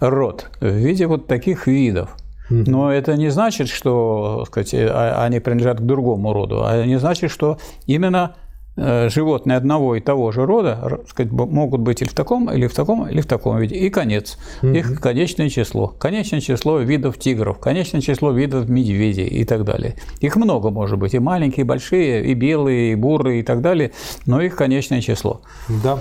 [0.00, 2.16] род, в виде вот таких видов.
[2.50, 7.30] Но это не значит, что сказать, а, они принадлежат к другому роду, а не значит,
[7.30, 8.41] что именно Э,
[8.76, 13.06] животные одного и того же рода сказать, могут быть или в таком, или в таком,
[13.06, 13.76] или в таком виде.
[13.76, 14.38] И конец.
[14.62, 14.72] Угу.
[14.72, 15.88] Их конечное число.
[15.88, 19.96] Конечное число видов тигров, конечное число видов медведей и так далее.
[20.20, 21.12] Их много может быть.
[21.14, 23.92] И маленькие, и большие, и белые, и бурые и так далее.
[24.24, 25.42] Но их конечное число.
[25.84, 25.98] Да.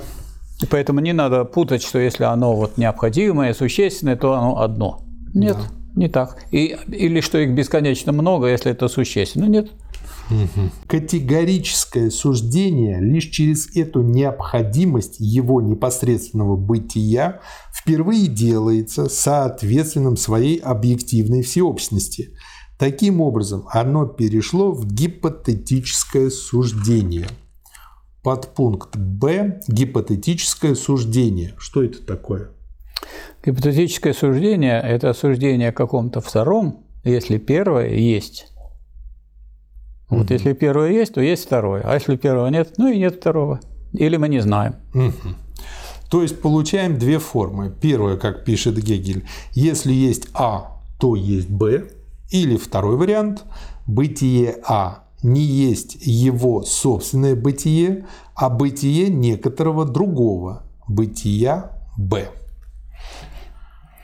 [0.70, 5.02] Поэтому не надо путать, что если оно вот необходимое, существенное, то оно одно.
[5.34, 6.00] Нет, да.
[6.00, 6.38] не так.
[6.52, 9.46] И, или что их бесконечно много, если это существенно.
[9.46, 9.72] Нет.
[10.88, 17.42] Категорическое суждение лишь через эту необходимость его непосредственного бытия
[17.74, 22.36] впервые делается соответственным своей объективной всеобщности.
[22.78, 27.28] Таким образом, оно перешло в гипотетическое суждение.
[28.24, 31.54] Подпункт Б– гипотетическое суждение.
[31.58, 32.52] Что это такое?
[33.46, 38.51] Гипотетическое суждение– это суждение о каком-то втором, если первое есть
[40.12, 40.34] вот угу.
[40.34, 41.82] если первое есть, то есть второе.
[41.84, 43.62] А если первого нет, ну и нет второго.
[43.94, 44.76] Или мы не знаем.
[44.94, 45.36] Угу.
[46.10, 47.74] То есть получаем две формы.
[47.82, 51.88] Первая, как пишет Гегель, если есть А, то есть Б.
[52.30, 53.46] Или второй вариант,
[53.88, 58.06] бытие А не есть его собственное бытие,
[58.36, 62.28] а бытие некоторого другого бытия Б.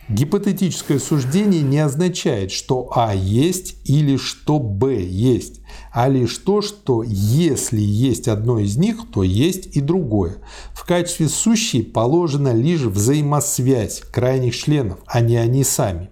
[0.09, 5.56] Гипотетическое суждение не означает, что А есть или что Б есть,
[5.97, 10.35] а лишь то, что если есть одно из них, то есть и другое.
[10.71, 16.11] В качестве сущей положена лишь взаимосвязь крайних членов, а не они сами.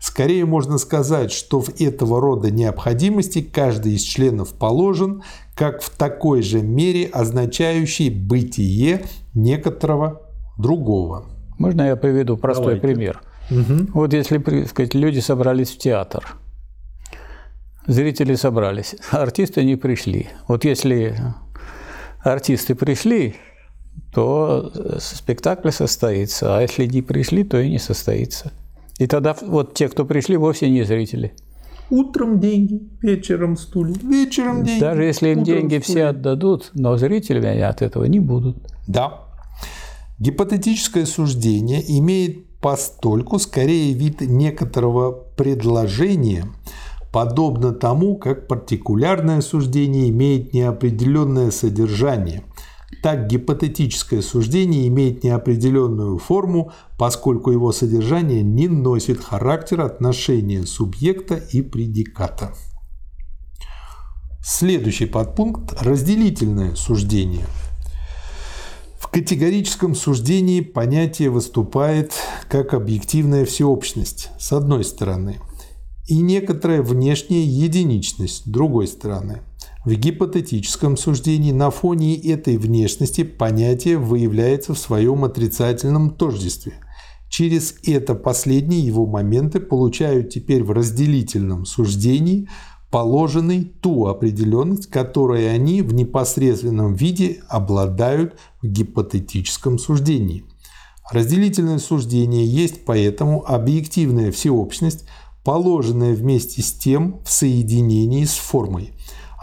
[0.00, 5.22] Скорее можно сказать, что в этого рода необходимости каждый из членов положен,
[5.54, 10.22] как в такой же мере означающий бытие некоторого
[10.58, 11.26] другого.
[11.56, 12.80] Можно я приведу простой Давайте.
[12.80, 13.22] пример?
[13.48, 13.92] Угу.
[13.94, 16.34] Вот если сказать, люди собрались в театр,
[17.86, 20.28] зрители собрались, артисты не пришли.
[20.48, 21.16] Вот если
[22.22, 23.36] артисты пришли,
[24.12, 28.52] то спектакль состоится, а если не пришли, то и не состоится.
[28.98, 31.32] И тогда вот те, кто пришли, вовсе не зрители.
[31.90, 34.80] Утром деньги, вечером стулья, вечером деньги.
[34.80, 35.80] Даже если им деньги стулья.
[35.80, 38.58] все отдадут, но зрителями от этого не будут.
[38.86, 39.24] Да.
[40.18, 46.44] Гипотетическое суждение имеет постольку скорее вид некоторого предложения,
[47.12, 52.44] подобно тому, как партикулярное суждение имеет неопределенное содержание.
[53.02, 61.62] Так гипотетическое суждение имеет неопределенную форму, поскольку его содержание не носит характер отношения субъекта и
[61.62, 62.52] предиката.
[64.42, 67.46] Следующий подпункт– разделительное суждение–
[69.00, 72.12] в категорическом суждении понятие выступает
[72.48, 75.40] как объективная всеобщность, с одной стороны,
[76.10, 79.42] и некоторая внешняя единичность, другой стороны.
[79.84, 86.72] В гипотетическом суждении на фоне этой внешности понятие выявляется в своем отрицательном тождестве.
[87.28, 92.48] Через это последние его моменты получают теперь в разделительном суждении
[92.90, 100.44] положенный ту определенность, которой они в непосредственном виде обладают в гипотетическом суждении.
[101.12, 105.06] Разделительное суждение есть поэтому объективная всеобщность,
[105.44, 108.92] положенная вместе с тем в соединении с формой.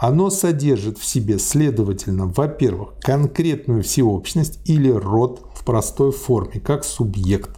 [0.00, 7.50] Оно содержит в себе, следовательно, во-первых, конкретную всеобщность или род в простой форме, как субъект.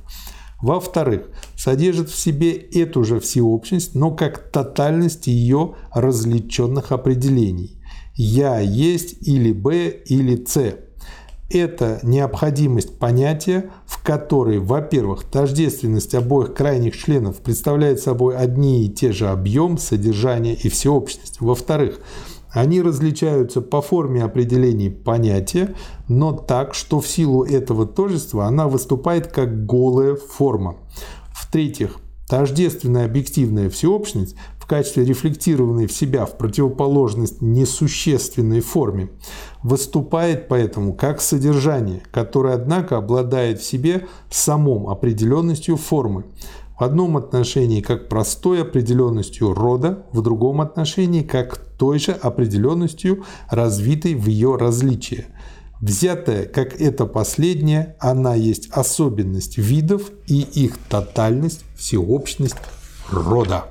[0.62, 7.78] Во-вторых, содержит в себе эту же всеобщность, но как тотальность ее различенных определений.
[8.14, 10.89] «Я есть» или «Б» или «С»
[11.50, 19.12] это необходимость понятия, в которой, во-первых, тождественность обоих крайних членов представляет собой одни и те
[19.12, 21.40] же объем, содержание и всеобщность.
[21.40, 22.00] Во-вторых,
[22.52, 25.74] они различаются по форме определений понятия,
[26.08, 30.76] но так, что в силу этого тождества она выступает как голая форма.
[31.32, 31.96] В-третьих,
[32.28, 34.36] тождественная объективная всеобщность
[34.70, 39.10] качестве рефлектированной в себя в противоположность несущественной форме
[39.64, 46.26] выступает поэтому как содержание, которое, однако, обладает в себе самом определенностью формы,
[46.78, 54.14] в одном отношении как простой определенностью рода, в другом отношении как той же определенностью, развитой
[54.14, 55.24] в ее различии.
[55.80, 62.54] Взятая как это последнее, она есть особенность видов и их тотальность, всеобщность
[63.10, 63.64] рода.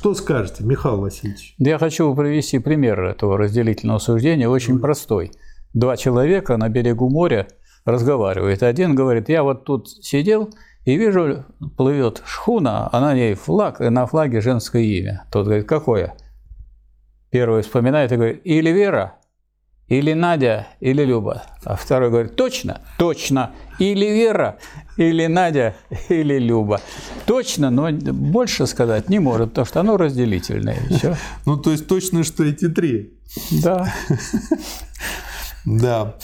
[0.00, 1.54] Что скажете, Михаил Васильевич?
[1.58, 4.80] Я хочу привести пример этого разделительного суждения, очень mm.
[4.80, 5.30] простой.
[5.74, 7.48] Два человека на берегу моря
[7.84, 8.62] разговаривают.
[8.62, 10.54] Один говорит, я вот тут сидел
[10.86, 11.44] и вижу,
[11.76, 15.26] плывет шхуна, а на ней флаг, и на флаге женское имя.
[15.30, 16.16] Тот говорит, какое?
[17.28, 19.16] Первый вспоминает и говорит, или Вера,
[19.86, 21.42] или Надя, или Люба.
[21.62, 24.56] А второй говорит, точно, точно, или Вера,
[25.00, 25.74] или Надя,
[26.08, 26.80] или Люба.
[27.26, 30.78] Точно, но больше сказать не может, потому что оно разделительное.
[30.90, 31.16] Все.
[31.46, 33.18] Ну, то есть точно, что эти три.
[33.50, 33.92] Да.
[35.66, 36.16] Да.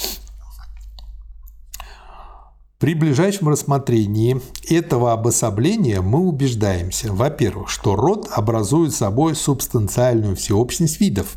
[2.79, 11.37] При ближайшем рассмотрении этого обособления мы убеждаемся, во-первых, что род образует собой субстанциальную всеобщность видов,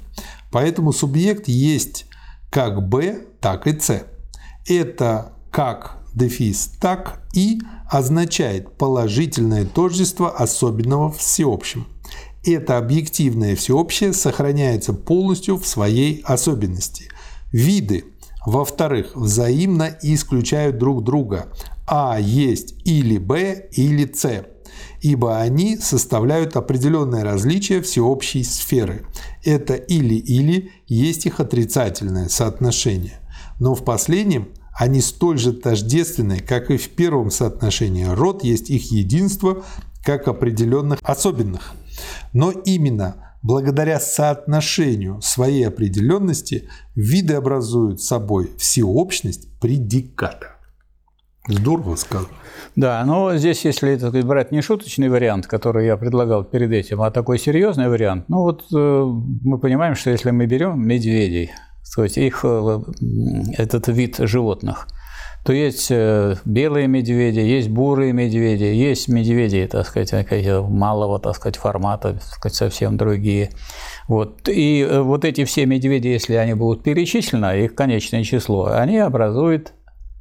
[0.50, 2.06] поэтому субъект есть
[2.50, 4.06] как Б, так и С.
[4.66, 7.60] Это как дефис, так и
[7.90, 11.88] означает положительное тождество особенного всеобщим.
[12.46, 17.10] Это объективное всеобщее сохраняется полностью в своей особенности.
[17.52, 18.06] Виды–
[18.46, 21.48] во-вторых, взаимно исключают друг друга.
[21.86, 24.46] А есть или Б, или С,
[25.02, 29.06] ибо они составляют определенное различие всеобщей сферы.
[29.44, 33.20] Это или-или есть их отрицательное соотношение.
[33.60, 38.06] Но в последнем они столь же тождественны, как и в первом соотношении.
[38.06, 39.64] Род есть их единство,
[40.06, 41.74] как определенных особенных.
[42.34, 50.58] Но именно Благодаря соотношению своей определенности виды образуют собой всеобщность предиката.
[51.48, 52.28] Здорово сказано.
[52.76, 57.12] Да, но здесь, если это брать не шуточный вариант, который я предлагал перед этим, а
[57.12, 59.04] такой серьезный вариант, ну вот э,
[59.44, 61.52] мы понимаем, что если мы берем медведей,
[61.96, 62.80] то есть их э,
[63.58, 64.88] этот вид животных–
[65.46, 70.14] то есть э, белые медведи, есть бурые медведи, есть медведи, так сказать,
[70.68, 73.52] малого, так сказать, формата, так сказать, совсем другие.
[74.08, 74.50] Вот.
[74.50, 79.74] И э, вот эти все медведи, если они будут перечислены, их конечное число, они образуют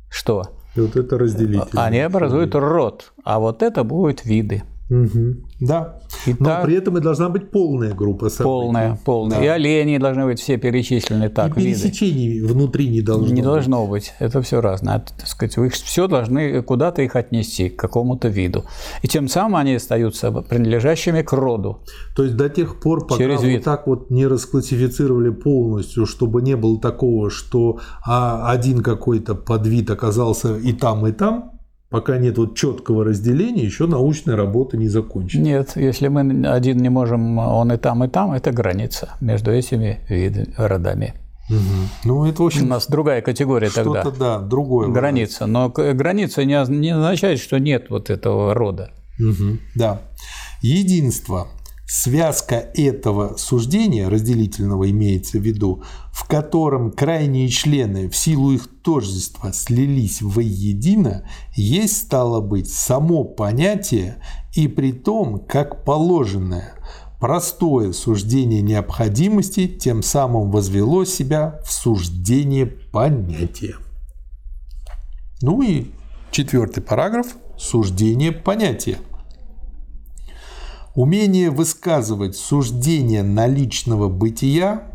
[0.09, 0.45] что?
[0.77, 1.79] И вот это разделитель.
[1.79, 4.63] Они образуют род, а вот это будут виды.
[4.91, 5.37] Угу.
[5.61, 6.01] Да.
[6.27, 8.45] И Но так, при этом и должна быть полная группа событий.
[8.45, 9.39] Полная, полная.
[9.39, 9.45] Да.
[9.45, 11.51] И олени должны быть все перечислены так.
[11.59, 12.47] И пересечений виды.
[12.47, 13.45] внутри не должно Не быть.
[13.45, 14.15] должно быть.
[14.19, 14.95] Это все разное.
[14.95, 18.65] А, так сказать, вы все должны куда-то их отнести, к какому-то виду.
[19.03, 21.81] И тем самым они остаются принадлежащими к роду.
[22.17, 23.57] То есть до тех пор, пока Через вид.
[23.59, 29.91] вот так вот не расклассифицировали полностью, чтобы не было такого, что а, один какой-то подвид
[29.91, 31.58] оказался и там, и там,
[31.91, 35.43] Пока нет вот четкого разделения, еще научная работа не закончена.
[35.43, 40.01] Нет, если мы один не можем, он и там, и там, это граница между этими
[40.09, 41.15] видами, родами.
[41.49, 41.59] Угу.
[42.05, 44.03] Ну, это, в общем, У нас другая категория тогда.
[44.03, 44.89] Что-то, да, другое.
[44.89, 45.47] Граница.
[45.47, 48.91] Но граница не, не означает, что нет вот этого рода.
[49.19, 49.59] Угу.
[49.75, 50.03] Да.
[50.61, 51.49] Единство
[51.89, 55.83] связка этого суждения, разделительного имеется в виду,
[56.13, 64.23] в котором крайние члены в силу их тождества слились воедино, есть, стало быть, само понятие
[64.55, 66.75] и при том, как положенное,
[67.21, 73.77] простое суждение необходимости тем самым возвело себя в суждение понятия.
[75.41, 75.87] Ну и
[76.33, 78.99] четвертый параграф– суждение понятия.
[80.99, 84.91] Умение высказывать суждение наличного бытия,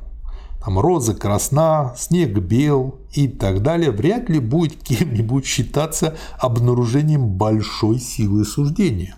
[0.61, 8.01] там роза красна, снег бел и так далее, вряд ли будет кем-нибудь считаться обнаружением большой
[8.01, 9.15] силы суждения.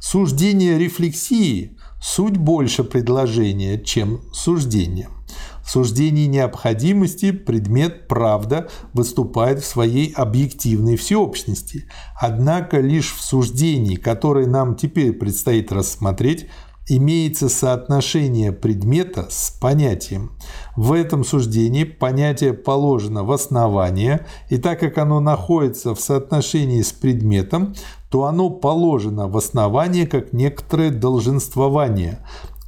[0.00, 5.08] Суждение рефлексии– суть больше предложения, чем суждение–
[5.62, 11.86] в суждении необходимости предмет «правда» выступает в своей объективной всеобщности.
[12.20, 16.48] Однако лишь в суждении, которое нам теперь предстоит рассмотреть,
[16.88, 20.32] имеется соотношение предмета с понятием.
[20.76, 26.92] В этом суждении понятие положено в основание, и так как оно находится в соотношении с
[26.92, 27.74] предметом,
[28.10, 32.18] то оно положено в основание как некоторое долженствование,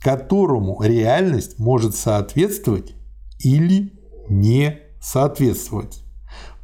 [0.04, 2.92] которому реальность может соответствовать
[3.38, 3.94] или
[4.28, 6.04] не соответствовать.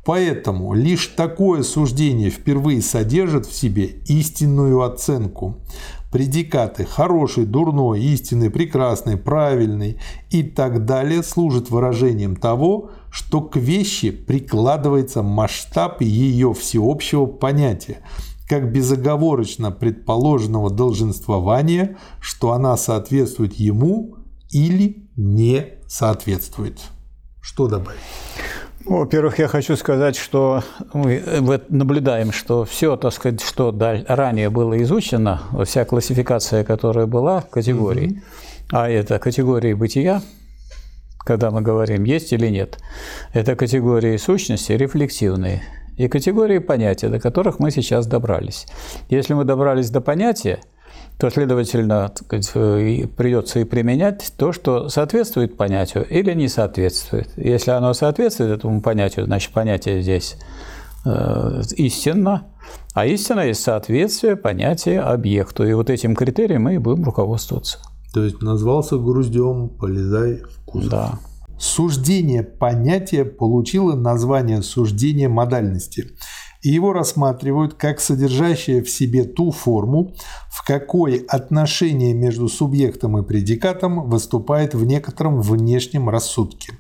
[0.05, 5.57] Поэтому лишь такое суждение впервые содержит в себе истинную оценку.
[6.13, 9.99] Предикаты «хороший», «дурной», «истинный», «прекрасный», «правильный»
[10.31, 17.99] и так далее служат выражением того, что к вещи прикладывается масштаб ее всеобщего понятия,
[18.51, 24.17] как безоговорочно предположенного долженствования, что она соответствует ему
[24.51, 26.81] или не соответствует.
[27.41, 28.01] Что добавить?
[28.85, 31.23] Во-первых, я хочу сказать, что мы
[31.69, 33.73] наблюдаем, что все, так сказать, что
[34.09, 38.21] ранее было изучено, вся классификация, которая была в категории, угу.
[38.73, 40.23] а это категории бытия,
[41.21, 42.79] когда мы говорим есть или нет,
[43.33, 45.63] это категории сущности рефлексивные–
[46.01, 48.67] и категории понятия, до которых мы сейчас добрались.
[49.11, 50.61] Если мы добрались до понятия,
[51.19, 52.51] то, следовательно, сказать,
[53.15, 57.29] придется и применять то, что соответствует понятию или не соответствует.
[57.37, 60.37] Если оно соответствует этому понятию, значит, понятие здесь
[61.05, 62.47] э, истинно,
[62.95, 65.67] а истина есть соответствие понятия объекту.
[65.67, 67.79] И вот этим критерием мы и будем руководствоваться.
[68.15, 70.91] То есть назвался груздем, полезай в кузов.
[70.91, 71.19] Да.
[71.61, 76.17] Суждение понятия получило название суждения модальности,
[76.63, 80.15] и его рассматривают как содержащее в себе ту форму,
[80.49, 86.73] в какой отношение между субъектом и предикатом выступает в некотором внешнем рассудке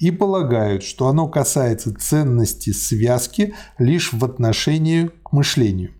[0.00, 5.92] и полагают, что оно касается ценности связки лишь в отношении к мышлению.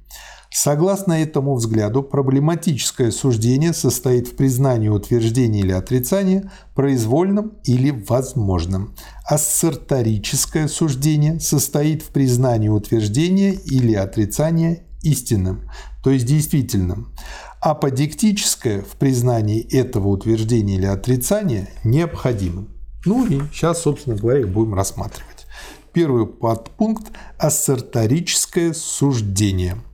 [0.59, 8.95] Согласно этому взгляду, проблематическое суждение состоит в признании утверждения или отрицания произвольным или возможным.
[9.27, 15.69] Ассерторическое суждение состоит в признании утверждения или отрицания истинным,
[16.03, 17.12] то есть действительным.
[17.61, 22.70] Аподиктическое в признании этого утверждения или отрицания необходимым.
[23.05, 25.47] Ну и сейчас, собственно говоря, их будем рассматривать.
[25.93, 29.77] Первый подпункт– ассерторическое суждение–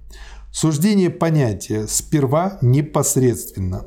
[0.52, 3.86] Суждение понятия сперва непосредственно.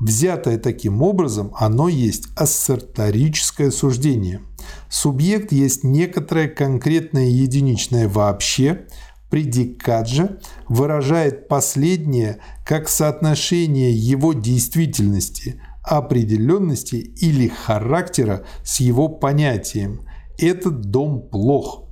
[0.00, 4.40] Взятое таким образом, оно есть ассерторическое суждение.
[4.88, 8.86] Субъект есть некоторое конкретное единичное вообще,
[9.30, 20.00] предикат же выражает последнее как соотношение его действительности, определенности или характера с его понятием.
[20.38, 21.84] Этот дом плох,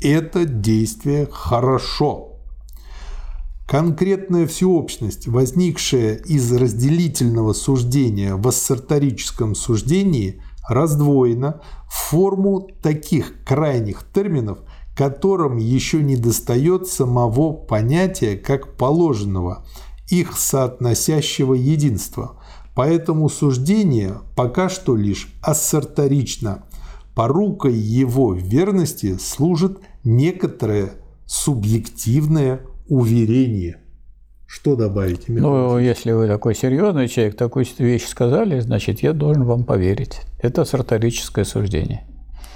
[0.00, 2.35] это действие хорошо.
[3.66, 14.60] Конкретная всеобщность, возникшая из разделительного суждения в ассерторическом суждении, раздвоена в форму таких крайних терминов,
[14.96, 19.66] которым еще не достает самого понятия как положенного,
[20.08, 22.40] их соотносящего единства.
[22.76, 26.66] Поэтому суждение пока что лишь ассерторично.
[27.16, 30.92] Порукой его верности служит некоторое
[31.24, 33.78] субъективное уверение.
[34.46, 35.28] Что добавить?
[35.28, 40.20] Ну, если вы такой серьезный человек, такую вещь сказали, значит, я должен вам поверить.
[40.40, 42.04] Это сарторическое суждение.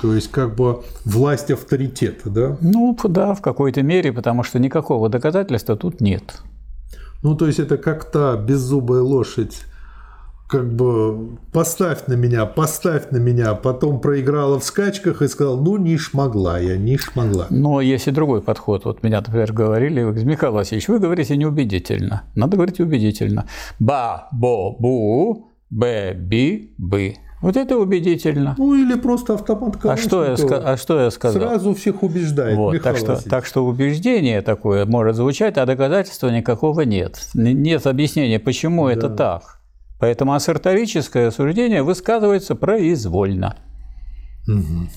[0.01, 2.57] То есть, как бы власть авторитета, да?
[2.61, 6.41] Ну, да, в какой-то мере, потому что никакого доказательства тут нет.
[7.23, 9.63] Ну, то есть, это как то беззубая лошадь
[10.51, 15.77] как бы поставь на меня, поставь на меня, потом проиграла в скачках и сказал, ну
[15.77, 17.47] не шмогла я, не шмогла.
[17.51, 18.85] Но есть и другой подход.
[18.85, 22.25] Вот меня, например, говорили, Михаил Васильевич, вы говорите неубедительно.
[22.35, 23.47] Надо говорить убедительно.
[23.79, 27.15] Ба, бо, бу, б, би, бы.
[27.43, 28.55] Вот это убедительно.
[28.59, 31.41] Ну или просто автомат а что, я, а что я сказал?
[31.41, 32.57] Сразу всех убеждает.
[32.57, 37.21] Вот, так, что, так что убеждение такое может звучать, а доказательства никакого нет.
[37.35, 38.93] Нет объяснения, почему да.
[38.93, 39.60] это так.
[40.01, 43.57] Поэтому ассерторическое суждение высказывается произвольно.
[44.49, 44.89] Угу.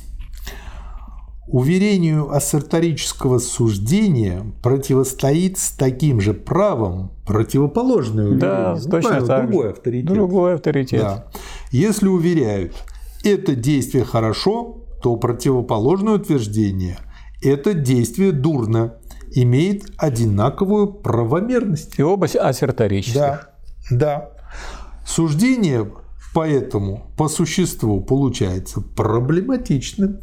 [1.48, 8.40] уверению ассерторического суждения противостоит с таким же правом противоположное уверение.
[8.40, 9.46] Да, Ну, точно правильно, так.
[9.50, 10.14] Другой авторитет.
[10.14, 11.02] Другой авторитет.
[11.02, 11.28] Да.
[11.72, 12.74] Если уверяют,
[13.26, 16.98] это действие хорошо, то противоположное утверждение–
[17.44, 18.96] это действие дурно,
[19.36, 22.00] имеет одинаковую правомерность.
[22.00, 23.16] И оба ассерторических.
[23.16, 23.50] Да,
[23.92, 24.33] да.
[25.06, 25.88] Суждение
[26.34, 30.20] поэтому по существу получается проблематичным.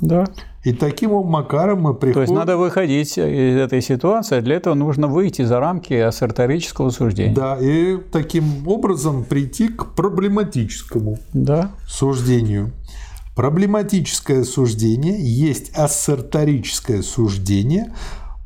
[0.00, 0.26] Да.
[0.64, 2.14] И таким макаром мы приходим...
[2.14, 7.34] То есть надо выходить из этой ситуации, для этого нужно выйти за рамки ассерторического суждения.
[7.34, 11.70] Да, и таким образом прийти к проблематическому Да.
[11.86, 12.72] суждению.
[13.36, 17.94] Проблематическое суждение есть ассерторическое суждение,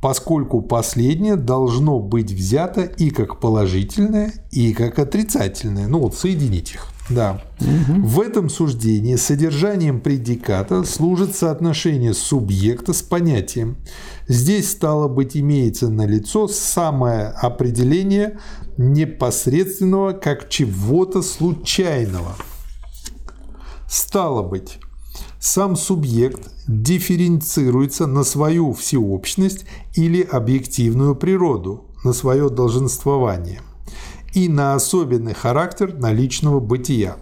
[0.07, 5.89] поскольку последнее должно быть взято и как положительное, и как отрицательное.
[5.89, 6.87] Ну вот соединить их.
[7.11, 7.43] Да.
[7.59, 13.79] В этом суждении содержанием предиката служит соотношение субъекта с понятием.
[14.29, 18.39] Здесь, стало быть, имеется налицо самое определение
[18.77, 22.37] непосредственного как чего-то случайного.
[23.89, 24.79] Стало быть,
[25.47, 29.65] сам субъект дифференцируется на свою всеобщность
[29.95, 33.61] или объективную природу, на свое долженствование
[34.35, 37.17] и на особенный характер наличного бытия.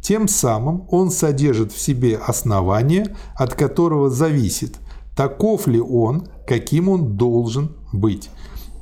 [0.00, 4.78] Тем самым он содержит в себе основание, от которого зависит,
[5.14, 8.30] таков ли он, каким он должен быть.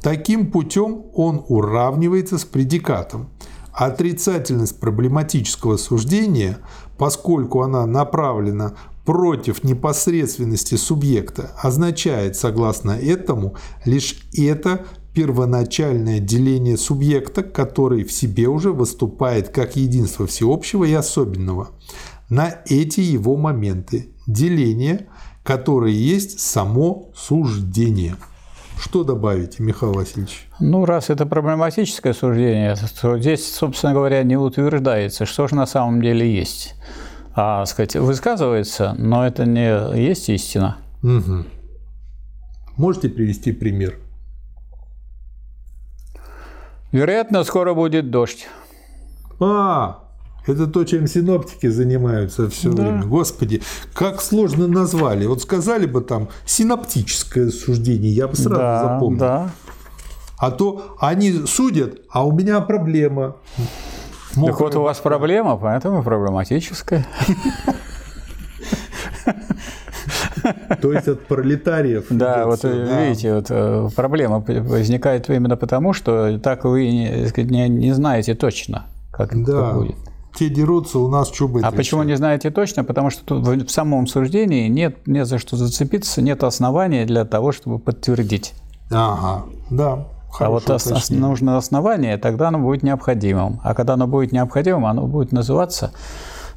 [0.02, 3.30] Таким путем он уравнивается с предикатом.
[3.74, 6.58] Отрицательность проблематического суждения,
[6.96, 8.74] поскольку она направлена
[9.04, 18.72] против непосредственности субъекта, означает, согласно этому, лишь это первоначальное деление субъекта, который в себе уже
[18.72, 21.70] выступает как единство всеобщего и особенного.
[22.30, 25.08] На эти его моменты деления,
[25.42, 28.16] которые есть само суждение.
[28.84, 30.46] Что добавите, Михаил Васильевич?
[30.60, 36.02] Ну, раз это проблематическое суждение, то здесь, собственно говоря, не утверждается, что же на самом
[36.02, 36.74] деле есть.
[37.34, 40.76] А, сказать, высказывается, но это не есть истина.
[41.02, 41.44] Угу.
[42.76, 43.98] Можете привести пример?
[46.92, 48.46] Вероятно, скоро будет дождь.
[49.40, 50.03] А,
[50.46, 52.82] это то, чем синоптики занимаются все Да.
[52.82, 53.04] время.
[53.04, 53.62] Господи,
[53.94, 55.26] как сложно назвали.
[55.26, 59.18] Вот сказали бы там синоптическое суждение, я бы сразу да, запомнил.
[59.20, 59.50] да.
[60.38, 63.36] А то они судят, а у меня проблема.
[64.34, 67.06] Так вот у вас проблема, поэтому проблематическая.
[70.82, 72.06] То есть от пролетариев.
[72.10, 78.86] Да, вот видите, вот э, проблема возникает именно потому, что так вы не, знаете точно,
[79.10, 79.96] как это будет.
[80.36, 82.82] Те дерутся, у нас быть А почему не знаете точно?
[82.84, 87.24] Потому что тут в в самом суждении нет, нет за что зацепиться, нет основания для
[87.24, 88.52] того, чтобы подтвердить.
[88.90, 90.06] Ага, да.
[90.40, 93.60] а вот ос- ос- нужно основание, тогда оно будет необходимым.
[93.62, 95.92] А когда оно будет необходимым, оно будет называться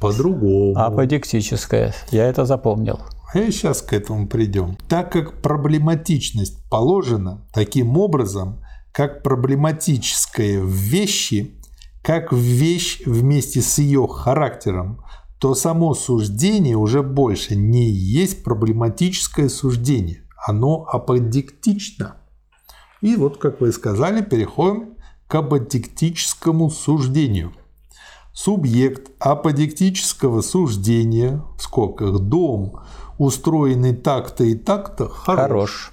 [0.00, 0.76] По-другому.
[0.76, 1.94] аподиктическое.
[2.10, 2.98] Я это запомнил.
[3.34, 4.76] И сейчас к этому придем.
[4.88, 8.60] Так как проблематичность положена таким образом,
[8.92, 11.54] как проблематическое в вещи,
[12.08, 15.04] как вещь вместе с ее характером,
[15.38, 20.22] то само суждение уже больше не есть проблематическое суждение.
[20.46, 22.16] Оно аподиктично.
[23.02, 24.94] И вот, как вы сказали, переходим
[25.26, 27.52] к аподиктическому суждению.
[28.32, 32.80] Субъект аподиктического суждения, в скобках дом,
[33.18, 35.40] устроенный так-то и так-то, хорош.
[35.42, 35.92] Хорош.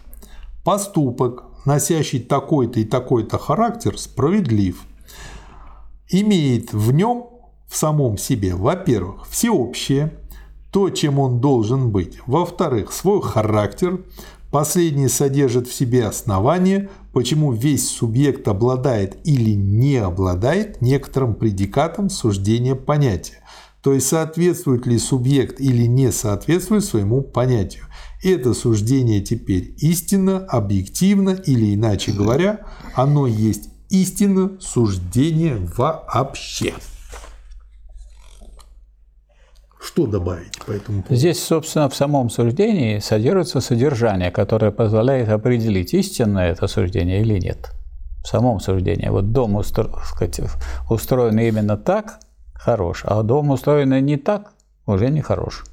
[0.64, 4.82] Поступок, носящий такой-то и такой-то характер, справедлив.
[6.10, 7.28] Имеет в нем,
[7.68, 10.14] в самом себе, во-первых, всеобщее,
[10.72, 12.18] то, чем он должен быть.
[12.28, 14.04] Во-вторых, свой характер.
[14.52, 22.76] Последний содержит в себе основание, почему весь субъект обладает или не обладает некоторым предикатом суждения
[22.76, 23.44] понятия.
[23.82, 27.86] То есть соответствует ли субъект или не соответствует своему понятию.
[28.24, 32.66] Это суждение теперь истинно, объективно или иначе говоря,
[32.96, 36.74] оно есть истина суждение вообще.
[39.80, 41.16] Что добавить по этому поводу?
[41.16, 47.72] Здесь, собственно, в самом суждении содержится содержание, которое позволяет определить, истинное это суждение или нет.
[48.24, 49.10] В самом суждении.
[49.10, 50.42] Вот дом устро- сказать,
[50.90, 52.20] устроен именно так,
[52.54, 54.54] хорош, а дом устроен не так,
[54.88, 55.64] уже не хорош.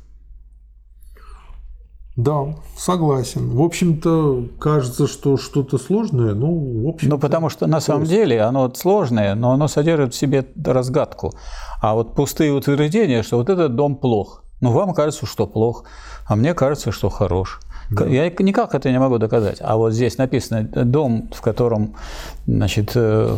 [2.17, 3.51] Да, согласен.
[3.51, 8.43] В общем-то, кажется, что что-то сложное, ну, в общем Ну, потому что на самом деле
[8.43, 11.33] оно сложное, но оно содержит в себе разгадку.
[11.81, 15.85] А вот пустые утверждения, что вот этот дом плох, Ну, вам кажется, что плох,
[16.27, 17.61] а мне кажется, что хорош.
[17.91, 18.07] Да.
[18.07, 19.59] Я никак это не могу доказать.
[19.61, 21.97] А вот здесь написано дом, в котором
[22.47, 23.37] значит, э,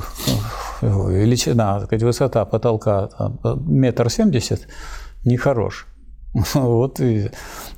[0.82, 3.08] величина, сказать, высота потолка
[3.66, 4.68] метр семьдесят,
[5.24, 5.86] нехорош.
[6.54, 7.30] Вот, и,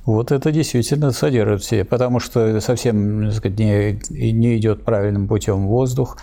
[0.05, 3.99] вот это действительно содержит все, потому что совсем сказать, не,
[4.31, 6.17] не идет правильным путем воздух.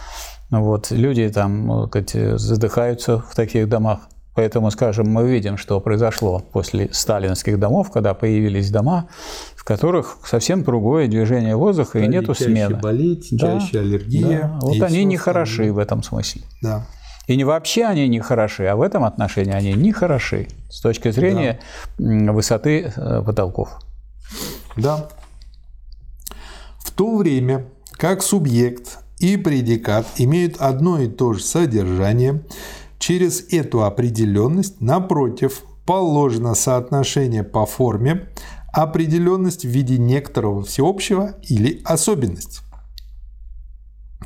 [0.50, 4.00] Вот, люди там сказать, задыхаются в таких домах.
[4.34, 9.08] Поэтому, скажем, мы видим, что произошло после сталинских домов, когда появились дома,
[9.54, 12.76] в которых совсем другое движение воздуха Стали и нету чаще смены.
[12.76, 14.40] болеть, да, чаще аллергия.
[14.40, 14.58] Да.
[14.60, 16.42] Вот они не хороши в этом смысле.
[16.62, 16.84] Да.
[17.26, 21.10] И не вообще они не хороши, а в этом отношении они не хороши с точки
[21.10, 21.60] зрения
[21.98, 22.32] да.
[22.32, 23.78] высоты э, потолков.
[24.76, 25.08] Да.
[26.78, 32.42] В то время как субъект и предикат имеют одно и то же содержание,
[32.98, 38.28] через эту определенность, напротив, положено соотношение по форме,
[38.72, 42.62] определенность в виде некоторого всеобщего или особенность.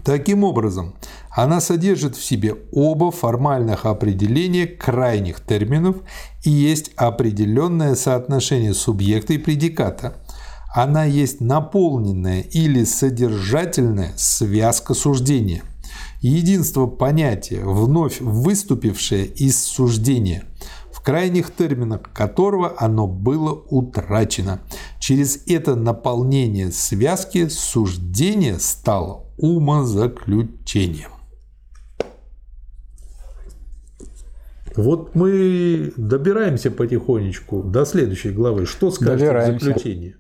[0.05, 0.95] Таким образом,
[1.31, 5.97] она содержит в себе оба формальных определения крайних терминов
[6.45, 10.17] и есть определенное соотношение субъекта и предиката.
[10.75, 15.63] Она есть наполненная или содержательная связка суждения.
[16.21, 20.45] Единство понятия, вновь выступившее из суждения–
[20.99, 24.61] в крайних терминах которого оно было утрачено.
[25.09, 31.09] Через это наполнение связки суждение стало умозаключением.
[34.77, 38.67] Вот мы добираемся потихонечку до следующей главы.
[38.67, 39.59] Что скажете добираемся.
[39.59, 40.17] в заключении?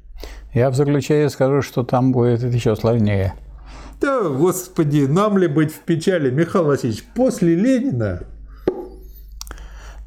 [0.55, 3.35] Я в заключении скажу, что там будет еще сложнее.
[4.01, 8.23] Да, господи, нам ли быть в печали, Михаил Васильевич, после Ленина?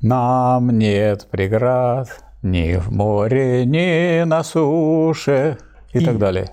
[0.02, 2.10] Нам нет преград
[2.44, 5.58] ни в море, ни на суше
[5.94, 6.52] и, и так далее.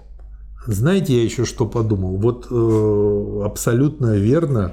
[0.66, 2.16] Знаете, я еще что подумал?
[2.16, 4.72] Вот э, абсолютно верно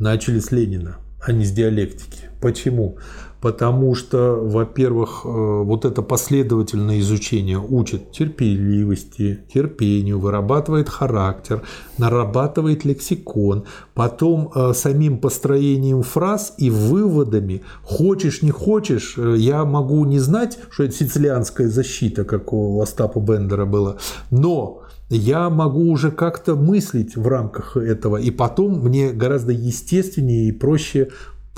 [0.00, 2.30] начали с Ленина, а не с диалектики.
[2.40, 2.98] Почему?
[3.40, 11.62] Потому что, во-первых, э, вот это последовательное изучение учит терпеливости, терпению, вырабатывает характер,
[11.98, 20.04] нарабатывает лексикон, потом э, самим построением фраз и выводами, хочешь не хочешь, э, я могу
[20.04, 23.98] не знать, что это сицилианская защита, как у Остапа Бендера было,
[24.30, 30.52] но я могу уже как-то мыслить в рамках этого, и потом мне гораздо естественнее и
[30.52, 31.08] проще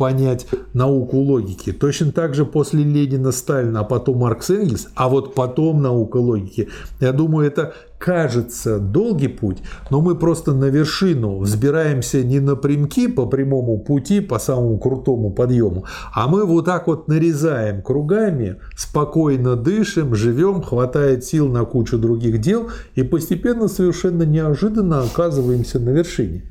[0.01, 1.72] понять науку логики.
[1.72, 6.70] Точно так же после Ленина, Сталина, а потом Маркс Энгельс, а вот потом наука логики.
[7.01, 9.59] Я думаю, это кажется долгий путь,
[9.90, 15.85] но мы просто на вершину взбираемся не напрямки по прямому пути, по самому крутому подъему,
[16.14, 22.40] а мы вот так вот нарезаем кругами, спокойно дышим, живем, хватает сил на кучу других
[22.40, 26.44] дел и постепенно совершенно неожиданно оказываемся на вершине.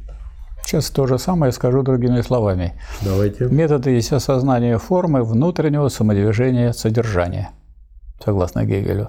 [0.66, 2.74] Сейчас то же самое скажу другими словами.
[3.02, 3.46] Давайте.
[3.46, 7.52] Методы есть осознание формы внутреннего самодвижения содержания,
[8.24, 9.08] согласно Гегелю.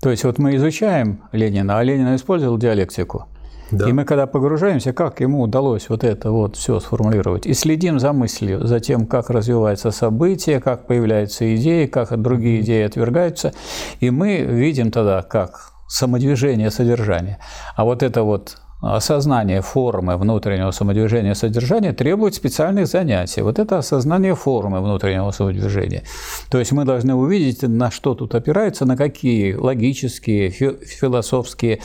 [0.00, 3.26] То есть вот мы изучаем Ленина, а Ленин использовал диалектику.
[3.70, 3.88] Да.
[3.88, 8.12] И мы когда погружаемся, как ему удалось вот это вот все сформулировать, и следим за
[8.12, 13.52] мыслью, за тем, как развивается событие, как появляются идеи, как другие идеи отвергаются,
[14.00, 17.38] и мы видим тогда, как самодвижение содержания.
[17.76, 23.42] А вот это вот осознание формы внутреннего самодвижения содержания требует специальных занятий.
[23.42, 26.04] Вот это осознание формы внутреннего самодвижения.
[26.50, 31.80] То есть мы должны увидеть, на что тут опирается, на какие логические, философские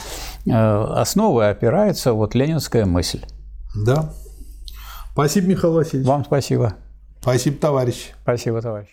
[0.46, 3.20] э, основы опирается вот ленинская мысль.
[3.74, 4.12] Да.
[5.12, 6.06] Спасибо, Михаил Васильевич.
[6.06, 6.74] Вам спасибо.
[7.20, 8.12] Спасибо, товарищ.
[8.22, 8.88] Спасибо, товарищ.